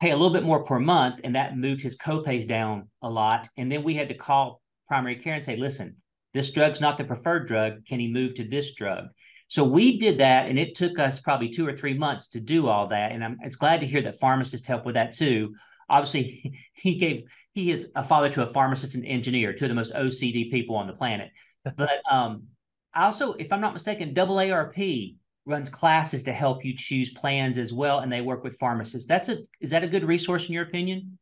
Pay 0.00 0.10
a 0.10 0.16
little 0.16 0.32
bit 0.32 0.44
more 0.44 0.64
per 0.64 0.78
month. 0.78 1.20
And 1.24 1.36
that 1.36 1.56
moved 1.56 1.82
his 1.82 1.96
copays 1.96 2.46
down 2.46 2.88
a 3.02 3.10
lot. 3.10 3.48
And 3.56 3.70
then 3.70 3.82
we 3.82 3.94
had 3.94 4.08
to 4.08 4.14
call 4.14 4.60
primary 4.88 5.16
care 5.16 5.34
and 5.34 5.44
say, 5.44 5.56
listen, 5.56 5.96
this 6.32 6.52
drug's 6.52 6.80
not 6.80 6.98
the 6.98 7.04
preferred 7.04 7.46
drug. 7.46 7.86
Can 7.86 8.00
he 8.00 8.08
move 8.08 8.34
to 8.34 8.44
this 8.44 8.74
drug? 8.74 9.08
So 9.46 9.62
we 9.62 9.98
did 9.98 10.18
that, 10.18 10.48
and 10.48 10.58
it 10.58 10.74
took 10.74 10.98
us 10.98 11.20
probably 11.20 11.48
two 11.50 11.66
or 11.66 11.76
three 11.76 11.94
months 11.94 12.28
to 12.30 12.40
do 12.40 12.66
all 12.66 12.88
that. 12.88 13.12
And 13.12 13.22
I'm 13.22 13.38
it's 13.42 13.56
glad 13.56 13.80
to 13.80 13.86
hear 13.86 14.00
that 14.00 14.18
pharmacists 14.18 14.66
help 14.66 14.84
with 14.84 14.94
that 14.94 15.12
too 15.12 15.54
obviously 15.88 16.58
he 16.72 16.96
gave 16.96 17.24
he 17.52 17.70
is 17.70 17.86
a 17.94 18.02
father 18.02 18.28
to 18.30 18.42
a 18.42 18.46
pharmacist 18.46 18.96
and 18.96 19.06
engineer, 19.06 19.52
two 19.52 19.66
of 19.66 19.68
the 19.68 19.76
most 19.76 19.94
OCD 19.94 20.50
people 20.50 20.74
on 20.74 20.88
the 20.88 20.92
planet. 20.92 21.30
But 21.62 22.02
um, 22.10 22.48
also, 22.92 23.34
if 23.34 23.52
I'm 23.52 23.60
not 23.60 23.72
mistaken, 23.72 24.12
AARP 24.12 25.14
runs 25.46 25.68
classes 25.68 26.22
to 26.24 26.32
help 26.32 26.64
you 26.64 26.74
choose 26.76 27.10
plans 27.10 27.58
as 27.58 27.72
well, 27.72 28.00
and 28.00 28.10
they 28.10 28.20
work 28.20 28.44
with 28.44 28.58
pharmacists. 28.58 29.06
That's 29.06 29.28
a 29.28 29.38
is 29.60 29.70
that 29.70 29.84
a 29.84 29.88
good 29.88 30.04
resource 30.04 30.48
in 30.48 30.54
your 30.54 30.64
opinion? 30.64 31.18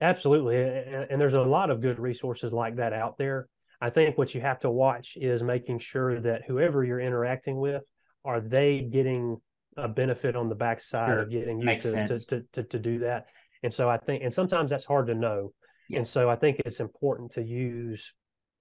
Absolutely, 0.00 0.56
and 0.56 1.20
there's 1.20 1.34
a 1.34 1.42
lot 1.42 1.70
of 1.70 1.80
good 1.80 1.98
resources 1.98 2.52
like 2.52 2.76
that 2.76 2.92
out 2.92 3.18
there. 3.18 3.48
I 3.80 3.90
think 3.90 4.18
what 4.18 4.34
you 4.34 4.40
have 4.40 4.60
to 4.60 4.70
watch 4.70 5.16
is 5.16 5.42
making 5.42 5.80
sure 5.80 6.20
that 6.20 6.42
whoever 6.46 6.84
you're 6.84 7.00
interacting 7.00 7.58
with 7.58 7.82
are 8.24 8.40
they 8.40 8.80
getting 8.80 9.38
a 9.76 9.88
benefit 9.88 10.34
on 10.34 10.48
the 10.48 10.54
backside 10.54 11.08
sure. 11.08 11.18
of 11.20 11.30
getting 11.30 11.60
you 11.60 11.78
to, 11.78 12.06
to, 12.08 12.26
to, 12.26 12.44
to, 12.52 12.62
to 12.64 12.78
do 12.78 12.98
that. 13.00 13.26
And 13.62 13.72
so 13.72 13.88
I 13.88 13.98
think, 13.98 14.22
and 14.24 14.34
sometimes 14.34 14.70
that's 14.70 14.84
hard 14.84 15.06
to 15.06 15.14
know. 15.14 15.52
Yeah. 15.88 15.98
And 15.98 16.08
so 16.08 16.28
I 16.28 16.36
think 16.36 16.60
it's 16.64 16.80
important 16.80 17.32
to 17.32 17.42
use 17.42 18.12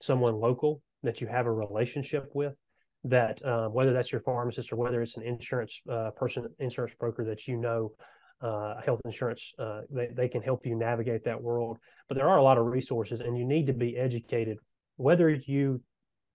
someone 0.02 0.36
local 0.36 0.82
that 1.04 1.22
you 1.22 1.28
have 1.28 1.46
a 1.46 1.52
relationship 1.52 2.30
with 2.34 2.54
that 3.10 3.44
uh, 3.44 3.68
whether 3.70 3.94
that's 3.94 4.12
your 4.12 4.22
pharmacist 4.22 4.72
or 4.72 4.76
whether 4.76 5.02
it's 5.02 5.18
an 5.18 5.24
insurance 5.24 5.82
uh, 5.90 6.12
person, 6.12 6.48
insurance 6.60 6.96
broker 7.00 7.26
that 7.26 7.48
you 7.48 7.58
know, 7.58 7.92
uh, 8.42 8.76
health 8.82 9.02
insurance, 9.06 9.54
uh, 9.58 9.82
they, 9.90 10.08
they 10.14 10.28
can 10.28 10.42
help 10.42 10.66
you 10.66 10.76
navigate 10.76 11.24
that 11.26 11.42
world. 11.42 11.78
But 12.08 12.16
there 12.16 12.30
are 12.30 12.38
a 12.38 12.44
lot 12.44 12.58
of 12.58 12.66
resources 12.66 13.20
and 13.20 13.38
you 13.38 13.46
need 13.46 13.68
to 13.68 13.74
be 13.74 13.98
educated, 13.98 14.58
whether 14.96 15.30
you 15.30 15.82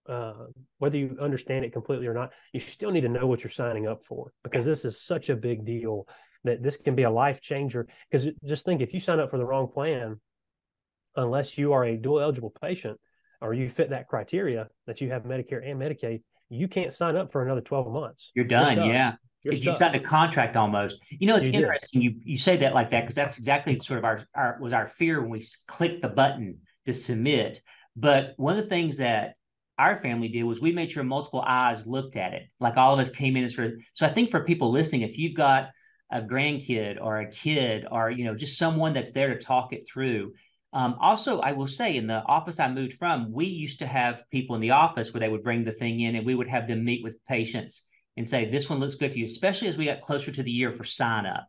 uh, 0.08 0.46
whether 0.78 0.96
you 0.96 1.16
understand 1.20 1.64
it 1.64 1.72
completely 1.72 2.08
or 2.08 2.14
not, 2.14 2.32
you 2.52 2.58
still 2.58 2.90
need 2.90 3.02
to 3.02 3.08
know 3.08 3.26
what 3.28 3.44
you're 3.44 3.50
signing 3.52 3.87
up 3.87 4.04
for 4.04 4.32
because 4.42 4.64
this 4.64 4.85
is 4.85 5.00
such 5.00 5.28
a 5.28 5.37
big 5.37 5.64
deal 5.64 6.08
that 6.42 6.61
this 6.61 6.76
can 6.76 6.96
be 6.96 7.04
a 7.04 7.11
life 7.11 7.40
changer. 7.40 7.87
Because 8.11 8.28
just 8.44 8.64
think 8.64 8.80
if 8.80 8.92
you 8.92 8.98
sign 8.98 9.20
up 9.20 9.30
for 9.30 9.38
the 9.38 9.44
wrong 9.44 9.68
plan, 9.68 10.20
unless 11.14 11.56
you 11.56 11.72
are 11.72 11.85
a 11.85 11.96
dual 11.96 12.20
eligible 12.20 12.52
patient 12.61 12.98
or 13.40 13.54
you 13.54 13.68
fit 13.68 13.90
that 13.90 14.08
criteria 14.08 14.68
that 14.87 15.00
you 15.00 15.11
have 15.11 15.22
Medicare 15.22 15.64
and 15.64 15.80
Medicaid, 15.80 16.22
you 16.52 16.68
can't 16.68 16.92
sign 16.92 17.16
up 17.16 17.32
for 17.32 17.42
another 17.42 17.60
12 17.60 17.92
months. 17.92 18.30
You're 18.34 18.44
done. 18.44 18.76
You're 18.76 18.86
yeah. 18.86 19.14
You're 19.44 19.54
You've 19.54 19.78
gotten 19.78 20.00
a 20.00 20.04
contract 20.04 20.56
almost. 20.56 20.98
You 21.10 21.26
know, 21.26 21.36
it's 21.36 21.48
you 21.48 21.54
interesting. 21.54 22.00
Did. 22.00 22.14
You 22.14 22.20
you 22.24 22.38
say 22.38 22.58
that 22.58 22.74
like 22.74 22.90
that 22.90 23.00
because 23.00 23.16
that's 23.16 23.38
exactly 23.38 23.78
sort 23.80 23.98
of 23.98 24.04
our, 24.04 24.22
our 24.36 24.58
was 24.60 24.72
our 24.72 24.86
fear 24.86 25.20
when 25.20 25.30
we 25.30 25.44
clicked 25.66 26.02
the 26.02 26.08
button 26.08 26.58
to 26.86 26.94
submit. 26.94 27.60
But 27.96 28.34
one 28.36 28.56
of 28.56 28.62
the 28.62 28.68
things 28.68 28.98
that 28.98 29.34
our 29.78 29.96
family 29.96 30.28
did 30.28 30.44
was 30.44 30.60
we 30.60 30.72
made 30.72 30.92
sure 30.92 31.02
multiple 31.02 31.42
eyes 31.44 31.84
looked 31.86 32.16
at 32.16 32.34
it. 32.34 32.44
Like 32.60 32.76
all 32.76 32.94
of 32.94 33.00
us 33.00 33.10
came 33.10 33.36
in 33.36 33.42
and 33.42 33.52
sort 33.52 33.68
of. 33.68 33.72
So 33.94 34.06
I 34.06 34.10
think 34.10 34.30
for 34.30 34.44
people 34.44 34.70
listening, 34.70 35.02
if 35.02 35.18
you've 35.18 35.34
got 35.34 35.70
a 36.12 36.20
grandkid 36.20 36.98
or 37.00 37.18
a 37.18 37.30
kid 37.30 37.86
or 37.90 38.10
you 38.10 38.24
know 38.24 38.36
just 38.36 38.58
someone 38.58 38.92
that's 38.92 39.12
there 39.12 39.34
to 39.34 39.44
talk 39.44 39.72
it 39.72 39.88
through 39.92 40.34
um, 40.72 40.96
also 41.00 41.40
i 41.40 41.52
will 41.52 41.66
say 41.66 41.96
in 41.96 42.06
the 42.06 42.22
office 42.24 42.58
i 42.58 42.68
moved 42.68 42.94
from 42.94 43.32
we 43.32 43.46
used 43.46 43.78
to 43.78 43.87
have 43.87 44.24
people 44.30 44.54
in 44.54 44.61
the 44.61 44.70
office 44.70 45.12
where 45.12 45.20
they 45.20 45.28
would 45.28 45.42
bring 45.42 45.64
the 45.64 45.72
thing 45.72 46.00
in 46.00 46.16
and 46.16 46.26
we 46.26 46.35
would 46.35 46.48
have 46.48 46.66
them 46.66 46.85
meet 46.85 47.02
with 47.02 47.24
patients 47.26 47.87
and 48.16 48.28
say 48.28 48.44
this 48.44 48.68
one 48.68 48.80
looks 48.80 48.94
good 48.94 49.12
to 49.12 49.18
you 49.18 49.24
especially 49.24 49.68
as 49.68 49.76
we 49.76 49.87
got 49.87 50.00
closer 50.00 50.32
to 50.32 50.42
the 50.42 50.50
year 50.50 50.72
for 50.72 50.85
sign 50.85 51.26
up 51.26 51.46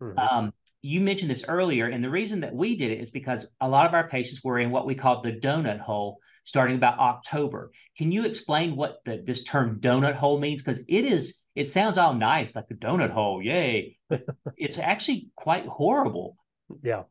mm-hmm. 0.00 0.18
um, 0.18 0.52
you 0.82 1.00
mentioned 1.00 1.30
this 1.30 1.44
earlier 1.46 1.86
and 1.86 2.02
the 2.02 2.10
reason 2.10 2.40
that 2.40 2.54
we 2.54 2.76
did 2.76 2.90
it 2.90 3.00
is 3.00 3.10
because 3.10 3.46
a 3.60 3.68
lot 3.68 3.86
of 3.86 3.94
our 3.94 4.08
patients 4.08 4.42
were 4.42 4.58
in 4.58 4.70
what 4.70 4.86
we 4.86 4.94
call 4.94 5.20
the 5.20 5.32
donut 5.32 5.80
hole 5.80 6.18
starting 6.44 6.76
about 6.76 6.98
october 6.98 7.70
can 7.96 8.10
you 8.10 8.24
explain 8.24 8.76
what 8.76 8.96
the, 9.04 9.22
this 9.24 9.44
term 9.44 9.80
donut 9.80 10.14
hole 10.14 10.38
means 10.38 10.62
because 10.62 10.80
it 10.88 11.04
is 11.04 11.42
it 11.54 11.68
sounds 11.68 11.98
all 11.98 12.14
nice, 12.14 12.56
like 12.56 12.70
a 12.70 12.74
donut 12.74 13.10
hole, 13.10 13.42
yay. 13.42 13.98
But 14.08 14.24
it's 14.56 14.78
actually 14.78 15.28
quite 15.36 15.66
horrible. 15.66 16.36
Yeah. 16.82 17.02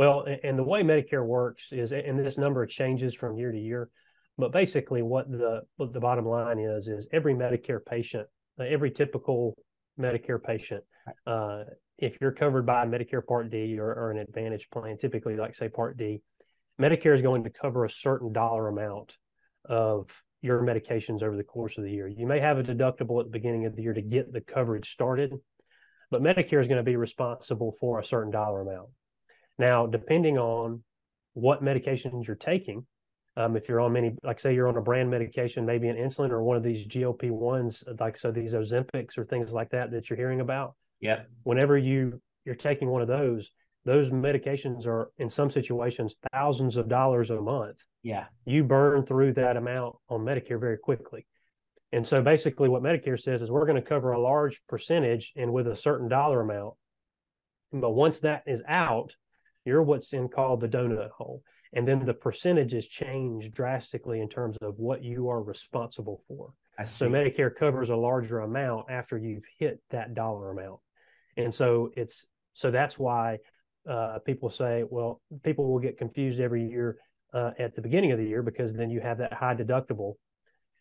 Well, 0.00 0.24
and 0.42 0.58
the 0.58 0.64
way 0.64 0.82
Medicare 0.82 1.22
works 1.22 1.72
is, 1.72 1.92
and 1.92 2.18
this 2.18 2.38
number 2.38 2.64
changes 2.64 3.14
from 3.14 3.36
year 3.36 3.52
to 3.52 3.58
year, 3.58 3.90
but 4.38 4.50
basically, 4.50 5.02
what 5.02 5.30
the 5.30 5.60
what 5.76 5.92
the 5.92 6.00
bottom 6.00 6.24
line 6.24 6.58
is 6.58 6.88
is 6.88 7.06
every 7.12 7.34
Medicare 7.34 7.84
patient, 7.84 8.26
uh, 8.58 8.64
every 8.64 8.92
typical 8.92 9.58
Medicare 10.00 10.42
patient, 10.42 10.82
uh, 11.26 11.64
if 11.98 12.16
you're 12.18 12.32
covered 12.32 12.64
by 12.64 12.86
Medicare 12.86 13.20
Part 13.22 13.50
D 13.50 13.78
or, 13.78 13.92
or 13.92 14.10
an 14.10 14.16
Advantage 14.16 14.70
plan, 14.70 14.96
typically 14.96 15.36
like 15.36 15.54
say 15.54 15.68
Part 15.68 15.98
D, 15.98 16.22
Medicare 16.80 17.14
is 17.14 17.20
going 17.20 17.44
to 17.44 17.50
cover 17.50 17.84
a 17.84 17.90
certain 17.90 18.32
dollar 18.32 18.68
amount 18.68 19.18
of 19.66 20.08
your 20.40 20.62
medications 20.62 21.22
over 21.22 21.36
the 21.36 21.44
course 21.44 21.76
of 21.76 21.84
the 21.84 21.92
year. 21.92 22.08
You 22.08 22.26
may 22.26 22.40
have 22.40 22.56
a 22.56 22.62
deductible 22.62 23.20
at 23.20 23.26
the 23.26 23.38
beginning 23.38 23.66
of 23.66 23.76
the 23.76 23.82
year 23.82 23.92
to 23.92 24.00
get 24.00 24.32
the 24.32 24.40
coverage 24.40 24.88
started, 24.88 25.34
but 26.10 26.22
Medicare 26.22 26.62
is 26.62 26.68
going 26.68 26.78
to 26.78 26.90
be 26.90 26.96
responsible 26.96 27.76
for 27.78 27.98
a 27.98 28.04
certain 28.04 28.32
dollar 28.32 28.62
amount. 28.62 28.88
Now, 29.60 29.84
depending 29.86 30.38
on 30.38 30.82
what 31.34 31.62
medications 31.62 32.26
you're 32.26 32.34
taking, 32.34 32.86
um, 33.36 33.56
if 33.56 33.68
you're 33.68 33.80
on 33.80 33.92
many, 33.92 34.16
like 34.22 34.40
say 34.40 34.54
you're 34.54 34.68
on 34.68 34.76
a 34.78 34.80
brand 34.80 35.10
medication, 35.10 35.66
maybe 35.66 35.88
an 35.88 35.96
insulin 35.96 36.30
or 36.30 36.42
one 36.42 36.56
of 36.56 36.62
these 36.62 36.86
GLP 36.86 37.30
ones, 37.30 37.84
like 38.00 38.16
so 38.16 38.32
these 38.32 38.54
Ozempics 38.54 39.18
or 39.18 39.24
things 39.26 39.52
like 39.52 39.68
that 39.70 39.90
that 39.90 40.08
you're 40.08 40.16
hearing 40.16 40.40
about. 40.40 40.74
Yeah. 40.98 41.24
Whenever 41.42 41.76
you 41.76 42.22
you're 42.46 42.54
taking 42.54 42.88
one 42.88 43.02
of 43.02 43.08
those, 43.08 43.50
those 43.84 44.10
medications 44.10 44.86
are 44.86 45.10
in 45.18 45.28
some 45.28 45.50
situations 45.50 46.14
thousands 46.32 46.78
of 46.78 46.88
dollars 46.88 47.30
a 47.30 47.38
month. 47.38 47.84
Yeah. 48.02 48.24
You 48.46 48.64
burn 48.64 49.04
through 49.04 49.34
that 49.34 49.58
amount 49.58 49.96
on 50.08 50.20
Medicare 50.20 50.58
very 50.58 50.78
quickly. 50.78 51.26
And 51.92 52.06
so 52.06 52.22
basically 52.22 52.70
what 52.70 52.82
Medicare 52.82 53.20
says 53.20 53.42
is 53.42 53.50
we're 53.50 53.66
going 53.66 53.82
to 53.82 53.88
cover 53.88 54.12
a 54.12 54.20
large 54.20 54.62
percentage 54.68 55.32
and 55.36 55.52
with 55.52 55.66
a 55.66 55.76
certain 55.76 56.08
dollar 56.08 56.40
amount. 56.40 56.74
But 57.72 57.90
once 57.90 58.20
that 58.20 58.44
is 58.46 58.62
out, 58.66 59.14
you're 59.64 59.82
what's 59.82 60.12
in 60.12 60.28
called 60.28 60.60
the 60.60 60.68
donut 60.68 61.10
hole. 61.10 61.42
And 61.72 61.86
then 61.86 62.04
the 62.04 62.14
percentages 62.14 62.86
change 62.86 63.50
drastically 63.52 64.20
in 64.20 64.28
terms 64.28 64.56
of 64.60 64.78
what 64.78 65.04
you 65.04 65.28
are 65.28 65.42
responsible 65.42 66.22
for. 66.26 66.52
So 66.84 67.10
Medicare 67.10 67.54
covers 67.54 67.90
a 67.90 67.96
larger 67.96 68.40
amount 68.40 68.90
after 68.90 69.18
you've 69.18 69.44
hit 69.58 69.80
that 69.90 70.14
dollar 70.14 70.50
amount. 70.50 70.80
And 71.36 71.54
so 71.54 71.90
it's 71.94 72.26
so 72.54 72.70
that's 72.70 72.98
why 72.98 73.38
uh, 73.88 74.18
people 74.24 74.50
say, 74.50 74.84
well, 74.88 75.20
people 75.44 75.70
will 75.70 75.78
get 75.78 75.98
confused 75.98 76.40
every 76.40 76.66
year 76.66 76.96
uh, 77.32 77.50
at 77.58 77.74
the 77.74 77.82
beginning 77.82 78.12
of 78.12 78.18
the 78.18 78.26
year 78.26 78.42
because 78.42 78.72
then 78.72 78.90
you 78.90 79.00
have 79.00 79.18
that 79.18 79.32
high 79.32 79.54
deductible. 79.54 80.14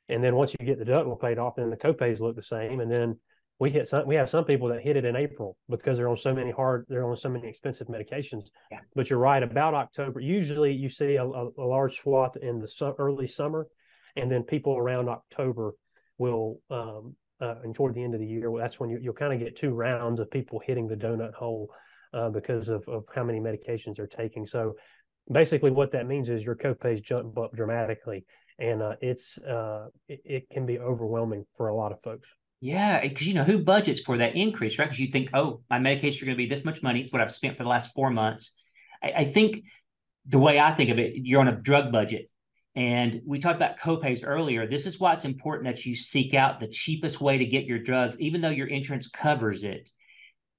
And 0.08 0.24
then 0.24 0.36
once 0.36 0.56
you 0.58 0.66
get 0.66 0.80
the 0.80 0.86
deductible 0.86 1.20
paid 1.20 1.38
off, 1.38 1.56
then 1.58 1.70
the 1.70 1.78
copays 1.78 2.20
look 2.20 2.36
the 2.36 2.44
same. 2.44 2.80
And 2.80 2.92
then 2.92 3.20
we 3.60 3.70
hit 3.70 3.88
some 3.88 4.08
we 4.08 4.16
have 4.16 4.30
some 4.30 4.46
people 4.46 4.70
that 4.70 4.82
hit 4.82 4.96
it 4.96 5.06
in 5.06 5.16
April 5.16 5.58
because 5.70 5.98
they're 5.98 6.10
on 6.10 6.18
so 6.18 6.34
many 6.34 6.52
hard 6.52 6.86
they're 6.88 7.08
on 7.10 7.18
so 7.18 7.30
many 7.30 7.48
expensive 7.48 7.88
medications. 7.88 8.44
Yeah. 8.72 8.80
But 8.96 9.10
you're 9.10 9.20
right 9.20 9.44
about 9.44 9.74
October. 9.74 10.20
Usually 10.20 10.74
you 10.74 10.90
see 10.90 11.16
a, 11.16 11.26
a, 11.26 11.50
a 11.58 11.66
large 11.66 11.98
swath 11.98 12.38
in 12.38 12.60
the 12.60 12.68
su- 12.68 12.96
early 12.98 13.28
summer, 13.28 13.68
and 14.16 14.32
then 14.32 14.44
people 14.44 14.78
around 14.78 15.10
October 15.10 15.74
will 16.18 16.60
um, 16.70 17.16
uh, 17.42 17.56
and 17.64 17.74
toward 17.74 17.96
the 17.96 18.04
end 18.04 18.14
of 18.14 18.20
the 18.20 18.28
year, 18.28 18.52
that's 18.58 18.80
when 18.80 18.90
you, 18.90 19.00
will 19.04 19.14
kind 19.14 19.34
of 19.34 19.40
get 19.40 19.56
two 19.56 19.72
rounds 19.72 20.20
of 20.20 20.30
people 20.30 20.62
hitting 20.66 20.88
the 20.88 20.96
donut 20.96 21.34
hole 21.34 21.70
uh, 22.14 22.30
because 22.30 22.70
of, 22.70 22.88
of 22.88 23.06
how 23.14 23.24
many 23.24 23.40
medications 23.40 23.96
they're 23.96 24.08
taking. 24.08 24.46
So 24.46 24.76
basically, 25.32 25.72
what 25.72 25.92
that 25.94 26.08
means 26.08 26.30
is 26.30 26.44
your 26.44 26.56
copays 26.56 27.02
jump 27.02 27.38
up 27.38 27.56
dramatically, 27.56 28.26
and 28.58 28.82
uh, 28.82 28.96
it's 29.02 29.38
uh, 29.38 29.88
it, 30.08 30.22
it, 30.26 30.50
can 30.50 30.66
be 30.66 30.80
overwhelming 30.80 31.46
for 31.56 31.70
a 31.70 31.76
lot 31.76 31.92
of 31.92 32.02
folks. 32.02 32.28
Yeah, 32.62 33.02
because 33.02 33.28
you 33.28 33.36
know 33.36 33.46
who 33.46 33.64
budgets 33.64 34.02
for 34.02 34.18
that 34.18 34.36
increase, 34.36 34.78
right? 34.78 34.86
Because 34.86 35.00
you 35.00 35.08
think, 35.08 35.30
oh, 35.34 35.62
my 35.70 35.80
medications 35.80 36.22
are 36.22 36.26
going 36.26 36.36
to 36.38 36.44
be 36.44 36.50
this 36.50 36.66
much 36.66 36.84
money. 36.84 37.00
It's 37.00 37.14
what 37.14 37.22
I've 37.22 37.32
spent 37.32 37.56
for 37.56 37.64
the 37.64 37.70
last 37.70 37.94
four 37.94 38.10
months. 38.10 38.52
I, 39.02 39.14
I 39.18 39.24
think 39.26 39.64
the 40.26 40.40
way 40.40 40.60
I 40.60 40.72
think 40.72 40.90
of 40.90 41.00
it, 41.00 41.14
you're 41.16 41.40
on 41.40 41.48
a 41.48 41.56
drug 41.56 41.92
budget. 41.92 42.30
And 42.76 43.22
we 43.26 43.40
talked 43.40 43.56
about 43.56 43.80
copays 43.80 44.24
earlier. 44.26 44.68
This 44.68 44.86
is 44.86 45.00
why 45.00 45.14
it's 45.14 45.26
important 45.26 45.68
that 45.68 45.86
you 45.86 45.96
seek 45.96 46.34
out 46.34 46.60
the 46.60 46.68
cheapest 46.68 47.20
way 47.20 47.38
to 47.38 47.46
get 47.46 47.66
your 47.66 47.80
drugs, 47.80 48.20
even 48.20 48.42
though 48.42 48.50
your 48.50 48.68
insurance 48.68 49.08
covers 49.08 49.64
it. 49.64 49.90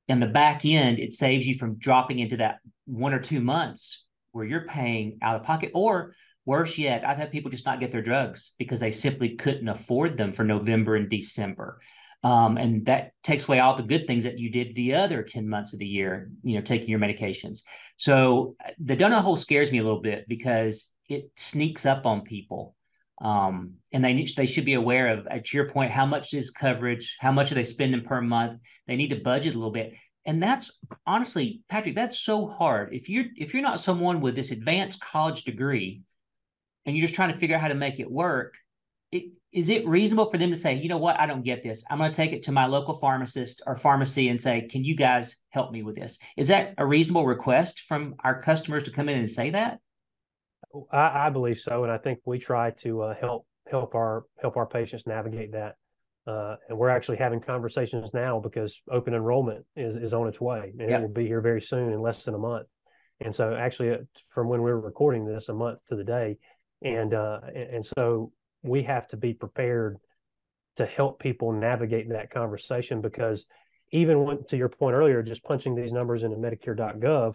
In 0.08 0.20
the 0.20 0.26
back 0.26 0.64
end, 0.64 0.98
it 0.98 1.14
saves 1.14 1.46
you 1.46 1.56
from 1.56 1.78
dropping 1.78 2.18
into 2.18 2.38
that 2.38 2.58
one 2.86 3.14
or 3.14 3.20
two 3.20 3.40
months 3.40 4.06
where 4.32 4.44
you're 4.44 4.66
paying 4.66 5.18
out 5.22 5.36
of 5.36 5.46
pocket, 5.46 5.70
or 5.74 6.14
Worse 6.50 6.78
yet, 6.78 7.06
I've 7.06 7.16
had 7.16 7.30
people 7.30 7.48
just 7.48 7.64
not 7.64 7.78
get 7.78 7.92
their 7.92 8.02
drugs 8.02 8.54
because 8.58 8.80
they 8.80 8.90
simply 8.90 9.36
couldn't 9.36 9.68
afford 9.68 10.16
them 10.16 10.32
for 10.32 10.42
November 10.42 10.96
and 10.96 11.08
December. 11.08 11.80
Um, 12.24 12.56
and 12.56 12.84
that 12.86 13.12
takes 13.22 13.46
away 13.46 13.60
all 13.60 13.76
the 13.76 13.84
good 13.84 14.08
things 14.08 14.24
that 14.24 14.40
you 14.40 14.50
did 14.50 14.74
the 14.74 14.94
other 14.94 15.22
10 15.22 15.48
months 15.48 15.74
of 15.74 15.78
the 15.78 15.86
year, 15.86 16.32
you 16.42 16.56
know, 16.56 16.60
taking 16.60 16.88
your 16.88 16.98
medications. 16.98 17.60
So 17.98 18.56
the 18.80 18.96
donut 18.96 19.22
hole 19.22 19.36
scares 19.36 19.70
me 19.70 19.78
a 19.78 19.84
little 19.84 20.00
bit 20.00 20.24
because 20.26 20.90
it 21.08 21.30
sneaks 21.36 21.86
up 21.86 22.04
on 22.04 22.22
people. 22.22 22.74
Um, 23.22 23.74
and 23.92 24.04
they 24.04 24.26
they 24.36 24.46
should 24.46 24.64
be 24.64 24.74
aware 24.74 25.16
of, 25.16 25.28
at 25.28 25.52
your 25.52 25.70
point, 25.70 25.92
how 25.92 26.04
much 26.04 26.34
is 26.34 26.50
coverage, 26.50 27.16
how 27.20 27.30
much 27.30 27.52
are 27.52 27.54
they 27.54 27.62
spending 27.62 28.02
per 28.02 28.20
month? 28.20 28.60
They 28.88 28.96
need 28.96 29.10
to 29.10 29.20
budget 29.20 29.54
a 29.54 29.56
little 29.56 29.70
bit. 29.70 29.94
And 30.26 30.42
that's 30.42 30.72
honestly, 31.06 31.62
Patrick, 31.68 31.94
that's 31.94 32.18
so 32.18 32.48
hard. 32.48 32.92
If 32.92 33.08
you're 33.08 33.26
if 33.36 33.54
you're 33.54 33.62
not 33.62 33.78
someone 33.78 34.20
with 34.20 34.34
this 34.34 34.50
advanced 34.50 35.00
college 35.00 35.44
degree, 35.44 36.02
and 36.86 36.96
you're 36.96 37.04
just 37.04 37.14
trying 37.14 37.32
to 37.32 37.38
figure 37.38 37.56
out 37.56 37.62
how 37.62 37.68
to 37.68 37.74
make 37.74 38.00
it 38.00 38.10
work, 38.10 38.54
it, 39.12 39.24
is 39.52 39.68
it 39.68 39.86
reasonable 39.86 40.30
for 40.30 40.38
them 40.38 40.50
to 40.50 40.56
say, 40.56 40.74
you 40.74 40.88
know 40.88 40.98
what, 40.98 41.18
I 41.18 41.26
don't 41.26 41.44
get 41.44 41.62
this. 41.62 41.84
I'm 41.90 41.98
going 41.98 42.12
to 42.12 42.16
take 42.16 42.32
it 42.32 42.44
to 42.44 42.52
my 42.52 42.66
local 42.66 42.94
pharmacist 42.94 43.62
or 43.66 43.76
pharmacy 43.76 44.28
and 44.28 44.40
say, 44.40 44.62
can 44.62 44.84
you 44.84 44.94
guys 44.94 45.36
help 45.50 45.72
me 45.72 45.82
with 45.82 45.96
this? 45.96 46.18
Is 46.36 46.48
that 46.48 46.74
a 46.78 46.86
reasonable 46.86 47.26
request 47.26 47.80
from 47.88 48.14
our 48.22 48.40
customers 48.40 48.84
to 48.84 48.92
come 48.92 49.08
in 49.08 49.18
and 49.18 49.32
say 49.32 49.50
that? 49.50 49.80
I, 50.92 51.26
I 51.26 51.30
believe 51.30 51.58
so, 51.58 51.82
and 51.82 51.92
I 51.92 51.98
think 51.98 52.20
we 52.24 52.38
try 52.38 52.70
to 52.82 53.02
uh, 53.02 53.14
help 53.14 53.46
help 53.68 53.94
our 53.94 54.24
help 54.40 54.56
our 54.56 54.66
patients 54.66 55.06
navigate 55.06 55.52
that. 55.52 55.76
Uh, 56.26 56.56
and 56.68 56.78
we're 56.78 56.90
actually 56.90 57.16
having 57.16 57.40
conversations 57.40 58.10
now 58.12 58.38
because 58.38 58.80
open 58.90 59.14
enrollment 59.14 59.64
is, 59.74 59.96
is 59.96 60.12
on 60.12 60.28
its 60.28 60.40
way, 60.40 60.72
and 60.78 60.90
yep. 60.90 61.00
it 61.00 61.02
will 61.02 61.14
be 61.14 61.26
here 61.26 61.40
very 61.40 61.60
soon 61.60 61.92
in 61.92 62.00
less 62.00 62.24
than 62.24 62.34
a 62.34 62.38
month. 62.38 62.66
And 63.20 63.34
so, 63.34 63.54
actually, 63.54 63.90
uh, 63.90 63.98
from 64.30 64.48
when 64.48 64.62
we 64.62 64.70
were 64.70 64.80
recording 64.80 65.26
this, 65.26 65.48
a 65.48 65.54
month 65.54 65.84
to 65.86 65.96
the 65.96 66.04
day, 66.04 66.38
and 66.82 67.14
uh, 67.14 67.40
and 67.54 67.84
so 67.84 68.32
we 68.62 68.82
have 68.84 69.06
to 69.08 69.16
be 69.16 69.32
prepared 69.32 69.98
to 70.76 70.86
help 70.86 71.20
people 71.20 71.52
navigate 71.52 72.08
that 72.10 72.30
conversation 72.30 73.00
because 73.00 73.46
even 73.92 74.24
when, 74.24 74.44
to 74.44 74.56
your 74.56 74.68
point 74.68 74.94
earlier, 74.94 75.22
just 75.22 75.42
punching 75.42 75.74
these 75.74 75.92
numbers 75.92 76.22
into 76.22 76.36
Medicare.gov, 76.36 77.34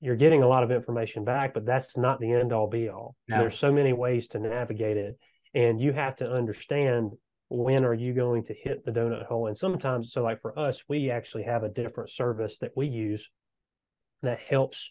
you're 0.00 0.16
getting 0.16 0.42
a 0.42 0.48
lot 0.48 0.62
of 0.62 0.70
information 0.70 1.24
back, 1.24 1.52
but 1.52 1.66
that's 1.66 1.96
not 1.96 2.20
the 2.20 2.32
end 2.32 2.52
all 2.52 2.68
be 2.68 2.88
all. 2.88 3.14
No. 3.28 3.38
There's 3.38 3.58
so 3.58 3.72
many 3.72 3.92
ways 3.92 4.28
to 4.28 4.38
navigate 4.38 4.96
it, 4.96 5.18
and 5.54 5.80
you 5.80 5.92
have 5.92 6.16
to 6.16 6.30
understand 6.30 7.12
when 7.48 7.84
are 7.84 7.94
you 7.94 8.12
going 8.12 8.44
to 8.44 8.54
hit 8.54 8.84
the 8.84 8.90
donut 8.90 9.26
hole. 9.26 9.46
And 9.46 9.56
sometimes, 9.56 10.12
so 10.12 10.22
like 10.22 10.40
for 10.40 10.58
us, 10.58 10.82
we 10.88 11.10
actually 11.10 11.44
have 11.44 11.62
a 11.62 11.68
different 11.68 12.10
service 12.10 12.58
that 12.58 12.72
we 12.74 12.88
use 12.88 13.30
that 14.22 14.40
helps 14.40 14.90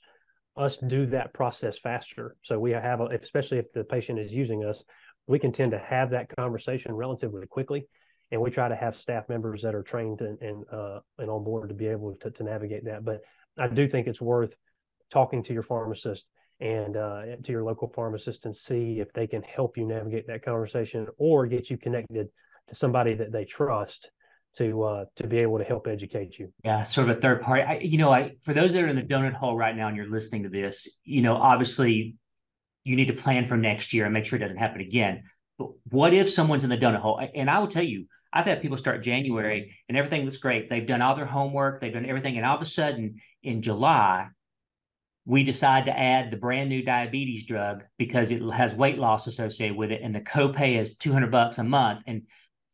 us 0.58 0.78
do 0.78 1.06
that 1.08 1.34
process 1.34 1.78
faster. 1.78 2.36
So 2.42 2.60
we 2.60 2.72
have, 2.72 3.02
a, 3.02 3.06
especially 3.06 3.58
if 3.58 3.72
the 3.74 3.84
patient 3.84 4.20
is 4.20 4.34
using 4.34 4.64
us, 4.64 4.84
we 5.28 5.40
can 5.40 5.52
tend 5.52 5.72
to 5.72 5.80
have 5.80 6.12
that 6.12 6.34
conversation 6.36 6.94
relatively 6.94 7.46
quickly, 7.48 7.88
and 8.32 8.42
we 8.42 8.52
try 8.52 8.70
to 8.70 8.76
have 8.76 8.96
staff 8.96 9.28
members 9.28 9.64
that 9.64 9.76
are 9.76 9.84
trained 9.84 10.22
and 10.22 10.40
and, 10.42 10.66
uh, 10.72 11.00
and 11.18 11.30
on 11.30 11.44
board 11.44 11.70
to 11.70 11.76
be 11.76 11.88
able 11.88 12.16
to, 12.22 12.32
to 12.32 12.44
navigate 12.44 12.86
that. 12.86 13.04
But 13.04 13.22
I 13.58 13.68
do 13.68 13.88
think 13.88 14.08
it's 14.08 14.22
worth 14.22 14.56
talking 15.12 15.44
to 15.44 15.54
your 15.54 15.64
pharmacist 15.64 16.26
and 16.60 16.96
uh, 16.96 17.22
to 17.44 17.52
your 17.52 17.64
local 17.64 17.88
pharmacist 17.88 18.46
and 18.46 18.56
see 18.56 19.00
if 19.00 19.12
they 19.14 19.28
can 19.28 19.44
help 19.44 19.78
you 19.78 19.86
navigate 19.86 20.28
that 20.28 20.44
conversation 20.44 21.08
or 21.18 21.48
get 21.48 21.70
you 21.70 21.78
connected 21.78 22.28
to 22.70 22.76
somebody 22.76 23.14
that 23.14 23.32
they 23.32 23.46
trust 23.46 24.10
to 24.58 24.84
uh, 24.84 25.06
to 25.18 25.28
be 25.28 25.40
able 25.40 25.58
to 25.58 25.64
help 25.64 25.88
educate 25.88 26.38
you. 26.40 26.52
Yeah, 26.64 26.84
sort 26.84 27.10
of 27.10 27.18
a 27.18 27.22
third 27.22 27.42
party. 27.42 27.64
I, 27.64 27.80
you 27.80 27.98
know, 27.98 28.12
I 28.12 28.36
for 28.44 28.54
those 28.54 28.74
that 28.74 28.84
are 28.84 28.88
in 28.88 28.96
the 28.96 29.04
donut 29.04 29.34
hole 29.34 29.58
right 29.58 29.76
now 29.76 29.88
and 29.88 29.98
you're 29.98 30.10
listening 30.10 30.44
to 30.44 30.50
this, 30.50 31.00
you 31.04 31.22
know, 31.22 31.36
obviously 31.36 32.16
you 32.84 32.96
need 32.96 33.08
to 33.08 33.14
plan 33.14 33.46
for 33.46 33.58
next 33.58 33.94
year 33.94 34.06
and 34.06 34.14
make 34.14 34.26
sure 34.26 34.38
it 34.38 34.42
doesn't 34.42 34.58
happen 34.58 34.82
again. 34.82 35.24
But 35.58 35.70
what 35.90 36.14
if 36.14 36.30
someone's 36.30 36.64
in 36.64 36.70
the 36.70 36.78
donut 36.78 37.00
hole? 37.00 37.20
And 37.34 37.50
I 37.50 37.60
will 37.60 37.68
tell 37.68 37.84
you, 37.84 38.06
I've 38.32 38.46
had 38.46 38.62
people 38.62 38.78
start 38.78 39.04
January 39.04 39.76
and 39.88 39.98
everything 39.98 40.26
looks 40.26 40.38
great. 40.38 40.70
They've 40.70 40.86
done 40.86 41.02
all 41.02 41.16
their 41.16 41.26
homework, 41.26 41.82
they've 41.82 41.94
done 41.94 42.06
everything, 42.06 42.38
and 42.38 42.46
all 42.46 42.56
of 42.56 42.62
a 42.62 42.66
sudden 42.66 43.16
in 43.42 43.62
July, 43.62 44.28
we 45.26 45.44
decide 45.44 45.86
to 45.86 45.98
add 45.98 46.30
the 46.30 46.38
brand 46.38 46.70
new 46.70 46.84
diabetes 46.84 47.46
drug 47.46 47.84
because 47.98 48.30
it 48.30 48.42
has 48.54 48.76
weight 48.76 49.00
loss 49.00 49.26
associated 49.26 49.76
with 49.76 49.92
it, 49.92 50.02
and 50.04 50.14
the 50.14 50.22
copay 50.22 50.78
is 50.78 50.98
two 50.98 51.12
hundred 51.12 51.32
bucks 51.32 51.58
a 51.58 51.64
month. 51.64 52.04
And 52.06 52.24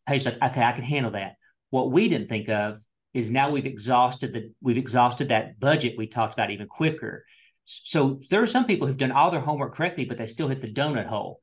patient's 0.05 0.37
like, 0.41 0.51
okay, 0.51 0.63
I 0.63 0.73
can 0.73 0.83
handle 0.83 1.11
that. 1.11 1.35
What 1.71 1.91
we 1.91 2.07
didn't 2.07 2.29
think 2.29 2.47
of 2.49 2.79
is 3.13 3.29
now 3.29 3.49
we've 3.49 3.65
exhausted 3.65 4.33
the 4.33 4.51
we've 4.61 4.77
exhausted 4.77 5.29
that 5.29 5.59
budget 5.59 5.97
we 5.97 6.07
talked 6.07 6.33
about 6.33 6.51
even 6.51 6.67
quicker. 6.67 7.25
So 7.65 8.21
there 8.29 8.41
are 8.41 8.47
some 8.47 8.65
people 8.65 8.87
who've 8.87 8.97
done 8.97 9.11
all 9.11 9.31
their 9.31 9.39
homework 9.39 9.75
correctly, 9.75 10.05
but 10.05 10.17
they 10.17 10.27
still 10.27 10.47
hit 10.47 10.61
the 10.61 10.71
donut 10.71 11.07
hole. 11.07 11.41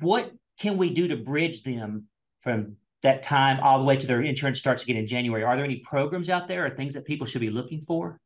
What 0.00 0.32
can 0.60 0.76
we 0.76 0.92
do 0.92 1.08
to 1.08 1.16
bridge 1.16 1.62
them 1.62 2.08
from 2.42 2.76
that 3.02 3.22
time 3.22 3.60
all 3.60 3.78
the 3.78 3.84
way 3.84 3.96
to 3.96 4.06
their 4.06 4.22
insurance 4.22 4.58
starts 4.58 4.82
again 4.82 4.96
in 4.96 5.06
January? 5.06 5.44
Are 5.44 5.56
there 5.56 5.64
any 5.64 5.78
programs 5.78 6.28
out 6.28 6.48
there 6.48 6.66
or 6.66 6.70
things 6.70 6.94
that 6.94 7.04
people 7.04 7.26
should 7.26 7.40
be 7.40 7.50
looking 7.50 7.80
for? 7.80 8.20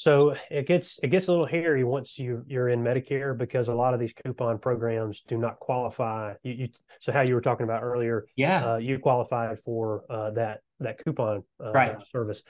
So 0.00 0.34
it 0.50 0.66
gets 0.66 0.98
it 1.02 1.08
gets 1.08 1.28
a 1.28 1.30
little 1.30 1.44
hairy 1.44 1.84
once 1.84 2.18
you 2.18 2.42
you're 2.48 2.70
in 2.70 2.82
Medicare 2.82 3.36
because 3.36 3.68
a 3.68 3.74
lot 3.74 3.92
of 3.92 4.00
these 4.00 4.14
coupon 4.14 4.58
programs 4.58 5.20
do 5.28 5.36
not 5.36 5.60
qualify. 5.60 6.32
You, 6.42 6.52
you 6.54 6.68
so 7.00 7.12
how 7.12 7.20
you 7.20 7.34
were 7.34 7.42
talking 7.42 7.64
about 7.64 7.82
earlier, 7.82 8.24
yeah, 8.34 8.64
uh, 8.64 8.76
you 8.78 8.98
qualified 8.98 9.58
for 9.60 10.04
uh, 10.08 10.30
that 10.30 10.60
that 10.78 11.04
coupon 11.04 11.42
uh, 11.62 11.72
right. 11.72 11.98
service. 12.10 12.42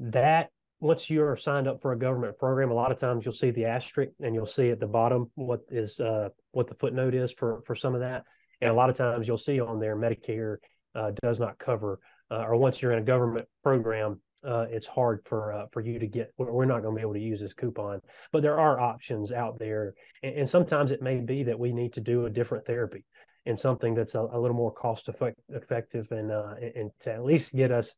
That 0.00 0.50
once 0.80 1.08
you're 1.08 1.36
signed 1.36 1.68
up 1.68 1.80
for 1.80 1.92
a 1.92 1.98
government 1.98 2.38
program, 2.38 2.72
a 2.72 2.74
lot 2.74 2.90
of 2.90 2.98
times 2.98 3.24
you'll 3.24 3.34
see 3.34 3.52
the 3.52 3.66
asterisk 3.66 4.10
and 4.18 4.34
you'll 4.34 4.44
see 4.44 4.70
at 4.70 4.80
the 4.80 4.88
bottom 4.88 5.30
what 5.36 5.60
is 5.70 6.00
uh, 6.00 6.30
what 6.50 6.66
the 6.66 6.74
footnote 6.74 7.14
is 7.14 7.30
for 7.30 7.62
for 7.68 7.76
some 7.76 7.94
of 7.94 8.00
that, 8.00 8.24
and 8.60 8.68
a 8.68 8.74
lot 8.74 8.90
of 8.90 8.96
times 8.96 9.28
you'll 9.28 9.38
see 9.38 9.60
on 9.60 9.78
there 9.78 9.94
Medicare 9.94 10.56
uh, 10.96 11.12
does 11.22 11.38
not 11.38 11.56
cover, 11.56 12.00
uh, 12.32 12.42
or 12.48 12.56
once 12.56 12.82
you're 12.82 12.90
in 12.90 12.98
a 12.98 13.02
government 13.02 13.46
program, 13.62 14.20
uh, 14.46 14.66
it's 14.70 14.86
hard 14.86 15.20
for 15.24 15.52
uh, 15.52 15.66
for 15.72 15.80
you 15.80 15.98
to 15.98 16.06
get. 16.06 16.32
We're 16.38 16.64
not 16.64 16.82
going 16.82 16.94
to 16.94 16.98
be 16.98 17.02
able 17.02 17.14
to 17.14 17.20
use 17.20 17.40
this 17.40 17.54
coupon, 17.54 18.00
but 18.32 18.42
there 18.42 18.58
are 18.58 18.78
options 18.80 19.32
out 19.32 19.58
there, 19.58 19.94
and, 20.22 20.36
and, 20.36 20.48
sometimes 20.48 20.92
it 20.92 21.02
may 21.02 21.20
be 21.20 21.42
that 21.44 21.58
we 21.58 21.72
need 21.72 21.94
to 21.94 22.00
do 22.00 22.26
a 22.26 22.30
different 22.30 22.66
therapy 22.66 23.04
and 23.44 23.58
something 23.58 23.94
that's 23.94 24.14
a, 24.14 24.20
a 24.20 24.38
little 24.38 24.56
more 24.56 24.72
cost 24.72 25.08
effect, 25.08 25.38
effective 25.48 26.10
and 26.10 26.30
uh, 26.30 26.54
and 26.74 26.90
to 27.00 27.12
at 27.12 27.24
least 27.24 27.54
get 27.54 27.70
us 27.72 27.94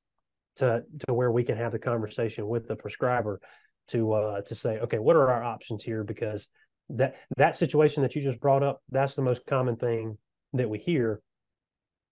to 0.56 0.82
to 1.06 1.14
where 1.14 1.30
we 1.30 1.44
can 1.44 1.56
have 1.56 1.72
the 1.72 1.78
conversation 1.78 2.46
with 2.46 2.68
the 2.68 2.76
prescriber 2.76 3.40
to 3.88 4.12
uh, 4.12 4.40
to 4.42 4.54
say, 4.54 4.78
okay, 4.78 4.98
what 4.98 5.16
are 5.16 5.30
our 5.30 5.42
options 5.42 5.82
here? 5.82 6.04
Because 6.04 6.48
that 6.90 7.16
that 7.36 7.56
situation 7.56 8.02
that 8.02 8.14
you 8.14 8.22
just 8.22 8.40
brought 8.40 8.62
up, 8.62 8.82
that's 8.90 9.14
the 9.14 9.22
most 9.22 9.44
common 9.46 9.76
thing 9.76 10.18
that 10.52 10.68
we 10.68 10.78
hear. 10.78 11.20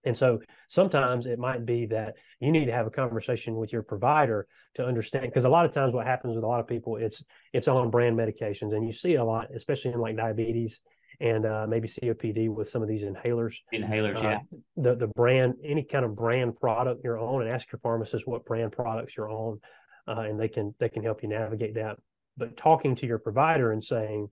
And 0.07 0.17
so 0.17 0.41
sometimes 0.69 1.27
it 1.27 1.39
might 1.39 1.67
be 1.67 1.87
that 1.87 2.15
you 2.41 2.51
need 2.53 2.67
to 2.67 2.73
have 2.73 2.87
a 2.87 2.91
conversation 2.91 3.57
with 3.57 3.73
your 3.73 3.83
provider 3.83 4.47
to 4.77 4.87
understand 4.87 5.27
because 5.27 5.45
a 5.45 5.49
lot 5.49 5.67
of 5.67 5.73
times 5.73 5.95
what 5.95 6.07
happens 6.07 6.35
with 6.35 6.45
a 6.45 6.47
lot 6.47 6.61
of 6.61 6.67
people 6.67 6.97
it's 6.97 7.23
it's 7.53 7.67
on 7.67 7.91
brand 7.91 8.17
medications 8.17 8.75
and 8.75 8.87
you 8.87 8.93
see 8.93 9.17
a 9.17 9.25
lot 9.25 9.49
especially 9.55 9.93
in 9.93 9.99
like 9.99 10.17
diabetes 10.17 10.81
and 11.21 11.47
uh, 11.47 11.67
maybe 11.69 11.89
COPD 11.89 12.51
with 12.51 12.69
some 12.69 12.83
of 12.83 12.89
these 12.89 13.03
inhalers. 13.03 13.57
Inhalers, 13.73 14.17
uh, 14.19 14.29
yeah. 14.29 14.39
The 14.77 14.95
the 14.95 15.07
brand, 15.09 15.55
any 15.65 15.83
kind 15.83 16.05
of 16.05 16.15
brand 16.15 16.59
product 16.61 17.03
you're 17.05 17.19
on, 17.19 17.43
and 17.43 17.51
ask 17.51 17.71
your 17.73 17.81
pharmacist 17.81 18.27
what 18.27 18.45
brand 18.45 18.73
products 18.73 19.17
you're 19.17 19.31
on, 19.31 19.61
uh, 20.07 20.21
and 20.21 20.39
they 20.39 20.49
can 20.49 20.75
they 20.79 20.89
can 20.89 21.03
help 21.03 21.23
you 21.23 21.29
navigate 21.29 21.75
that. 21.75 21.97
But 22.37 22.57
talking 22.57 22.97
to 22.97 23.07
your 23.07 23.19
provider 23.19 23.73
and 23.73 23.83
saying, 23.83 24.29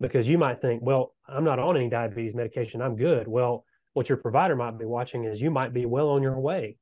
because 0.00 0.28
you 0.28 0.36
might 0.36 0.60
think, 0.60 0.82
well, 0.82 1.14
I'm 1.28 1.44
not 1.44 1.60
on 1.60 1.76
any 1.76 1.88
diabetes 1.88 2.34
medication, 2.34 2.82
I'm 2.82 2.96
good. 2.96 3.28
Well, 3.28 3.64
what 3.92 4.08
your 4.08 4.18
provider 4.18 4.56
might 4.56 4.78
be 4.78 4.84
watching 4.84 5.24
is 5.24 5.40
you 5.40 5.50
might 5.50 5.72
be 5.72 5.86
well 5.86 6.10
on 6.10 6.22
your 6.22 6.38
way 6.38 6.76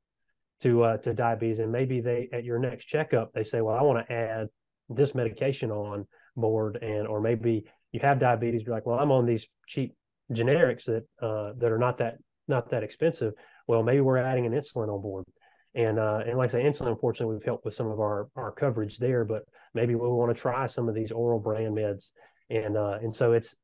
to 0.61 0.83
uh, 0.83 0.97
to 0.97 1.13
diabetes, 1.13 1.59
and 1.59 1.71
maybe 1.71 2.01
they 2.01 2.29
at 2.33 2.43
your 2.43 2.59
next 2.59 2.85
checkup 2.85 3.31
they 3.33 3.43
say, 3.43 3.61
well, 3.61 3.75
I 3.75 3.81
want 3.81 4.05
to 4.05 4.13
add 4.13 4.47
this 4.89 5.15
medication 5.15 5.71
on 5.71 6.07
board, 6.35 6.77
and 6.81 7.07
or 7.07 7.21
maybe 7.21 7.65
you 7.91 7.99
have 8.01 8.19
diabetes, 8.19 8.63
you're 8.63 8.75
like, 8.75 8.85
well, 8.85 8.99
I'm 8.99 9.11
on 9.11 9.25
these 9.25 9.47
cheap 9.67 9.95
generics 10.31 10.85
that 10.85 11.05
uh, 11.21 11.53
that 11.57 11.71
are 11.71 11.77
not 11.77 11.97
that 11.97 12.17
not 12.47 12.69
that 12.71 12.83
expensive. 12.83 13.33
Well, 13.67 13.83
maybe 13.83 14.01
we're 14.01 14.17
adding 14.17 14.45
an 14.45 14.53
insulin 14.53 14.93
on 14.93 15.01
board. 15.01 15.25
And 15.75 15.99
uh, 15.99 16.21
and 16.25 16.37
like 16.37 16.49
I 16.49 16.53
say, 16.53 16.63
insulin, 16.63 16.87
unfortunately, 16.87 17.35
we've 17.35 17.45
helped 17.45 17.65
with 17.65 17.75
some 17.75 17.87
of 17.87 17.99
our 17.99 18.27
our 18.35 18.51
coverage 18.51 18.97
there, 18.97 19.23
but 19.23 19.43
maybe 19.73 19.95
we 19.95 20.07
want 20.07 20.35
to 20.35 20.41
try 20.41 20.65
some 20.67 20.89
of 20.89 20.95
these 20.95 21.11
oral 21.11 21.39
brand 21.39 21.77
meds. 21.77 22.09
And 22.49 22.75
uh, 22.75 22.97
and 23.01 23.15
so 23.15 23.33
it's 23.33 23.55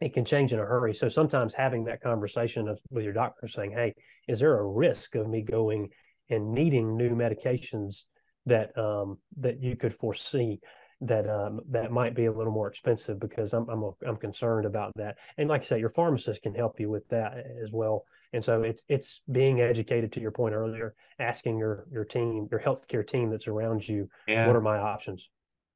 it 0.00 0.12
can 0.14 0.24
change 0.24 0.52
in 0.52 0.58
a 0.58 0.64
hurry. 0.64 0.94
So 0.94 1.08
sometimes 1.08 1.54
having 1.54 1.84
that 1.84 2.02
conversation 2.02 2.68
of, 2.68 2.78
with 2.90 3.04
your 3.04 3.12
doctor 3.12 3.48
saying, 3.48 3.72
"Hey, 3.72 3.94
is 4.28 4.40
there 4.40 4.58
a 4.58 4.66
risk 4.66 5.14
of 5.14 5.28
me 5.28 5.42
going 5.42 5.90
and 6.28 6.52
needing 6.52 6.96
new 6.96 7.10
medications 7.10 8.02
that 8.46 8.76
um, 8.78 9.18
that 9.38 9.62
you 9.62 9.76
could 9.76 9.94
foresee?" 9.94 10.60
that 11.02 11.28
um, 11.28 11.60
that 11.70 11.92
might 11.92 12.14
be 12.14 12.24
a 12.24 12.32
little 12.32 12.52
more 12.52 12.68
expensive 12.68 13.20
because 13.20 13.52
I'm 13.52 13.68
I'm 13.68 13.84
I'm 14.06 14.16
concerned 14.16 14.66
about 14.66 14.92
that. 14.96 15.16
And 15.36 15.48
like 15.48 15.62
I 15.62 15.64
said, 15.64 15.80
your 15.80 15.90
pharmacist 15.90 16.42
can 16.42 16.54
help 16.54 16.80
you 16.80 16.88
with 16.88 17.06
that 17.08 17.36
as 17.62 17.70
well. 17.70 18.04
And 18.32 18.44
so 18.44 18.62
it's 18.62 18.82
it's 18.88 19.22
being 19.30 19.60
educated 19.60 20.12
to 20.12 20.20
your 20.20 20.30
point 20.30 20.54
earlier, 20.54 20.94
asking 21.18 21.58
your 21.58 21.86
your 21.90 22.04
team, 22.04 22.48
your 22.50 22.60
healthcare 22.60 23.06
team 23.06 23.30
that's 23.30 23.46
around 23.46 23.86
you, 23.86 24.08
yeah. 24.26 24.46
what 24.46 24.56
are 24.56 24.60
my 24.60 24.78
options? 24.78 25.28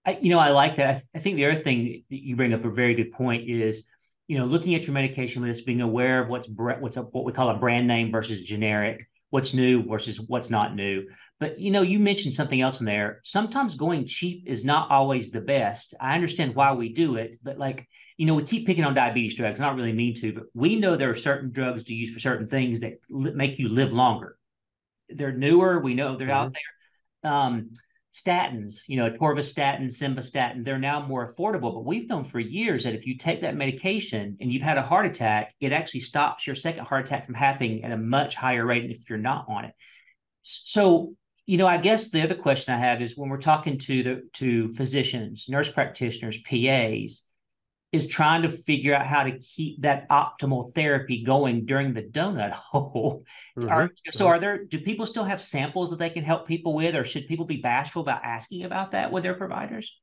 I, 0.04 0.18
you 0.20 0.30
know, 0.30 0.38
I 0.38 0.50
like 0.50 0.76
that. 0.76 0.88
I, 0.88 0.92
th- 0.92 1.04
I 1.14 1.18
think 1.18 1.36
the 1.36 1.46
other 1.46 1.60
thing 1.60 2.04
that 2.08 2.22
you 2.22 2.34
bring 2.34 2.54
up 2.54 2.64
a 2.64 2.70
very 2.70 2.94
good 2.94 3.12
point 3.12 3.48
is, 3.48 3.86
you 4.30 4.38
know, 4.38 4.44
looking 4.44 4.76
at 4.76 4.86
your 4.86 4.94
medication 4.94 5.42
list, 5.42 5.66
being 5.66 5.80
aware 5.80 6.22
of 6.22 6.28
what's 6.28 6.48
what's 6.48 6.96
a, 6.96 7.02
what 7.02 7.24
we 7.24 7.32
call 7.32 7.48
a 7.48 7.58
brand 7.58 7.88
name 7.88 8.12
versus 8.12 8.44
generic, 8.44 9.08
what's 9.30 9.54
new 9.54 9.82
versus 9.82 10.20
what's 10.20 10.50
not 10.50 10.76
new. 10.76 11.04
But 11.40 11.58
you 11.58 11.72
know, 11.72 11.82
you 11.82 11.98
mentioned 11.98 12.34
something 12.34 12.60
else 12.60 12.78
in 12.78 12.86
there. 12.86 13.22
Sometimes 13.24 13.74
going 13.74 14.06
cheap 14.06 14.44
is 14.46 14.64
not 14.64 14.88
always 14.88 15.30
the 15.30 15.40
best. 15.40 15.94
I 16.00 16.14
understand 16.14 16.54
why 16.54 16.74
we 16.74 16.92
do 16.92 17.16
it, 17.16 17.40
but 17.42 17.58
like, 17.58 17.88
you 18.18 18.24
know, 18.24 18.36
we 18.36 18.44
keep 18.44 18.68
picking 18.68 18.84
on 18.84 18.94
diabetes 18.94 19.34
drugs. 19.34 19.60
I 19.60 19.66
don't 19.66 19.76
really 19.76 19.92
mean 19.92 20.14
to, 20.20 20.32
but 20.32 20.44
we 20.54 20.76
know 20.76 20.94
there 20.94 21.10
are 21.10 21.16
certain 21.16 21.50
drugs 21.50 21.82
to 21.84 21.94
use 21.94 22.12
for 22.12 22.20
certain 22.20 22.46
things 22.46 22.78
that 22.80 22.98
make 23.10 23.58
you 23.58 23.68
live 23.68 23.92
longer. 23.92 24.36
They're 25.08 25.32
newer. 25.32 25.80
We 25.80 25.94
know 25.94 26.14
they're 26.14 26.28
mm-hmm. 26.28 26.36
out 26.36 26.56
there. 27.24 27.32
Um, 27.32 27.70
statins, 28.12 28.82
you 28.86 28.96
know, 28.96 29.10
atorvastatin, 29.10 29.86
simvastatin, 29.86 30.64
they're 30.64 30.78
now 30.78 31.06
more 31.06 31.32
affordable. 31.32 31.74
But 31.74 31.84
we've 31.84 32.08
known 32.08 32.24
for 32.24 32.40
years 32.40 32.84
that 32.84 32.94
if 32.94 33.06
you 33.06 33.16
take 33.16 33.42
that 33.42 33.56
medication 33.56 34.36
and 34.40 34.52
you've 34.52 34.62
had 34.62 34.78
a 34.78 34.82
heart 34.82 35.06
attack, 35.06 35.54
it 35.60 35.72
actually 35.72 36.00
stops 36.00 36.46
your 36.46 36.56
second 36.56 36.86
heart 36.86 37.06
attack 37.06 37.26
from 37.26 37.34
happening 37.34 37.84
at 37.84 37.92
a 37.92 37.96
much 37.96 38.34
higher 38.34 38.66
rate 38.66 38.90
if 38.90 39.08
you're 39.08 39.18
not 39.18 39.46
on 39.48 39.64
it. 39.64 39.74
So 40.42 41.14
you 41.50 41.56
know, 41.56 41.66
I 41.66 41.78
guess 41.78 42.10
the 42.10 42.22
other 42.22 42.36
question 42.36 42.74
I 42.74 42.78
have 42.78 43.02
is 43.02 43.16
when 43.16 43.28
we're 43.28 43.38
talking 43.38 43.76
to 43.78 44.02
the 44.04 44.22
to 44.34 44.72
physicians, 44.74 45.46
nurse 45.48 45.68
practitioners, 45.68 46.38
PAs, 46.42 47.24
is 47.92 48.06
trying 48.06 48.42
to 48.42 48.48
figure 48.48 48.94
out 48.94 49.04
how 49.04 49.24
to 49.24 49.36
keep 49.38 49.82
that 49.82 50.08
optimal 50.08 50.72
therapy 50.72 51.24
going 51.24 51.64
during 51.66 51.92
the 51.92 52.02
donut 52.02 52.50
hole. 52.52 53.24
Mm-hmm. 53.58 53.68
Are, 53.68 53.90
so, 54.12 54.28
are 54.28 54.38
there? 54.38 54.64
Do 54.64 54.80
people 54.80 55.06
still 55.06 55.24
have 55.24 55.40
samples 55.40 55.90
that 55.90 55.98
they 55.98 56.10
can 56.10 56.24
help 56.24 56.46
people 56.46 56.74
with, 56.74 56.94
or 56.94 57.04
should 57.04 57.26
people 57.26 57.46
be 57.46 57.60
bashful 57.60 58.02
about 58.02 58.24
asking 58.24 58.64
about 58.64 58.92
that 58.92 59.10
with 59.10 59.22
their 59.22 59.34
providers? 59.34 59.98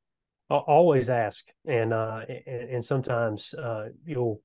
I'll 0.50 0.58
always 0.58 1.08
ask, 1.10 1.44
and 1.66 1.92
uh, 1.92 2.22
and, 2.46 2.70
and 2.70 2.84
sometimes 2.84 3.54
uh, 3.54 3.88
you'll 4.04 4.42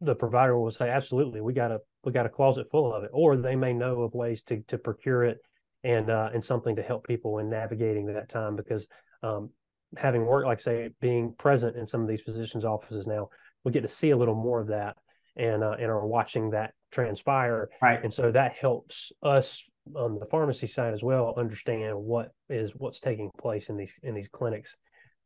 the 0.00 0.14
provider 0.14 0.58
will 0.58 0.70
say, 0.70 0.90
absolutely, 0.90 1.40
we 1.40 1.52
got 1.52 1.70
a 1.70 1.80
we 2.04 2.12
got 2.12 2.26
a 2.26 2.30
closet 2.30 2.70
full 2.70 2.92
of 2.92 3.04
it, 3.04 3.10
or 3.12 3.36
they 3.36 3.56
may 3.56 3.72
know 3.72 4.02
of 4.02 4.14
ways 4.14 4.42
to 4.44 4.62
to 4.68 4.78
procure 4.78 5.24
it 5.24 5.38
and 5.84 6.10
uh, 6.10 6.30
and 6.32 6.44
something 6.44 6.76
to 6.76 6.82
help 6.82 7.06
people 7.06 7.38
in 7.38 7.48
navigating 7.48 8.06
that 8.06 8.28
time 8.28 8.56
because 8.56 8.86
um, 9.22 9.50
having 9.96 10.24
worked 10.24 10.46
like 10.46 10.60
say 10.60 10.90
being 11.00 11.32
present 11.38 11.76
in 11.76 11.86
some 11.86 12.02
of 12.02 12.08
these 12.08 12.20
physicians 12.20 12.64
offices 12.64 13.06
now 13.06 13.28
we 13.64 13.72
get 13.72 13.82
to 13.82 13.88
see 13.88 14.10
a 14.10 14.16
little 14.16 14.34
more 14.34 14.60
of 14.60 14.68
that 14.68 14.96
and 15.36 15.62
uh, 15.62 15.72
and 15.72 15.90
are 15.90 16.06
watching 16.06 16.50
that 16.50 16.72
transpire. 16.90 17.68
Right. 17.82 18.02
And 18.02 18.12
so 18.12 18.30
that 18.30 18.54
helps 18.54 19.12
us 19.22 19.62
on 19.94 20.18
the 20.18 20.26
pharmacy 20.26 20.66
side 20.66 20.94
as 20.94 21.02
well 21.02 21.34
understand 21.36 21.96
what 21.96 22.30
is 22.48 22.72
what's 22.74 23.00
taking 23.00 23.30
place 23.38 23.68
in 23.68 23.76
these 23.76 23.94
in 24.02 24.14
these 24.14 24.28
clinics 24.28 24.76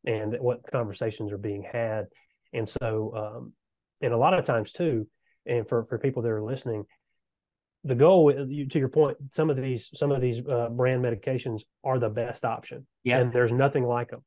and 0.07 0.37
what 0.41 0.63
conversations 0.71 1.33
are 1.33 1.39
being 1.39 1.65
had. 1.71 2.07
And 2.53 2.69
so 2.69 3.13
um, 3.15 3.53
and 4.01 4.13
a 4.13 4.19
lot 4.19 4.35
of 4.35 4.45
times 4.45 4.73
too 4.73 5.07
and 5.47 5.69
for 5.69 5.85
for 5.85 5.99
people 5.99 6.23
that 6.23 6.31
are 6.31 6.43
listening 6.43 6.85
the 7.85 7.95
goal 7.95 8.31
to 8.31 8.79
your 8.79 8.89
point 8.89 9.17
some 9.33 9.49
of 9.49 9.57
these 9.57 9.89
some 9.95 10.13
of 10.13 10.21
these 10.21 10.41
uh, 10.47 10.69
brand 10.69 11.03
medications 11.03 11.63
are 11.85 11.99
the 11.99 12.09
best 12.09 12.45
option. 12.45 12.87
Yeah 13.05 13.19
and 13.19 13.33
there's 13.33 13.53
nothing 13.53 13.85
like 13.85 14.11
them 14.11 14.23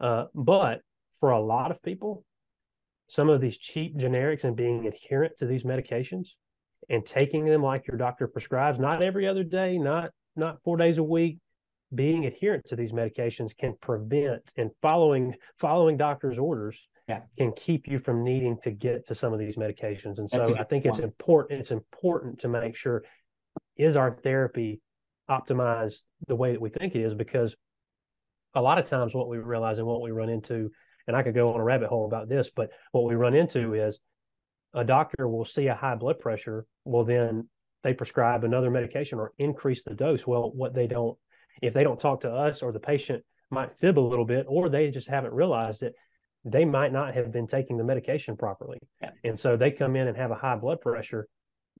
uh, 0.00 0.24
but 0.34 0.80
for 1.18 1.30
a 1.30 1.40
lot 1.40 1.70
of 1.70 1.82
people 1.82 2.24
some 3.08 3.28
of 3.28 3.40
these 3.40 3.58
cheap 3.58 3.96
generics 3.96 4.44
and 4.44 4.56
being 4.56 4.86
adherent 4.86 5.36
to 5.36 5.46
these 5.46 5.64
medications 5.64 6.28
and 6.88 7.04
taking 7.04 7.44
them 7.44 7.62
like 7.62 7.86
your 7.86 7.96
doctor 7.96 8.26
prescribes 8.28 8.78
not 8.78 9.02
every 9.02 9.26
other 9.26 9.44
day 9.44 9.78
not 9.78 10.10
not 10.36 10.62
four 10.62 10.76
days 10.76 10.98
a 10.98 11.02
week 11.02 11.38
being 11.94 12.24
adherent 12.24 12.64
to 12.68 12.76
these 12.76 12.92
medications 12.92 13.56
can 13.56 13.74
prevent 13.80 14.52
and 14.56 14.70
following 14.80 15.34
following 15.58 15.96
doctor's 15.96 16.38
orders 16.38 16.88
yeah. 17.10 17.20
can 17.36 17.52
keep 17.52 17.88
you 17.88 17.98
from 17.98 18.22
needing 18.22 18.56
to 18.62 18.70
get 18.70 19.06
to 19.08 19.14
some 19.14 19.32
of 19.32 19.40
these 19.40 19.56
medications. 19.56 20.18
And 20.18 20.30
so 20.30 20.56
I 20.56 20.62
think 20.62 20.84
point. 20.84 20.86
it's 20.86 20.98
important. 20.98 21.60
It's 21.60 21.72
important 21.72 22.40
to 22.40 22.48
make 22.48 22.76
sure 22.76 23.02
is 23.76 23.96
our 23.96 24.12
therapy 24.12 24.80
optimized 25.28 26.02
the 26.28 26.36
way 26.36 26.52
that 26.52 26.60
we 26.60 26.70
think 26.70 26.94
it 26.94 27.00
is 27.00 27.14
because 27.14 27.56
a 28.54 28.62
lot 28.62 28.78
of 28.78 28.86
times 28.86 29.14
what 29.14 29.28
we 29.28 29.38
realize 29.38 29.78
and 29.78 29.86
what 29.86 30.00
we 30.00 30.10
run 30.10 30.28
into 30.28 30.70
and 31.06 31.16
I 31.16 31.22
could 31.22 31.34
go 31.34 31.52
on 31.52 31.60
a 31.60 31.64
rabbit 31.64 31.88
hole 31.88 32.06
about 32.06 32.28
this, 32.28 32.50
but 32.54 32.70
what 32.92 33.04
we 33.04 33.14
run 33.14 33.34
into 33.34 33.74
is 33.74 34.00
a 34.74 34.84
doctor 34.84 35.26
will 35.26 35.44
see 35.44 35.66
a 35.66 35.74
high 35.74 35.96
blood 35.96 36.20
pressure, 36.20 36.66
well 36.84 37.04
then 37.04 37.48
they 37.82 37.94
prescribe 37.94 38.44
another 38.44 38.70
medication 38.70 39.18
or 39.18 39.32
increase 39.38 39.82
the 39.82 39.94
dose. 39.94 40.26
Well, 40.26 40.52
what 40.54 40.74
they 40.74 40.86
don't 40.86 41.16
if 41.62 41.74
they 41.74 41.82
don't 41.82 42.00
talk 42.00 42.20
to 42.20 42.30
us 42.30 42.62
or 42.62 42.72
the 42.72 42.80
patient 42.80 43.24
might 43.50 43.74
fib 43.74 43.98
a 43.98 44.00
little 44.00 44.24
bit 44.24 44.46
or 44.48 44.68
they 44.68 44.90
just 44.90 45.08
haven't 45.08 45.32
realized 45.32 45.80
that 45.80 45.94
they 46.44 46.64
might 46.64 46.92
not 46.92 47.14
have 47.14 47.32
been 47.32 47.46
taking 47.46 47.76
the 47.76 47.84
medication 47.84 48.36
properly. 48.36 48.78
Yeah. 49.02 49.10
And 49.24 49.38
so 49.38 49.56
they 49.56 49.70
come 49.70 49.96
in 49.96 50.08
and 50.08 50.16
have 50.16 50.30
a 50.30 50.36
high 50.36 50.56
blood 50.56 50.80
pressure. 50.80 51.28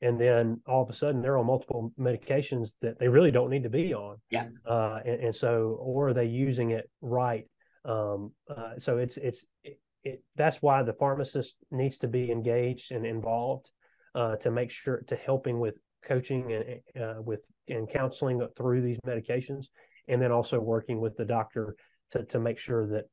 And 0.03 0.19
then 0.19 0.61
all 0.67 0.83
of 0.83 0.91
a 0.91 0.95
sudden 0.95 1.21
they're 1.21 1.37
on 1.37 1.47
multiple 1.47 1.93
medications 1.99 2.71
that 2.81 2.99
they 2.99 3.09
really 3.09 3.31
don't 3.31 3.51
need 3.51 3.65
to 3.65 3.71
be 3.71 3.93
on. 3.95 4.17
Yeah. 4.31 4.49
Uh, 4.67 5.01
and, 5.05 5.25
and, 5.25 5.35
so, 5.35 5.79
or 5.81 6.09
are 6.09 6.15
they 6.15 6.25
using 6.25 6.71
it 6.71 6.91
right? 7.03 7.47
Um, 7.85 8.33
uh, 8.49 8.79
so 8.79 8.99
it's, 8.99 9.17
it's, 9.19 9.47
it, 9.63 9.79
it, 10.03 10.23
that's 10.37 10.63
why 10.63 10.83
the 10.83 10.95
pharmacist 10.95 11.57
needs 11.71 11.99
to 11.99 12.09
be 12.09 12.31
engaged 12.31 12.93
and 12.93 13.05
involved 13.05 13.71
uh, 14.15 14.37
to 14.37 14.51
make 14.51 14.71
sure 14.71 15.03
to 15.09 15.17
helping 15.17 15.61
with 15.61 15.75
coaching 16.05 16.53
and 16.53 17.03
uh, 17.03 17.21
with 17.23 17.45
and 17.69 17.89
counseling 17.89 18.47
through 18.57 18.83
these 18.83 18.99
medications, 19.07 19.67
and 20.09 20.21
then 20.21 20.33
also 20.33 20.59
working 20.59 21.01
with 21.01 21.17
the 21.17 21.25
doctor 21.25 21.77
to 22.13 22.25
to 22.25 22.41
make 22.41 22.59
sure 22.59 22.89
that 22.89 23.05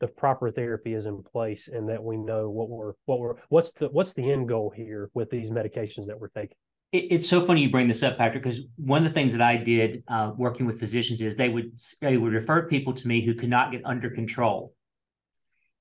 the 0.00 0.08
proper 0.08 0.50
therapy 0.50 0.94
is 0.94 1.06
in 1.06 1.22
place 1.22 1.68
and 1.68 1.88
that 1.88 2.02
we 2.02 2.16
know 2.16 2.48
what 2.48 2.68
we're 2.68 2.92
what 3.06 3.18
we're 3.18 3.34
what's 3.48 3.72
the 3.72 3.88
what's 3.88 4.12
the 4.12 4.30
end 4.30 4.48
goal 4.48 4.72
here 4.74 5.10
with 5.14 5.30
these 5.30 5.50
medications 5.50 6.06
that 6.06 6.18
we're 6.18 6.28
taking? 6.28 6.56
It, 6.92 7.06
it's 7.10 7.28
so 7.28 7.44
funny 7.44 7.62
you 7.62 7.70
bring 7.70 7.88
this 7.88 8.02
up 8.02 8.16
patrick 8.16 8.42
because 8.42 8.60
one 8.76 9.04
of 9.04 9.08
the 9.08 9.14
things 9.14 9.32
that 9.32 9.42
i 9.42 9.56
did 9.56 10.04
uh, 10.08 10.32
working 10.36 10.66
with 10.66 10.78
physicians 10.78 11.20
is 11.20 11.36
they 11.36 11.48
would 11.48 11.72
they 12.00 12.16
would 12.16 12.32
refer 12.32 12.68
people 12.68 12.94
to 12.94 13.08
me 13.08 13.20
who 13.20 13.34
could 13.34 13.50
not 13.50 13.72
get 13.72 13.82
under 13.84 14.10
control. 14.10 14.72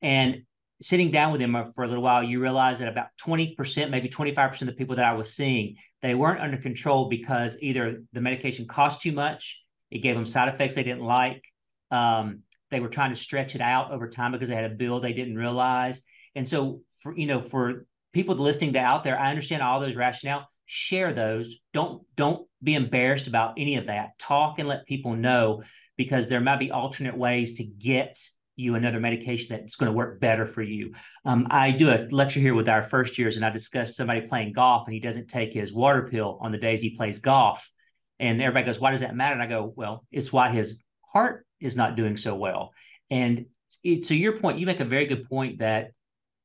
And 0.02 0.44
sitting 0.80 1.10
down 1.10 1.32
with 1.32 1.42
them 1.42 1.72
for 1.74 1.84
a 1.84 1.88
little 1.88 2.04
while 2.04 2.22
you 2.24 2.40
realize 2.40 2.80
that 2.80 2.88
about 2.88 3.08
20% 3.26 3.90
maybe 3.90 4.10
25% 4.10 4.62
of 4.62 4.68
the 4.68 4.74
people 4.74 4.96
that 4.96 5.06
i 5.06 5.14
was 5.14 5.34
seeing 5.34 5.76
they 6.04 6.14
weren't 6.14 6.40
under 6.40 6.58
control 6.58 7.10
because 7.10 7.58
either 7.62 8.04
the 8.14 8.22
medication 8.22 8.68
cost 8.68 9.02
too 9.02 9.12
much 9.12 9.64
it 9.90 10.00
gave 10.00 10.14
them 10.14 10.26
side 10.26 10.50
effects 10.50 10.76
they 10.76 10.84
didn't 10.84 11.04
like 11.04 11.44
um, 11.90 12.44
they 12.70 12.80
were 12.80 12.90
trying 12.90 13.12
to 13.12 13.16
stretch 13.16 13.56
it 13.56 13.62
out 13.62 13.92
over 13.92 14.10
time 14.10 14.32
because 14.32 14.50
they 14.50 14.56
had 14.56 14.72
a 14.72 14.76
bill 14.76 15.00
they 15.00 15.14
didn't 15.14 15.38
realize. 15.38 16.02
And 16.36 16.48
so 16.48 16.82
for 17.02 17.18
you 17.18 17.28
know, 17.28 17.42
for 17.42 17.86
people 18.14 18.36
listening 18.36 18.76
out 18.78 19.04
there, 19.04 19.20
I 19.20 19.30
understand 19.30 19.64
all 19.64 19.80
those 19.80 19.96
rationale. 19.96 20.50
Share 20.66 21.14
those. 21.14 21.60
Don't 21.74 22.04
don't 22.16 22.48
be 22.62 22.76
embarrassed 22.76 23.28
about 23.28 23.54
any 23.58 23.78
of 23.78 23.86
that. 23.86 24.20
Talk 24.20 24.60
and 24.60 24.68
let 24.68 24.86
people 24.86 25.16
know 25.16 25.64
because 25.96 26.28
there 26.28 26.42
might 26.42 26.60
be 26.60 26.72
alternate 26.72 27.18
ways 27.18 27.56
to 27.56 27.64
get 27.64 28.18
you 28.58 28.76
another 28.76 29.00
medication 29.00 29.56
that's 29.56 29.76
going 29.76 29.92
to 29.92 29.96
work 29.96 30.20
better 30.20 30.46
for 30.46 30.64
you. 30.64 30.94
Um, 31.24 31.48
I 31.50 31.72
do 31.72 31.90
a 31.92 32.08
lecture 32.10 32.40
here 32.40 32.56
with 32.56 32.68
our 32.68 32.82
first 32.82 33.18
years, 33.18 33.36
and 33.36 33.46
I 33.46 33.50
discuss 33.52 33.96
somebody 33.96 34.22
playing 34.22 34.54
golf 34.54 34.88
and 34.88 34.94
he 34.94 35.00
doesn't 35.00 35.28
take 35.30 35.54
his 35.54 35.72
water 35.72 36.08
pill 36.10 36.40
on 36.42 36.52
the 36.52 36.58
days 36.58 36.82
he 36.82 36.98
plays 36.98 37.20
golf. 37.20 37.72
And 38.20 38.42
everybody 38.42 38.66
goes, 38.66 38.80
Why 38.80 38.92
does 38.92 39.02
that 39.02 39.16
matter? 39.16 39.34
And 39.34 39.44
I 39.44 39.48
go, 39.48 39.72
Well, 39.76 40.06
it's 40.12 40.34
why 40.34 40.52
his 40.52 40.84
heart 41.02 41.46
is 41.60 41.76
not 41.76 41.96
doing 41.96 42.18
so 42.18 42.36
well. 42.36 42.74
And 43.10 43.46
it, 43.84 44.04
to 44.08 44.16
your 44.16 44.40
point, 44.40 44.60
you 44.60 44.66
make 44.66 44.80
a 44.80 44.86
very 44.86 45.06
good 45.06 45.30
point 45.30 45.60
that 45.60 45.92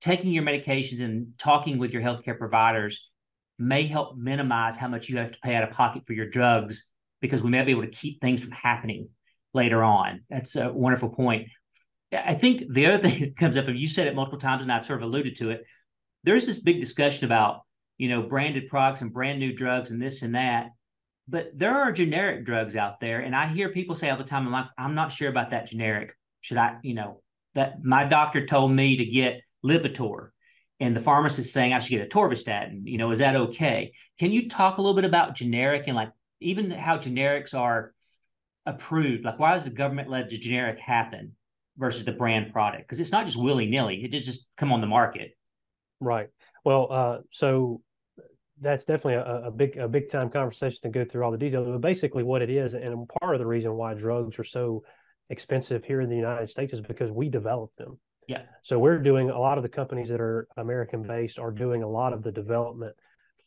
taking 0.01 0.33
your 0.33 0.45
medications 0.45 1.01
and 1.01 1.29
talking 1.39 1.79
with 1.79 1.93
your 1.93 2.03
healthcare 2.03 2.39
providers 2.39 3.09
may 3.59 3.85
help 3.85 4.17
minimize 4.17 4.77
how 4.77 4.89
much 4.89 5.09
you 5.09 5.19
have 5.19 5.33
to 5.33 5.39
pay 5.43 5.55
out 5.55 5.63
of 5.63 5.71
pocket 5.71 6.05
for 6.07 6.13
your 6.13 6.29
drugs 6.29 6.89
because 7.21 7.43
we 7.43 7.51
may 7.51 7.63
be 7.63 7.71
able 7.71 7.83
to 7.83 7.89
keep 7.89 8.21
things 8.21 8.43
from 8.43 8.51
happening 8.51 9.09
later 9.55 9.83
on. 9.83 10.23
That's 10.29 10.57
a 10.57 10.73
wonderful 10.73 11.11
point. 11.11 11.49
I 12.13 12.35
think 12.35 12.65
the 12.73 12.87
other 12.87 12.99
thing 12.99 13.21
that 13.21 13.37
comes 13.37 13.57
up, 13.57 13.69
and 13.69 13.79
you 13.79 13.89
said 13.89 14.07
it 14.07 14.15
multiple 14.15 14.41
times, 14.41 14.63
and 14.63 14.73
I've 14.73 14.85
sort 14.85 15.01
of 15.03 15.09
alluded 15.09 15.37
to 15.37 15.51
it. 15.51 15.65
There's 16.25 16.47
this 16.47 16.61
big 16.61 16.81
discussion 16.81 17.25
about 17.25 17.63
you 17.99 18.09
know 18.09 18.23
branded 18.23 18.69
products 18.69 19.01
and 19.01 19.13
brand 19.13 19.39
new 19.39 19.55
drugs 19.55 19.91
and 19.91 20.03
this 20.03 20.23
and 20.23 20.35
that, 20.35 20.71
but 21.29 21.57
there 21.57 21.75
are 21.77 21.93
generic 21.93 22.45
drugs 22.45 22.77
out 22.77 23.01
there, 23.01 23.21
and 23.21 23.35
I 23.35 23.47
hear 23.47 23.69
people 23.71 23.97
say 23.97 24.11
all 24.11 24.17
the 24.17 24.25
time, 24.25 24.47
"I'm 24.47 24.53
like, 24.53 24.67
I'm 24.79 24.95
not 24.95 25.13
sure 25.13 25.29
about 25.29 25.51
that 25.51 25.67
generic. 25.67 26.17
Should 26.41 26.59
I, 26.59 26.79
you 26.83 26.95
know, 26.95 27.23
that 27.55 27.85
my 27.85 28.05
doctor 28.05 28.47
told 28.47 28.73
me 28.73 28.97
to 28.97 29.05
get 29.05 29.43
Lipitor, 29.65 30.31
and 30.81 30.97
the 30.97 31.01
pharmacist 31.01 31.53
saying 31.53 31.73
I 31.73 31.79
should 31.79 31.91
get 31.91 32.11
atorvastatin 32.11 32.83
You 32.85 32.99
know, 32.99 33.11
is 33.13 33.21
that 33.21 33.37
okay? 33.37 33.93
Can 34.19 34.33
you 34.33 34.49
talk 34.49 34.79
a 34.79 34.83
little 34.83 34.97
bit 34.97 35.05
about 35.05 35.35
generic 35.35 35.85
and 35.87 35.97
like 35.97 36.11
even 36.41 36.71
how 36.71 36.99
generics 36.99 37.55
are 37.59 37.95
approved? 38.67 39.25
Like, 39.25 39.39
why 39.39 39.55
does 39.55 39.65
the 39.65 39.71
government 39.71 40.11
let 40.11 40.31
the 40.31 40.39
generic 40.39 40.79
happen? 40.79 41.37
versus 41.77 42.05
the 42.05 42.13
brand 42.13 42.53
product 42.53 42.85
because 42.85 43.01
it's 43.01 43.13
not 43.13 43.25
just 43.25 43.37
willy 43.37 43.67
nilly; 43.67 44.05
it 44.05 44.11
just 44.11 44.49
come 44.57 44.73
on 44.73 44.81
the 44.81 44.87
market. 44.87 45.33
Right. 46.01 46.29
Well, 46.65 46.89
uh, 46.91 47.19
so 47.31 47.81
that's 48.63 48.85
definitely 48.85 49.15
a, 49.15 49.49
a, 49.49 49.51
big 49.51 49.77
a 49.77 49.89
big 49.89 50.09
time 50.09 50.31
conversation 50.31 50.79
to 50.83 50.89
go 50.89 51.05
through 51.05 51.25
all 51.25 51.33
the 51.33 51.39
details. 51.39 51.67
But 51.69 51.81
basically, 51.81 52.23
what 52.23 52.43
it 52.43 52.51
is, 52.51 52.75
and 52.75 53.09
part 53.21 53.35
of 53.35 53.41
the 53.41 53.47
reason 53.47 53.75
why 53.75 53.95
drugs 53.95 54.39
are 54.39 54.45
so 54.45 54.85
expensive 55.29 55.85
here 55.85 56.01
in 56.01 56.09
the 56.09 56.17
United 56.17 56.49
States 56.49 56.73
is 56.73 56.81
because 56.81 57.11
we 57.11 57.29
develop 57.29 57.75
them. 57.75 57.99
Yeah. 58.29 58.43
So 58.63 58.79
we're 58.79 58.99
doing 58.99 59.31
a 59.31 59.39
lot 59.39 59.59
of 59.59 59.63
the 59.63 59.69
companies 59.69 60.09
that 60.09 60.21
are 60.21 60.47
American 60.57 61.03
based 61.03 61.39
are 61.39 61.51
doing 61.51 61.83
a 61.83 61.89
lot 61.89 62.13
of 62.13 62.23
the 62.23 62.31
development 62.31 62.95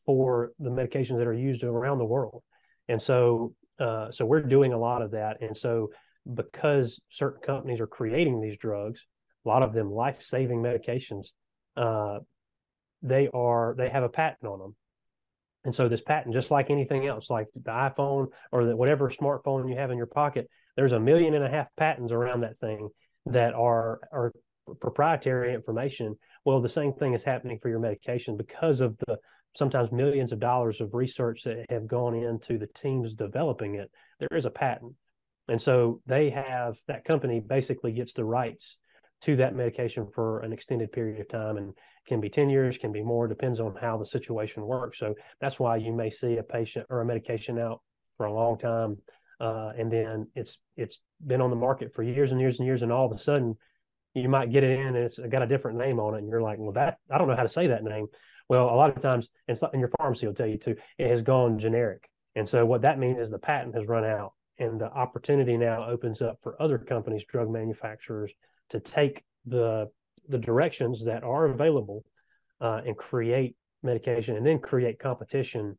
for 0.06 0.51
the 0.60 0.69
medications 0.69 1.17
that 1.17 1.28
are 1.28 1.34
used 1.34 1.63
around 1.63 1.97
the 1.97 2.06
world, 2.06 2.43
and 2.89 3.01
so 3.01 3.54
uh, 3.80 4.12
so 4.12 4.25
we're 4.25 4.43
doing 4.43 4.73
a 4.73 4.78
lot 4.78 5.01
of 5.01 5.12
that, 5.12 5.38
and 5.41 5.56
so 5.56 5.91
because 6.32 7.01
certain 7.10 7.41
companies 7.41 7.80
are 7.80 7.88
creating 7.88 8.41
these 8.41 8.58
drugs, 8.58 9.06
a 9.45 9.47
lot 9.47 9.63
of 9.63 9.73
them 9.73 9.91
life-saving 9.91 10.60
medications, 10.62 11.28
uh, 11.78 12.19
they 13.01 13.30
are 13.34 13.75
they 13.78 13.89
have 13.89 14.04
a 14.04 14.10
patent 14.10 14.51
on 14.51 14.60
them. 14.60 14.75
And 15.65 15.75
so 15.75 15.89
this 15.89 16.01
patent, 16.01 16.34
just 16.34 16.51
like 16.51 16.69
anything 16.69 17.08
else, 17.08 17.30
like 17.30 17.47
the 17.56 17.71
iPhone 17.71 18.28
or 18.51 18.65
the, 18.65 18.75
whatever 18.75 19.10
smartphone 19.10 19.67
you 19.67 19.75
have 19.75 19.91
in 19.91 19.97
your 19.97 20.06
pocket, 20.06 20.47
there's 20.78 20.93
a 20.93 20.99
million 20.99 21.34
and 21.34 21.43
a 21.43 21.49
half 21.49 21.67
patents 21.75 22.13
around 22.13 22.41
that 22.41 22.58
thing 22.58 22.89
that 23.25 23.54
are 23.54 23.99
are 24.12 24.32
proprietary 24.80 25.54
information. 25.54 26.15
Well, 26.43 26.62
the 26.62 26.69
same 26.69 26.93
thing 26.93 27.13
is 27.13 27.23
happening 27.23 27.60
for 27.62 27.69
your 27.69 27.80
medication 27.80 28.38
because 28.38 28.80
of 28.80 28.95
the 29.08 29.17
sometimes 29.56 29.91
millions 29.91 30.32
of 30.32 30.39
dollars 30.39 30.82
of 30.82 30.93
research 30.93 31.43
that 31.43 31.65
have 31.69 31.88
gone 31.88 32.13
into 32.13 32.58
the 32.58 32.67
teams 32.67 33.13
developing 33.13 33.75
it. 33.75 33.89
There 34.19 34.38
is 34.38 34.45
a 34.45 34.49
patent. 34.49 34.93
And 35.47 35.62
so 35.62 36.01
they 36.06 36.30
have 36.32 36.78
that 36.88 37.06
company 37.06 37.39
basically 37.39 37.93
gets 37.93 38.13
the 38.13 38.25
rights 38.25 38.78
to 39.21 39.38
that 39.38 39.56
medication 39.56 40.08
for 40.13 40.41
an 40.41 40.51
extended 40.51 40.91
period 40.91 41.21
of 41.21 41.30
time 41.30 41.58
and 41.58 41.73
can 42.07 42.21
be 42.21 42.29
10 42.29 42.49
years, 42.49 42.77
can 42.77 42.91
be 42.91 43.01
more, 43.01 43.27
depends 43.27 43.59
on 43.59 43.75
how 43.75 43.97
the 43.97 44.05
situation 44.05 44.63
works. 44.65 44.99
So 44.99 45.15
that's 45.41 45.59
why 45.59 45.77
you 45.77 45.91
may 45.91 46.09
see 46.09 46.37
a 46.37 46.43
patient 46.43 46.87
or 46.89 47.01
a 47.01 47.05
medication 47.05 47.57
out 47.59 47.81
for 48.15 48.25
a 48.25 48.33
long 48.33 48.57
time. 48.57 48.97
Uh, 49.39 49.71
and 49.77 49.91
then 49.91 50.27
it's 50.33 50.59
it's 50.77 51.01
been 51.25 51.41
on 51.41 51.49
the 51.49 51.55
market 51.55 51.93
for 51.93 52.03
years 52.03 52.31
and 52.31 52.39
years 52.39 52.59
and 52.59 52.65
years, 52.65 52.81
and 52.81 52.91
all 52.91 53.05
of 53.05 53.11
a 53.11 53.21
sudden 53.21 53.57
you 54.13 54.29
might 54.29 54.51
get 54.51 54.63
it 54.63 54.79
in 54.79 54.87
and 54.87 54.97
it's 54.97 55.19
got 55.19 55.41
a 55.41 55.47
different 55.47 55.77
name 55.77 55.99
on 55.99 56.15
it, 56.15 56.19
and 56.19 56.29
you're 56.29 56.41
like, 56.41 56.57
well, 56.57 56.71
that 56.71 56.99
I 57.11 57.17
don't 57.17 57.27
know 57.27 57.35
how 57.35 57.43
to 57.43 57.49
say 57.49 57.67
that 57.67 57.83
name. 57.83 58.07
Well, 58.47 58.69
a 58.69 58.75
lot 58.75 58.95
of 58.95 59.01
times, 59.01 59.27
and 59.47 59.59
your 59.73 59.89
pharmacy 59.97 60.27
will 60.27 60.33
tell 60.33 60.47
you 60.47 60.57
too, 60.57 60.75
it 60.97 61.09
has 61.09 61.21
gone 61.21 61.59
generic, 61.59 62.09
and 62.35 62.47
so 62.47 62.65
what 62.65 62.83
that 62.83 62.99
means 62.99 63.19
is 63.19 63.29
the 63.29 63.39
patent 63.39 63.75
has 63.75 63.87
run 63.87 64.05
out, 64.05 64.31
and 64.57 64.79
the 64.79 64.85
opportunity 64.85 65.57
now 65.57 65.85
opens 65.85 66.21
up 66.21 66.37
for 66.41 66.61
other 66.61 66.77
companies, 66.77 67.25
drug 67.25 67.49
manufacturers, 67.49 68.31
to 68.69 68.79
take 68.79 69.23
the 69.45 69.89
the 70.27 70.38
directions 70.38 71.05
that 71.05 71.23
are 71.23 71.45
available 71.45 72.03
uh, 72.61 72.81
and 72.85 72.97
create 72.97 73.55
medication, 73.83 74.35
and 74.35 74.45
then 74.45 74.59
create 74.59 74.99
competition 74.99 75.77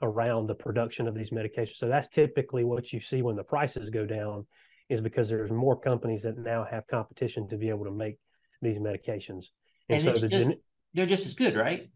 around 0.00 0.48
the 0.48 0.54
production 0.54 1.06
of 1.06 1.14
these 1.14 1.30
medications. 1.30 1.76
So 1.76 1.88
that's 1.88 2.08
typically 2.08 2.64
what 2.64 2.92
you 2.92 3.00
see 3.00 3.22
when 3.22 3.36
the 3.36 3.44
prices 3.44 3.90
go 3.90 4.04
down, 4.04 4.46
is 4.88 5.00
because 5.00 5.28
there's 5.28 5.50
more 5.50 5.78
companies 5.78 6.22
that 6.22 6.36
now 6.36 6.66
have 6.68 6.86
competition 6.88 7.48
to 7.48 7.56
be 7.56 7.68
able 7.68 7.84
to 7.84 7.92
make 7.92 8.16
these 8.60 8.78
medications. 8.78 9.46
And, 9.88 9.98
and 9.98 10.02
so 10.02 10.12
the 10.18 10.28
just, 10.28 10.48
gen- 10.48 10.60
they're 10.94 11.06
just 11.06 11.26
as 11.26 11.34
good, 11.34 11.56
right? 11.56 11.88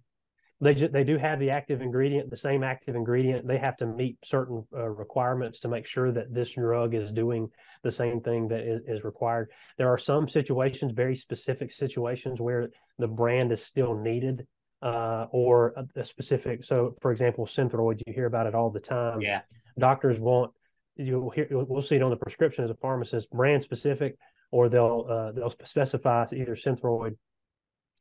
They 0.60 0.74
ju- 0.74 0.88
they 0.88 1.04
do 1.04 1.18
have 1.18 1.38
the 1.38 1.50
active 1.50 1.82
ingredient, 1.82 2.30
the 2.30 2.36
same 2.36 2.62
active 2.62 2.96
ingredient. 2.96 3.46
They 3.46 3.58
have 3.58 3.76
to 3.78 3.86
meet 3.86 4.18
certain 4.24 4.64
uh, 4.74 4.88
requirements 4.88 5.60
to 5.60 5.68
make 5.68 5.86
sure 5.86 6.10
that 6.12 6.32
this 6.32 6.52
drug 6.52 6.94
is 6.94 7.12
doing 7.12 7.48
the 7.82 7.92
same 7.92 8.20
thing 8.20 8.48
that 8.48 8.60
is, 8.60 8.82
is, 8.86 9.04
required. 9.04 9.50
There 9.76 9.92
are 9.92 9.98
some 9.98 10.28
situations, 10.28 10.92
very 10.92 11.14
specific 11.14 11.70
situations, 11.70 12.40
where 12.40 12.70
the 12.98 13.06
brand 13.06 13.52
is 13.52 13.62
still 13.62 13.94
needed, 13.94 14.46
uh, 14.80 15.26
or 15.30 15.74
a, 15.76 16.00
a, 16.00 16.04
specific. 16.04 16.64
So, 16.64 16.96
for 17.02 17.12
example, 17.12 17.46
Synthroid, 17.46 18.00
you 18.06 18.14
hear 18.14 18.26
about 18.26 18.46
it 18.46 18.54
all 18.54 18.70
the 18.70 18.80
time. 18.80 19.20
Yeah, 19.20 19.42
doctors 19.78 20.18
want 20.18 20.52
you'll 20.96 21.30
hear 21.30 21.46
we'll 21.50 21.82
see 21.82 21.96
it 21.96 22.02
on 22.02 22.10
the 22.10 22.16
prescription 22.16 22.64
as 22.64 22.70
a 22.70 22.74
pharmacist, 22.74 23.30
brand 23.30 23.62
specific, 23.62 24.16
or 24.50 24.68
they'll 24.68 25.06
uh, 25.08 25.32
they'll 25.32 25.50
specify 25.50 26.24
either 26.32 26.56
Synthroid 26.56 27.16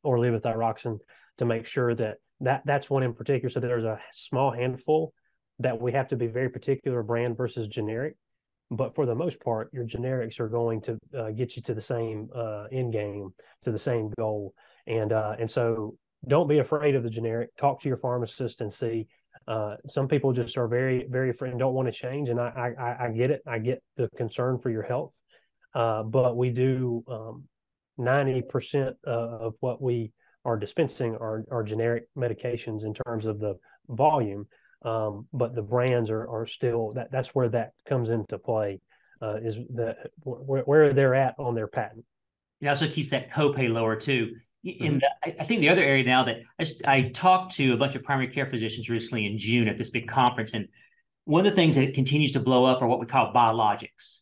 or 0.04 0.18
levothyroxine 0.18 1.00
to 1.38 1.46
make 1.46 1.66
sure 1.66 1.94
that 1.96 2.18
that 2.42 2.62
that's 2.66 2.90
one 2.90 3.04
in 3.04 3.14
particular. 3.14 3.50
So 3.50 3.60
there's 3.60 3.84
a 3.86 4.00
small 4.14 4.52
handful 4.52 5.14
that 5.60 5.80
we 5.82 5.94
have 5.94 6.10
to 6.10 6.16
be 6.16 6.28
very 6.28 6.50
particular 6.50 7.02
brand 7.04 7.38
versus 7.38 7.68
generic. 7.68 8.16
But 8.72 8.96
for 8.96 9.06
the 9.06 9.16
most 9.16 9.40
part, 9.42 9.70
your 9.74 9.86
generics 9.86 10.40
are 10.40 10.50
going 10.50 10.82
to 10.82 10.98
uh, 11.18 11.30
get 11.30 11.56
you 11.56 11.62
to 11.64 11.74
the 11.76 11.82
same 11.82 12.30
uh, 12.36 12.66
end 12.72 12.94
game, 12.94 13.34
to 13.64 13.72
the 13.72 13.80
same 13.80 14.12
goal, 14.18 14.54
and 14.88 15.14
uh, 15.14 15.36
and 15.40 15.50
so 15.50 15.98
don't 16.28 16.50
be 16.50 16.58
afraid 16.58 16.96
of 16.96 17.04
the 17.04 17.10
generic. 17.10 17.56
Talk 17.58 17.82
to 17.82 17.88
your 17.88 17.98
pharmacist 17.98 18.62
and 18.62 18.74
see. 18.74 19.08
Uh, 19.48 19.76
some 19.88 20.08
people 20.08 20.34
just 20.34 20.58
are 20.58 20.68
very 20.68 21.06
very 21.08 21.30
afraid 21.30 21.52
and 21.52 21.60
don't 21.60 21.76
want 21.76 21.88
to 21.88 21.92
change, 21.92 22.30
and 22.30 22.40
I 22.40 22.74
I, 22.78 23.06
I 23.06 23.12
get 23.12 23.30
it. 23.30 23.44
I 23.46 23.60
get 23.60 23.84
the 23.98 24.10
concern 24.18 24.58
for 24.58 24.72
your 24.72 24.84
health, 24.84 25.14
uh, 25.76 26.02
but 26.02 26.36
we 26.36 26.50
do 26.50 27.04
um, 27.08 27.44
ninety 28.00 28.42
percent 28.42 28.96
of 29.04 29.54
what 29.60 29.80
we 29.80 30.12
are 30.46 30.58
dispensing 30.58 31.16
are, 31.16 31.44
are 31.52 31.64
generic 31.64 32.08
medications 32.18 32.86
in 32.86 32.94
terms 32.94 33.26
of 33.26 33.40
the 33.40 33.56
volume, 33.90 34.48
um, 34.84 35.28
but 35.34 35.56
the 35.56 35.62
brands 35.62 36.10
are, 36.10 36.28
are 36.30 36.46
still 36.46 36.92
that 36.94 37.12
that's 37.12 37.30
where 37.30 37.50
that 37.50 37.74
comes 37.88 38.10
into 38.10 38.38
play 38.38 38.80
uh, 39.22 39.38
is 39.44 39.56
the 39.56 39.96
where, 40.24 40.64
where, 40.64 40.94
they're 40.94 41.16
at 41.16 41.36
on 41.40 41.56
their 41.56 41.68
patent. 41.68 42.06
It 42.62 42.68
also 42.68 42.88
keeps 42.88 43.10
that 43.10 43.32
copay 43.32 43.72
lower 43.72 43.96
too. 43.96 44.36
In 44.64 44.74
mm-hmm. 44.74 44.98
the, 45.00 45.42
I 45.42 45.44
think 45.44 45.62
the 45.62 45.70
other 45.70 45.84
area 45.84 46.04
now 46.04 46.24
that 46.24 46.38
I, 46.60 46.66
I 46.86 47.02
talked 47.10 47.56
to 47.56 47.74
a 47.74 47.78
bunch 47.78 47.96
of 47.96 48.04
primary 48.04 48.28
care 48.28 48.46
physicians 48.46 48.90
recently 48.90 49.26
in 49.26 49.38
June 49.38 49.68
at 49.68 49.78
this 49.78 49.90
big 49.90 50.08
conference, 50.08 50.52
and 50.54 50.68
one 51.26 51.46
of 51.46 51.52
the 51.52 51.56
things 51.56 51.76
that 51.76 51.94
continues 51.94 52.32
to 52.34 52.40
blow 52.40 52.66
up 52.66 52.82
are 52.82 52.88
what 52.88 53.00
we 53.00 53.06
call 53.06 53.34
biologics. 53.34 54.22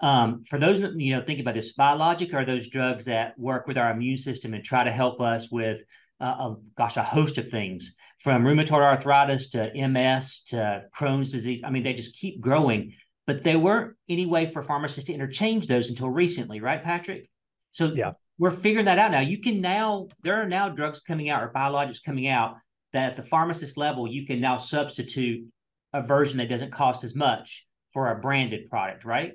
Um, 0.00 0.44
for 0.44 0.58
those 0.58 0.78
you 0.78 1.16
know, 1.16 1.22
think 1.22 1.40
about 1.40 1.54
this. 1.54 1.72
Biologic 1.72 2.32
are 2.34 2.44
those 2.44 2.68
drugs 2.68 3.06
that 3.06 3.38
work 3.38 3.66
with 3.66 3.76
our 3.76 3.90
immune 3.90 4.16
system 4.16 4.54
and 4.54 4.64
try 4.64 4.84
to 4.84 4.92
help 4.92 5.20
us 5.20 5.50
with, 5.50 5.82
uh, 6.20 6.24
a, 6.24 6.56
gosh, 6.76 6.96
a 6.96 7.02
host 7.02 7.38
of 7.38 7.48
things 7.48 7.94
from 8.18 8.44
rheumatoid 8.44 8.82
arthritis 8.82 9.50
to 9.50 9.70
MS 9.74 10.44
to 10.48 10.84
Crohn's 10.94 11.32
disease. 11.32 11.62
I 11.64 11.70
mean, 11.70 11.82
they 11.82 11.94
just 11.94 12.18
keep 12.18 12.40
growing. 12.40 12.92
But 13.26 13.42
there 13.42 13.58
weren't 13.58 13.94
any 14.08 14.24
way 14.24 14.50
for 14.50 14.62
pharmacists 14.62 15.08
to 15.08 15.12
interchange 15.12 15.66
those 15.66 15.90
until 15.90 16.08
recently, 16.08 16.60
right, 16.60 16.82
Patrick? 16.82 17.28
So 17.72 17.92
yeah, 17.92 18.12
we're 18.38 18.50
figuring 18.50 18.86
that 18.86 18.98
out 18.98 19.10
now. 19.10 19.20
You 19.20 19.38
can 19.40 19.60
now 19.60 20.08
there 20.22 20.40
are 20.40 20.48
now 20.48 20.70
drugs 20.70 21.00
coming 21.00 21.28
out 21.28 21.42
or 21.42 21.52
biologics 21.52 22.02
coming 22.02 22.26
out 22.26 22.56
that 22.92 23.10
at 23.10 23.16
the 23.16 23.22
pharmacist 23.22 23.76
level 23.76 24.06
you 24.08 24.26
can 24.26 24.40
now 24.40 24.56
substitute 24.56 25.46
a 25.92 26.02
version 26.02 26.38
that 26.38 26.48
doesn't 26.48 26.72
cost 26.72 27.04
as 27.04 27.14
much 27.14 27.66
for 27.92 28.10
a 28.10 28.18
branded 28.18 28.70
product, 28.70 29.04
right? 29.04 29.32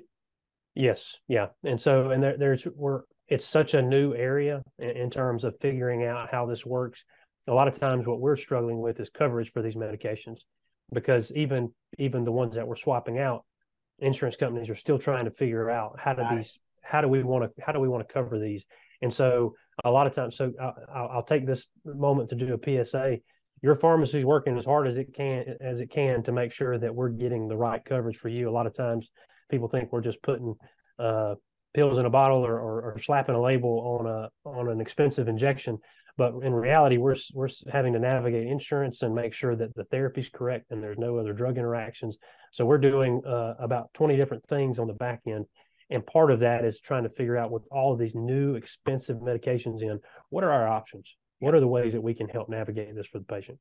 Yes, 0.74 1.18
yeah, 1.28 1.48
and 1.62 1.80
so 1.80 2.10
and 2.10 2.22
there, 2.22 2.36
there's 2.36 2.66
we're 2.74 3.02
it's 3.28 3.46
such 3.46 3.74
a 3.74 3.82
new 3.82 4.14
area 4.14 4.62
in, 4.78 4.90
in 4.90 5.10
terms 5.10 5.44
of 5.44 5.54
figuring 5.60 6.04
out 6.04 6.30
how 6.30 6.46
this 6.46 6.66
works. 6.66 7.04
A 7.46 7.52
lot 7.52 7.68
of 7.68 7.78
times, 7.78 8.06
what 8.06 8.20
we're 8.20 8.36
struggling 8.36 8.80
with 8.80 8.98
is 8.98 9.10
coverage 9.10 9.52
for 9.52 9.62
these 9.62 9.76
medications, 9.76 10.38
because 10.92 11.30
even 11.36 11.72
even 11.98 12.24
the 12.24 12.32
ones 12.32 12.56
that 12.56 12.66
we're 12.66 12.76
swapping 12.76 13.18
out, 13.18 13.44
insurance 13.98 14.36
companies 14.36 14.68
are 14.68 14.74
still 14.74 14.98
trying 14.98 15.26
to 15.26 15.30
figure 15.30 15.70
out 15.70 15.98
how 15.98 16.12
do 16.12 16.24
these 16.34 16.58
how 16.82 17.00
do 17.00 17.08
we 17.08 17.22
want 17.22 17.44
to 17.44 17.64
how 17.64 17.72
do 17.72 17.80
we 17.80 17.88
want 17.88 18.06
to 18.06 18.12
cover 18.12 18.38
these, 18.38 18.64
and 19.00 19.12
so 19.12 19.54
a 19.84 19.90
lot 19.90 20.06
of 20.06 20.14
times, 20.14 20.36
so 20.36 20.52
I'll, 20.60 21.08
I'll 21.12 21.24
take 21.24 21.46
this 21.46 21.66
moment 21.84 22.30
to 22.30 22.36
do 22.36 22.54
a 22.54 22.84
PSA 22.84 23.18
your 23.64 23.74
pharmacy 23.74 24.18
is 24.18 24.26
working 24.26 24.58
as 24.58 24.66
hard 24.66 24.86
as 24.86 24.98
it 24.98 25.14
can 25.14 25.56
as 25.58 25.80
it 25.80 25.90
can 25.90 26.22
to 26.22 26.32
make 26.32 26.52
sure 26.52 26.76
that 26.78 26.94
we're 26.94 27.08
getting 27.08 27.48
the 27.48 27.56
right 27.56 27.82
coverage 27.82 28.18
for 28.18 28.28
you. 28.28 28.50
A 28.50 28.52
lot 28.52 28.66
of 28.66 28.74
times, 28.74 29.10
people 29.50 29.68
think 29.68 29.92
we're 29.92 30.00
just 30.00 30.22
putting 30.22 30.54
uh, 30.98 31.34
pills 31.74 31.98
in 31.98 32.06
a 32.06 32.10
bottle 32.10 32.46
or, 32.46 32.58
or, 32.58 32.92
or, 32.92 32.98
slapping 32.98 33.34
a 33.34 33.40
label 33.40 33.98
on 34.00 34.06
a 34.06 34.48
on 34.48 34.68
an 34.68 34.80
expensive 34.80 35.28
injection. 35.28 35.78
But 36.16 36.34
in 36.42 36.54
reality, 36.54 36.96
we're 36.96 37.16
we're 37.32 37.48
having 37.72 37.94
to 37.94 37.98
navigate 37.98 38.46
insurance 38.46 39.02
and 39.02 39.14
make 39.14 39.34
sure 39.34 39.56
that 39.56 39.74
the 39.74 39.84
therapy 39.84 40.20
is 40.20 40.28
correct 40.28 40.70
and 40.70 40.82
there's 40.82 40.98
no 40.98 41.18
other 41.18 41.32
drug 41.32 41.58
interactions. 41.58 42.16
So 42.52 42.64
we're 42.64 42.78
doing 42.78 43.20
uh, 43.26 43.54
about 43.58 43.92
20 43.94 44.16
different 44.16 44.46
things 44.46 44.78
on 44.78 44.86
the 44.86 44.92
back 44.92 45.22
end. 45.26 45.46
And 45.90 46.06
part 46.06 46.30
of 46.30 46.40
that 46.40 46.64
is 46.64 46.80
trying 46.80 47.02
to 47.02 47.10
figure 47.10 47.36
out 47.36 47.50
with 47.50 47.64
all 47.70 47.92
of 47.92 47.98
these 47.98 48.14
new 48.14 48.54
expensive 48.54 49.18
medications 49.18 49.82
in, 49.82 50.00
what 50.30 50.44
are 50.44 50.52
our 50.52 50.68
options? 50.68 51.16
What 51.40 51.54
are 51.54 51.60
the 51.60 51.66
ways 51.66 51.92
that 51.92 52.00
we 52.00 52.14
can 52.14 52.28
help 52.28 52.48
navigate 52.48 52.94
this 52.94 53.06
for 53.06 53.18
the 53.18 53.24
patient? 53.24 53.58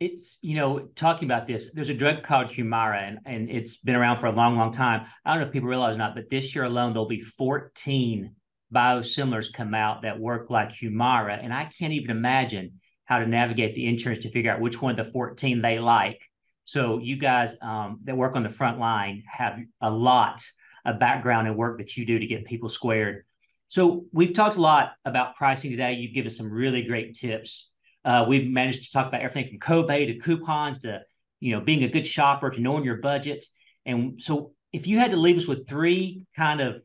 It's 0.00 0.38
you 0.42 0.56
know 0.56 0.88
talking 0.96 1.26
about 1.26 1.46
this 1.46 1.72
there's 1.72 1.88
a 1.88 1.94
drug 1.94 2.22
called 2.22 2.48
humira 2.48 3.06
and, 3.06 3.18
and 3.24 3.50
it's 3.50 3.76
been 3.78 3.94
around 3.94 4.16
for 4.16 4.26
a 4.26 4.32
long 4.32 4.56
long 4.56 4.72
time. 4.72 5.06
I 5.24 5.32
don't 5.32 5.42
know 5.42 5.46
if 5.46 5.52
people 5.52 5.68
realize 5.68 5.96
or 5.96 5.98
not 5.98 6.14
but 6.14 6.28
this 6.28 6.54
year 6.54 6.64
alone 6.64 6.92
there'll 6.92 7.06
be 7.08 7.20
14 7.20 8.34
biosimilars 8.74 9.52
come 9.52 9.74
out 9.74 10.02
that 10.02 10.18
work 10.18 10.48
like 10.48 10.70
humira 10.70 11.38
and 11.42 11.52
i 11.52 11.64
can't 11.64 11.92
even 11.92 12.10
imagine 12.10 12.80
how 13.04 13.18
to 13.18 13.26
navigate 13.26 13.74
the 13.74 13.86
insurance 13.86 14.20
to 14.20 14.30
figure 14.30 14.52
out 14.52 14.60
which 14.60 14.80
one 14.80 14.98
of 14.98 15.04
the 15.04 15.12
14 15.12 15.60
they 15.60 15.78
like. 15.78 16.20
So 16.64 16.98
you 16.98 17.16
guys 17.16 17.56
um, 17.60 18.00
that 18.04 18.16
work 18.16 18.36
on 18.36 18.42
the 18.42 18.48
front 18.48 18.78
line 18.78 19.24
have 19.26 19.58
a 19.80 19.90
lot 19.90 20.42
of 20.84 20.98
background 20.98 21.48
and 21.48 21.56
work 21.56 21.78
that 21.78 21.96
you 21.96 22.06
do 22.06 22.18
to 22.18 22.26
get 22.26 22.44
people 22.44 22.68
squared. 22.68 23.24
So 23.68 24.06
we've 24.12 24.32
talked 24.32 24.56
a 24.56 24.60
lot 24.60 24.92
about 25.04 25.36
pricing 25.36 25.70
today. 25.70 25.94
You've 25.94 26.14
given 26.14 26.30
some 26.30 26.50
really 26.50 26.82
great 26.82 27.14
tips 27.14 27.71
uh, 28.04 28.24
we've 28.28 28.50
managed 28.50 28.84
to 28.84 28.90
talk 28.90 29.08
about 29.08 29.20
everything 29.20 29.48
from 29.48 29.58
copay 29.58 30.06
to 30.06 30.18
coupons 30.18 30.80
to 30.80 31.00
you 31.40 31.52
know 31.52 31.60
being 31.60 31.84
a 31.84 31.88
good 31.88 32.06
shopper 32.06 32.50
to 32.50 32.60
knowing 32.60 32.84
your 32.84 32.96
budget. 32.96 33.44
And 33.86 34.20
so, 34.20 34.52
if 34.72 34.86
you 34.86 34.98
had 34.98 35.10
to 35.10 35.16
leave 35.16 35.36
us 35.36 35.48
with 35.48 35.68
three 35.68 36.24
kind 36.36 36.60
of 36.60 36.82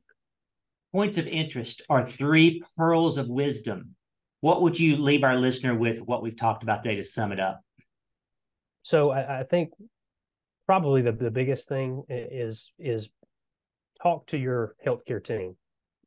points 0.93 1.17
of 1.17 1.27
interest 1.27 1.81
or 1.89 2.07
three 2.07 2.61
pearls 2.77 3.17
of 3.17 3.27
wisdom, 3.27 3.95
what 4.41 4.61
would 4.61 4.79
you 4.79 4.97
leave 4.97 5.23
our 5.23 5.37
listener 5.37 5.75
with? 5.75 5.99
What 5.99 6.21
we've 6.21 6.35
talked 6.35 6.63
about 6.63 6.83
today 6.83 6.95
to 6.97 7.03
sum 7.03 7.31
it 7.31 7.39
up. 7.39 7.61
So 8.83 9.11
I, 9.11 9.39
I 9.39 9.43
think 9.43 9.71
probably 10.65 11.01
the, 11.01 11.11
the 11.11 11.31
biggest 11.31 11.67
thing 11.67 12.03
is 12.09 12.71
is 12.77 13.09
talk 14.01 14.27
to 14.27 14.37
your 14.37 14.75
healthcare 14.85 15.23
team. 15.23 15.55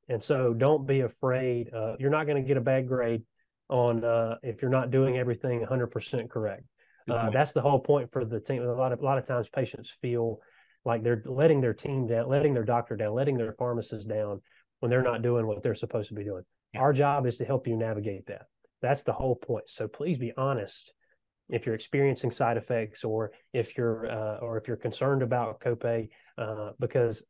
And 0.09 0.23
so 0.23 0.55
don't 0.55 0.87
be 0.87 1.01
afraid. 1.01 1.73
Uh, 1.73 1.97
you're 1.99 2.11
not 2.11 2.27
going 2.27 2.43
to 2.43 2.47
get 2.47 2.57
a 2.57 2.61
bad 2.61 2.89
grade 2.89 3.23
on 3.71 4.05
uh, 4.05 4.37
if 4.43 4.63
you're 4.63 4.71
not 4.71 4.91
doing 4.91 5.17
everything 5.17 5.65
100% 5.65 6.31
correct. 6.31 6.65
Uh, 7.09 7.31
that's 7.31 7.53
the 7.53 7.61
whole 7.61 7.81
point 7.81 8.13
for 8.13 8.25
the 8.25 8.39
team. 8.39 8.63
A 8.63 8.73
lot 8.73 8.93
of 8.93 9.01
a 9.01 9.05
lot 9.05 9.19
of 9.19 9.27
times 9.27 9.49
patients 9.49 9.91
feel 10.01 10.39
like 10.85 11.03
they're 11.03 11.23
letting 11.27 11.61
their 11.61 11.75
team 11.75 12.07
down, 12.07 12.29
letting 12.29 12.55
their 12.55 12.65
doctor 12.65 12.97
down, 12.97 13.15
letting 13.15 13.37
their 13.37 13.53
pharmacist 13.53 14.09
down 14.09 14.41
when 14.79 14.91
they're 14.91 15.03
not 15.03 15.23
doing 15.23 15.47
what 15.47 15.63
they're 15.63 15.75
supposed 15.75 16.09
to 16.11 16.15
be 16.15 16.25
doing. 16.25 16.45
Yeah. 16.73 16.81
Our 16.81 16.93
job 16.93 17.27
is 17.27 17.37
to 17.39 17.45
help 17.45 17.67
you 17.67 17.77
navigate 17.77 18.27
that. 18.27 18.43
That's 18.81 19.03
the 19.03 19.13
whole 19.13 19.35
point. 19.35 19.69
So 19.69 19.89
please 19.89 20.19
be 20.19 20.33
honest 20.37 20.93
if 21.49 21.67
you're 21.67 21.75
experiencing 21.75 22.31
side 22.31 22.57
effects 22.57 23.03
or 23.03 23.33
if 23.53 23.77
you're 23.77 24.11
uh, 24.11 24.39
or 24.39 24.57
if 24.57 24.69
you're 24.69 24.77
concerned 24.77 25.23
about 25.23 25.61
copay 25.61 26.09
uh, 26.39 26.71
because 26.79 27.27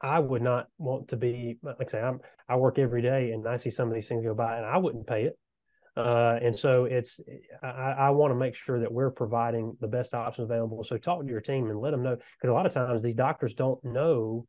I 0.00 0.18
would 0.18 0.42
not 0.42 0.66
want 0.78 1.08
to 1.08 1.16
be 1.16 1.58
like 1.62 1.76
I 1.80 1.86
say 1.86 2.00
I'm 2.02 2.20
I 2.48 2.56
work 2.56 2.78
every 2.78 3.00
day 3.00 3.30
and 3.30 3.48
I 3.48 3.56
see 3.56 3.70
some 3.70 3.88
of 3.88 3.94
these 3.94 4.06
things 4.06 4.24
go 4.24 4.34
by 4.34 4.58
and 4.58 4.66
I 4.66 4.76
wouldn't 4.76 5.06
pay 5.06 5.24
it 5.24 5.38
uh, 5.96 6.38
and 6.42 6.58
so 6.58 6.84
it's 6.84 7.20
I, 7.62 7.94
I 7.98 8.10
want 8.10 8.32
to 8.32 8.34
make 8.34 8.54
sure 8.56 8.80
that 8.80 8.92
we're 8.92 9.10
providing 9.10 9.76
the 9.80 9.86
best 9.86 10.14
options 10.14 10.50
available. 10.50 10.82
So 10.82 10.98
talk 10.98 11.22
to 11.22 11.28
your 11.28 11.40
team 11.40 11.70
and 11.70 11.78
let 11.78 11.92
them 11.92 12.02
know 12.02 12.16
because 12.16 12.50
a 12.50 12.52
lot 12.52 12.66
of 12.66 12.74
times 12.74 13.02
these 13.02 13.14
doctors 13.14 13.54
don't 13.54 13.82
know 13.84 14.46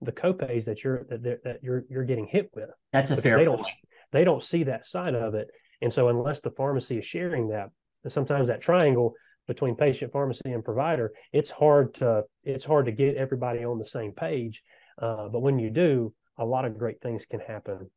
the 0.00 0.12
copays 0.12 0.66
that 0.66 0.84
you're 0.84 1.04
that, 1.10 1.22
that 1.22 1.58
you're 1.62 1.84
you're 1.88 2.04
getting 2.04 2.26
hit 2.26 2.50
with. 2.54 2.70
That's 2.92 3.10
a 3.10 3.20
fair. 3.20 3.38
They 3.38 3.44
don't 3.44 3.66
they 4.12 4.24
don't 4.24 4.42
see 4.42 4.64
that 4.64 4.86
side 4.86 5.14
of 5.14 5.34
it, 5.34 5.48
and 5.82 5.92
so 5.92 6.08
unless 6.08 6.40
the 6.40 6.50
pharmacy 6.52 6.98
is 6.98 7.06
sharing 7.06 7.48
that, 7.48 7.70
sometimes 8.06 8.48
that 8.48 8.60
triangle 8.60 9.14
between 9.48 9.74
patient, 9.74 10.12
pharmacy, 10.12 10.52
and 10.52 10.64
provider, 10.64 11.12
it's 11.32 11.50
hard 11.50 11.94
to 11.94 12.22
it's 12.44 12.64
hard 12.64 12.86
to 12.86 12.92
get 12.92 13.16
everybody 13.16 13.64
on 13.64 13.78
the 13.78 13.84
same 13.84 14.12
page. 14.12 14.62
Uh, 15.00 15.28
but 15.28 15.40
when 15.40 15.58
you 15.58 15.70
do, 15.70 16.14
a 16.38 16.44
lot 16.44 16.64
of 16.64 16.78
great 16.78 17.00
things 17.00 17.26
can 17.26 17.40
happen. 17.40 17.90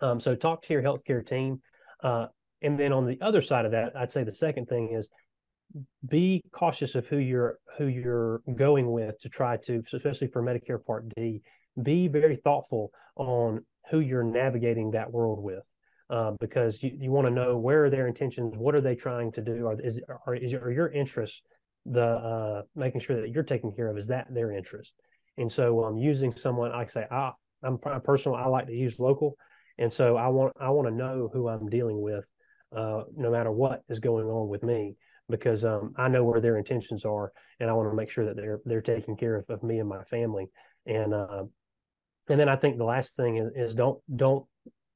Um, 0.00 0.20
so 0.20 0.34
talk 0.34 0.62
to 0.62 0.72
your 0.72 0.82
healthcare 0.82 1.24
team. 1.24 1.62
Uh, 2.02 2.26
and 2.62 2.78
then 2.78 2.92
on 2.92 3.06
the 3.06 3.18
other 3.20 3.42
side 3.42 3.64
of 3.64 3.72
that, 3.72 3.96
I'd 3.96 4.12
say 4.12 4.24
the 4.24 4.34
second 4.34 4.66
thing 4.66 4.92
is 4.92 5.08
be 6.06 6.42
cautious 6.52 6.94
of 6.94 7.06
who 7.06 7.18
you're 7.18 7.58
who 7.76 7.86
you're 7.86 8.40
going 8.54 8.90
with 8.90 9.18
to 9.20 9.28
try 9.28 9.56
to, 9.58 9.82
especially 9.92 10.28
for 10.28 10.42
Medicare 10.42 10.84
Part 10.84 11.08
D. 11.14 11.42
Be 11.80 12.08
very 12.08 12.36
thoughtful 12.36 12.90
on 13.16 13.64
who 13.90 14.00
you're 14.00 14.24
navigating 14.24 14.92
that 14.92 15.12
world 15.12 15.42
with. 15.42 15.62
Uh, 16.08 16.30
because 16.38 16.80
you, 16.84 16.96
you 17.00 17.10
want 17.10 17.26
to 17.26 17.32
know 17.32 17.56
where 17.56 17.86
are 17.86 17.90
their 17.90 18.06
intentions, 18.06 18.54
what 18.56 18.76
are 18.76 18.80
they 18.80 18.94
trying 18.94 19.32
to 19.32 19.42
do, 19.42 19.66
or 19.66 19.80
is 19.80 20.00
are, 20.24 20.36
is 20.36 20.54
are 20.54 20.70
your 20.70 20.88
interests 20.88 21.42
the 21.84 22.04
uh, 22.04 22.62
making 22.76 23.00
sure 23.00 23.20
that 23.20 23.30
you're 23.30 23.42
taking 23.42 23.72
care 23.72 23.88
of 23.88 23.98
is 23.98 24.06
that 24.08 24.26
their 24.32 24.52
interest, 24.52 24.92
and 25.36 25.50
so 25.50 25.84
um, 25.84 25.96
using 25.96 26.30
someone 26.30 26.70
like 26.70 26.90
say 26.90 27.06
I 27.10 27.32
I'm 27.62 27.78
personal 27.78 28.36
I 28.36 28.46
like 28.46 28.66
to 28.66 28.72
use 28.72 28.98
local 29.00 29.36
and 29.78 29.92
so 29.92 30.16
I 30.16 30.28
want 30.28 30.54
I 30.60 30.70
want 30.70 30.88
to 30.88 30.94
know 30.94 31.30
who 31.32 31.48
I'm 31.48 31.68
dealing 31.68 32.00
with, 32.00 32.24
uh, 32.74 33.02
no 33.16 33.30
matter 33.30 33.50
what 33.50 33.82
is 33.88 34.00
going 34.00 34.26
on 34.26 34.48
with 34.48 34.62
me, 34.62 34.96
because 35.28 35.64
um, 35.64 35.94
I 35.96 36.08
know 36.08 36.24
where 36.24 36.40
their 36.40 36.56
intentions 36.56 37.04
are, 37.04 37.32
and 37.60 37.68
I 37.68 37.72
want 37.74 37.90
to 37.90 37.96
make 37.96 38.10
sure 38.10 38.26
that 38.26 38.36
they're 38.36 38.60
they're 38.64 38.80
taking 38.80 39.16
care 39.16 39.36
of, 39.36 39.44
of 39.48 39.62
me 39.62 39.78
and 39.78 39.88
my 39.88 40.02
family. 40.04 40.46
And 40.86 41.12
uh, 41.12 41.44
and 42.28 42.40
then 42.40 42.48
I 42.48 42.56
think 42.56 42.78
the 42.78 42.84
last 42.84 43.16
thing 43.16 43.36
is, 43.36 43.52
is 43.54 43.74
don't 43.74 44.00
don't 44.14 44.46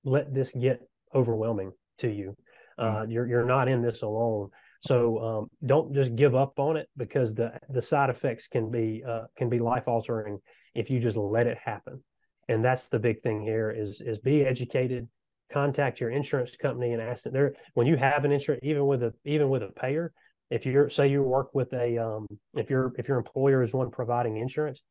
let 0.05 0.33
this 0.33 0.53
get 0.53 0.81
overwhelming 1.15 1.73
to 1.99 2.09
you. 2.09 2.37
Uh, 2.79 2.85
mm-hmm. 2.85 3.11
You're 3.11 3.27
you're 3.27 3.45
not 3.45 3.69
in 3.69 3.83
this 3.83 4.03
alone. 4.03 4.51
So 4.83 5.19
um, 5.19 5.51
don't 5.67 5.95
just 5.95 6.17
give 6.17 6.35
up 6.35 6.59
on 6.59 6.79
it 6.79 6.89
because 6.97 7.35
the 7.35 7.53
the 7.69 7.83
side 7.83 8.09
effects 8.09 8.49
can 8.49 8.71
be 8.71 9.05
uh, 9.07 9.25
can 9.37 9.51
be 9.51 9.59
life 9.59 9.89
altering 9.89 10.39
if 10.75 10.89
you 10.89 11.01
just 11.01 11.19
let 11.19 11.47
it 11.47 11.59
happen 11.63 12.03
and 12.51 12.65
that's 12.65 12.89
the 12.89 12.99
big 12.99 13.23
thing 13.23 13.41
here 13.41 13.71
is 13.71 14.01
is 14.01 14.19
be 14.19 14.45
educated 14.45 15.09
contact 15.53 16.01
your 16.01 16.11
insurance 16.11 16.57
company 16.57 16.93
and 16.93 17.03
ask 17.03 17.25
them. 17.25 17.33
There 17.33 17.55
when 17.75 17.87
you 17.87 17.97
have 17.97 18.25
an 18.25 18.33
insurance 18.33 18.63
even 18.65 18.87
with 18.87 19.03
a 19.03 19.13
even 19.25 19.49
with 19.49 19.63
a 19.63 19.69
payer 19.69 20.13
if 20.51 20.67
you're 20.67 20.91
say 20.91 21.09
you 21.09 21.23
work 21.23 21.55
with 21.55 21.73
a 21.73 21.99
um, 21.99 22.27
if 22.55 22.71
your 22.71 22.93
if 22.99 23.09
your 23.09 23.19
employer 23.19 23.63
is 23.63 23.73
one 23.73 23.91
providing 23.91 24.37
insurance 24.37 24.83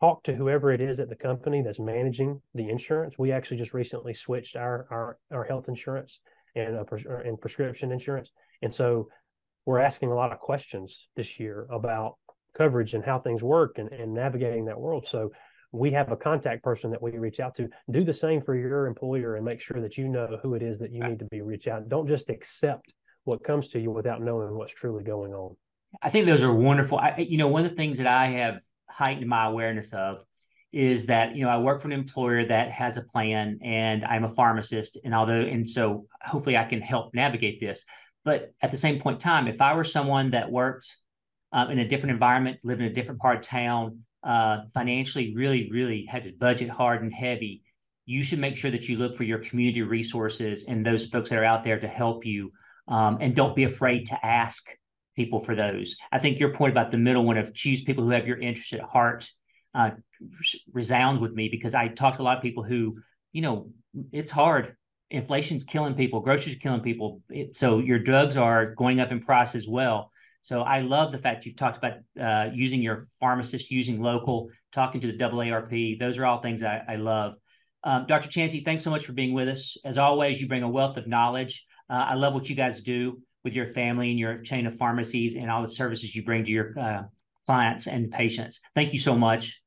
talk 0.00 0.22
to 0.24 0.34
whoever 0.34 0.70
it 0.70 0.80
is 0.80 1.00
at 1.00 1.08
the 1.08 1.16
company 1.16 1.62
that's 1.62 1.80
managing 1.80 2.40
the 2.54 2.68
insurance. 2.68 3.18
We 3.18 3.32
actually 3.32 3.56
just 3.56 3.74
recently 3.74 4.14
switched 4.14 4.56
our 4.56 4.86
our, 4.90 5.18
our 5.30 5.44
health 5.44 5.68
insurance 5.68 6.20
and 6.54 6.76
uh, 6.76 6.84
and 7.24 7.40
prescription 7.40 7.92
insurance. 7.92 8.30
And 8.62 8.74
so 8.74 9.08
we're 9.64 9.80
asking 9.80 10.10
a 10.10 10.14
lot 10.14 10.32
of 10.32 10.38
questions 10.38 11.08
this 11.16 11.38
year 11.38 11.66
about 11.70 12.16
coverage 12.56 12.94
and 12.94 13.04
how 13.04 13.18
things 13.18 13.42
work 13.42 13.78
and, 13.78 13.90
and 13.92 14.14
navigating 14.14 14.64
that 14.66 14.80
world. 14.80 15.06
So 15.06 15.30
we 15.72 15.90
have 15.92 16.10
a 16.10 16.16
contact 16.16 16.62
person 16.62 16.90
that 16.90 17.02
we 17.02 17.12
reach 17.12 17.40
out 17.40 17.54
to. 17.56 17.68
Do 17.90 18.04
the 18.04 18.14
same 18.14 18.40
for 18.40 18.54
your 18.54 18.86
employer 18.86 19.36
and 19.36 19.44
make 19.44 19.60
sure 19.60 19.80
that 19.80 19.98
you 19.98 20.08
know 20.08 20.38
who 20.42 20.54
it 20.54 20.62
is 20.62 20.78
that 20.78 20.92
you 20.92 21.02
need 21.02 21.18
to 21.18 21.26
be 21.26 21.40
reach 21.42 21.68
out. 21.68 21.88
Don't 21.88 22.08
just 22.08 22.30
accept 22.30 22.94
what 23.24 23.44
comes 23.44 23.68
to 23.68 23.80
you 23.80 23.90
without 23.90 24.22
knowing 24.22 24.54
what's 24.54 24.72
truly 24.72 25.04
going 25.04 25.34
on. 25.34 25.56
I 26.02 26.08
think 26.10 26.26
those 26.26 26.42
are 26.42 26.52
wonderful. 26.52 26.98
I, 26.98 27.26
you 27.28 27.38
know, 27.38 27.48
one 27.48 27.64
of 27.64 27.70
the 27.70 27.76
things 27.76 27.98
that 27.98 28.06
I 28.06 28.26
have 28.26 28.60
heightened 28.88 29.28
my 29.28 29.46
awareness 29.46 29.92
of 29.92 30.24
is 30.72 31.06
that 31.06 31.34
you 31.34 31.44
know 31.44 31.50
I 31.50 31.58
work 31.58 31.80
for 31.80 31.88
an 31.88 31.92
employer 31.92 32.44
that 32.44 32.70
has 32.70 32.96
a 32.96 33.02
plan, 33.02 33.58
and 33.62 34.04
I'm 34.04 34.24
a 34.24 34.28
pharmacist, 34.28 34.98
and 35.04 35.14
although 35.14 35.40
and 35.40 35.68
so 35.68 36.06
hopefully 36.20 36.56
I 36.56 36.64
can 36.64 36.80
help 36.80 37.14
navigate 37.14 37.60
this. 37.60 37.84
But 38.24 38.52
at 38.60 38.70
the 38.70 38.76
same 38.76 39.00
point 39.00 39.16
in 39.16 39.20
time, 39.20 39.48
if 39.48 39.62
I 39.62 39.74
were 39.74 39.84
someone 39.84 40.30
that 40.30 40.50
worked 40.50 40.94
um, 41.52 41.70
in 41.70 41.78
a 41.78 41.88
different 41.88 42.12
environment, 42.12 42.58
lived 42.64 42.82
in 42.82 42.88
a 42.88 42.92
different 42.92 43.20
part 43.20 43.38
of 43.38 43.42
town, 43.42 44.04
uh, 44.24 44.58
financially 44.74 45.34
really, 45.34 45.68
really 45.70 46.04
had 46.06 46.24
to 46.24 46.32
budget 46.32 46.68
hard 46.68 47.02
and 47.02 47.12
heavy, 47.12 47.62
you 48.06 48.22
should 48.22 48.38
make 48.38 48.56
sure 48.56 48.70
that 48.70 48.88
you 48.88 48.96
look 48.96 49.14
for 49.16 49.24
your 49.24 49.38
community 49.38 49.82
resources 49.82 50.64
and 50.64 50.84
those 50.84 51.06
folks 51.06 51.30
that 51.30 51.38
are 51.38 51.44
out 51.44 51.64
there 51.64 51.78
to 51.78 51.88
help 51.88 52.24
you. 52.24 52.52
Um, 52.88 53.18
and 53.20 53.36
don't 53.36 53.54
be 53.54 53.64
afraid 53.64 54.06
to 54.06 54.26
ask 54.26 54.66
people 55.14 55.40
for 55.40 55.54
those. 55.54 55.94
I 56.10 56.18
think 56.18 56.38
your 56.38 56.54
point 56.54 56.72
about 56.72 56.90
the 56.90 56.96
middle 56.96 57.24
one 57.24 57.36
of 57.36 57.52
choose 57.52 57.82
people 57.82 58.04
who 58.04 58.10
have 58.10 58.26
your 58.26 58.38
interest 58.38 58.72
at 58.72 58.80
heart 58.80 59.28
uh, 59.74 59.90
resounds 60.72 61.20
with 61.20 61.32
me 61.32 61.48
because 61.50 61.74
I 61.74 61.88
talk 61.88 62.16
to 62.16 62.22
a 62.22 62.24
lot 62.24 62.38
of 62.38 62.42
people 62.42 62.62
who, 62.62 62.98
you 63.32 63.42
know, 63.42 63.70
it's 64.12 64.30
hard. 64.30 64.74
Inflation's 65.10 65.64
killing 65.64 65.94
people, 65.94 66.20
groceries 66.20 66.56
killing 66.56 66.80
people. 66.80 67.20
It, 67.28 67.56
so 67.56 67.78
your 67.78 67.98
drugs 67.98 68.36
are 68.36 68.74
going 68.74 69.00
up 69.00 69.12
in 69.12 69.20
price 69.20 69.54
as 69.54 69.68
well. 69.68 70.10
So 70.42 70.62
I 70.62 70.80
love 70.80 71.12
the 71.12 71.18
fact 71.18 71.44
you've 71.44 71.56
talked 71.56 71.78
about 71.78 71.98
uh, 72.20 72.50
using 72.52 72.80
your 72.80 73.06
pharmacist, 73.20 73.70
using 73.70 74.00
local, 74.00 74.50
talking 74.72 75.00
to 75.00 75.06
the 75.12 75.18
AARP. 75.18 75.98
Those 75.98 76.18
are 76.18 76.26
all 76.26 76.38
things 76.38 76.62
I, 76.62 76.82
I 76.88 76.96
love. 76.96 77.36
Um, 77.84 78.06
Dr. 78.06 78.28
Chancy, 78.28 78.60
thanks 78.60 78.84
so 78.84 78.90
much 78.90 79.06
for 79.06 79.12
being 79.12 79.34
with 79.34 79.48
us. 79.48 79.76
As 79.84 79.98
always, 79.98 80.40
you 80.40 80.48
bring 80.48 80.62
a 80.62 80.68
wealth 80.68 80.96
of 80.96 81.06
knowledge. 81.06 81.64
Uh, 81.90 82.06
I 82.08 82.14
love 82.14 82.34
what 82.34 82.48
you 82.48 82.56
guys 82.56 82.80
do 82.80 83.20
with 83.44 83.54
your 83.54 83.66
family 83.66 84.10
and 84.10 84.18
your 84.18 84.38
chain 84.42 84.66
of 84.66 84.76
pharmacies 84.76 85.34
and 85.36 85.50
all 85.50 85.62
the 85.62 85.70
services 85.70 86.14
you 86.14 86.24
bring 86.24 86.44
to 86.44 86.50
your 86.50 86.78
uh, 86.78 87.02
clients 87.46 87.86
and 87.86 88.10
patients. 88.10 88.60
Thank 88.74 88.92
you 88.92 88.98
so 88.98 89.16
much. 89.16 89.62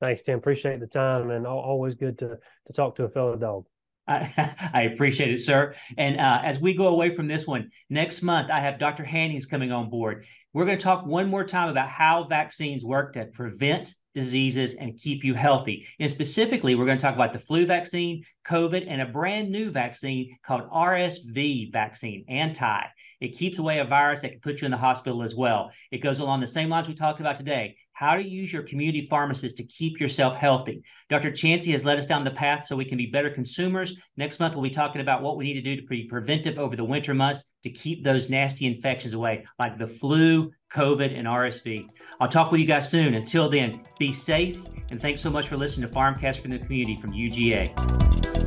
Thanks, 0.00 0.22
Tim. 0.22 0.38
Appreciate 0.38 0.80
the 0.80 0.86
time 0.86 1.30
and 1.30 1.46
always 1.46 1.94
good 1.94 2.18
to 2.18 2.38
to 2.66 2.72
talk 2.72 2.96
to 2.96 3.04
a 3.04 3.08
fellow 3.08 3.36
dog. 3.36 3.64
I, 4.08 4.90
appreciate 4.92 5.30
it, 5.30 5.38
sir. 5.38 5.74
And 5.96 6.20
uh, 6.20 6.40
as 6.42 6.60
we 6.60 6.74
go 6.74 6.88
away 6.88 7.08
from 7.08 7.26
this 7.26 7.46
one, 7.46 7.70
next 7.88 8.22
month 8.22 8.50
I 8.50 8.60
have 8.60 8.78
Dr. 8.78 9.02
Hannings 9.02 9.46
coming 9.46 9.72
on 9.72 9.88
board. 9.88 10.26
We're 10.54 10.66
going 10.66 10.78
to 10.78 10.84
talk 10.84 11.04
one 11.04 11.28
more 11.28 11.42
time 11.42 11.68
about 11.68 11.88
how 11.88 12.22
vaccines 12.22 12.84
work 12.84 13.14
to 13.14 13.26
prevent 13.26 13.92
diseases 14.14 14.76
and 14.76 14.96
keep 14.96 15.24
you 15.24 15.34
healthy. 15.34 15.88
And 15.98 16.08
specifically, 16.08 16.76
we're 16.76 16.86
going 16.86 16.96
to 16.96 17.02
talk 17.02 17.16
about 17.16 17.32
the 17.32 17.40
flu 17.40 17.66
vaccine, 17.66 18.22
COVID, 18.46 18.84
and 18.86 19.02
a 19.02 19.06
brand 19.06 19.50
new 19.50 19.68
vaccine 19.68 20.38
called 20.46 20.70
RSV 20.70 21.72
vaccine, 21.72 22.24
anti. 22.28 22.84
It 23.20 23.36
keeps 23.36 23.58
away 23.58 23.80
a 23.80 23.84
virus 23.84 24.20
that 24.20 24.30
can 24.30 24.38
put 24.38 24.60
you 24.60 24.66
in 24.66 24.70
the 24.70 24.76
hospital 24.76 25.24
as 25.24 25.34
well. 25.34 25.72
It 25.90 25.98
goes 25.98 26.20
along 26.20 26.38
the 26.38 26.46
same 26.46 26.68
lines 26.68 26.86
we 26.86 26.94
talked 26.94 27.18
about 27.18 27.36
today 27.36 27.76
how 27.92 28.16
to 28.16 28.28
use 28.28 28.52
your 28.52 28.62
community 28.62 29.06
pharmacist 29.06 29.56
to 29.56 29.64
keep 29.64 30.00
yourself 30.00 30.34
healthy. 30.34 30.82
Dr. 31.08 31.30
Chancy 31.30 31.70
has 31.72 31.84
led 31.84 31.98
us 31.98 32.08
down 32.08 32.24
the 32.24 32.30
path 32.32 32.66
so 32.66 32.74
we 32.74 32.84
can 32.84 32.98
be 32.98 33.06
better 33.06 33.30
consumers. 33.30 33.96
Next 34.16 34.40
month, 34.40 34.54
we'll 34.54 34.64
be 34.64 34.70
talking 34.70 35.00
about 35.00 35.22
what 35.22 35.36
we 35.36 35.44
need 35.44 35.54
to 35.54 35.62
do 35.62 35.80
to 35.80 35.86
be 35.86 36.08
preventive 36.08 36.58
over 36.58 36.74
the 36.74 36.84
winter 36.84 37.14
months 37.14 37.44
to 37.64 37.70
keep 37.70 38.04
those 38.04 38.30
nasty 38.30 38.66
infections 38.66 39.14
away, 39.14 39.44
like 39.58 39.78
the 39.78 39.86
flu, 39.86 40.52
COVID, 40.72 41.18
and 41.18 41.26
RSV. 41.26 41.88
I'll 42.20 42.28
talk 42.28 42.52
with 42.52 42.60
you 42.60 42.66
guys 42.66 42.88
soon. 42.88 43.14
Until 43.14 43.48
then, 43.48 43.80
be 43.98 44.12
safe, 44.12 44.64
and 44.90 45.00
thanks 45.00 45.20
so 45.22 45.30
much 45.30 45.48
for 45.48 45.56
listening 45.56 45.88
to 45.88 45.94
Pharmcast 45.94 46.40
from 46.40 46.50
the 46.50 46.58
community 46.58 46.96
from 47.00 47.12
UGA. 47.12 48.43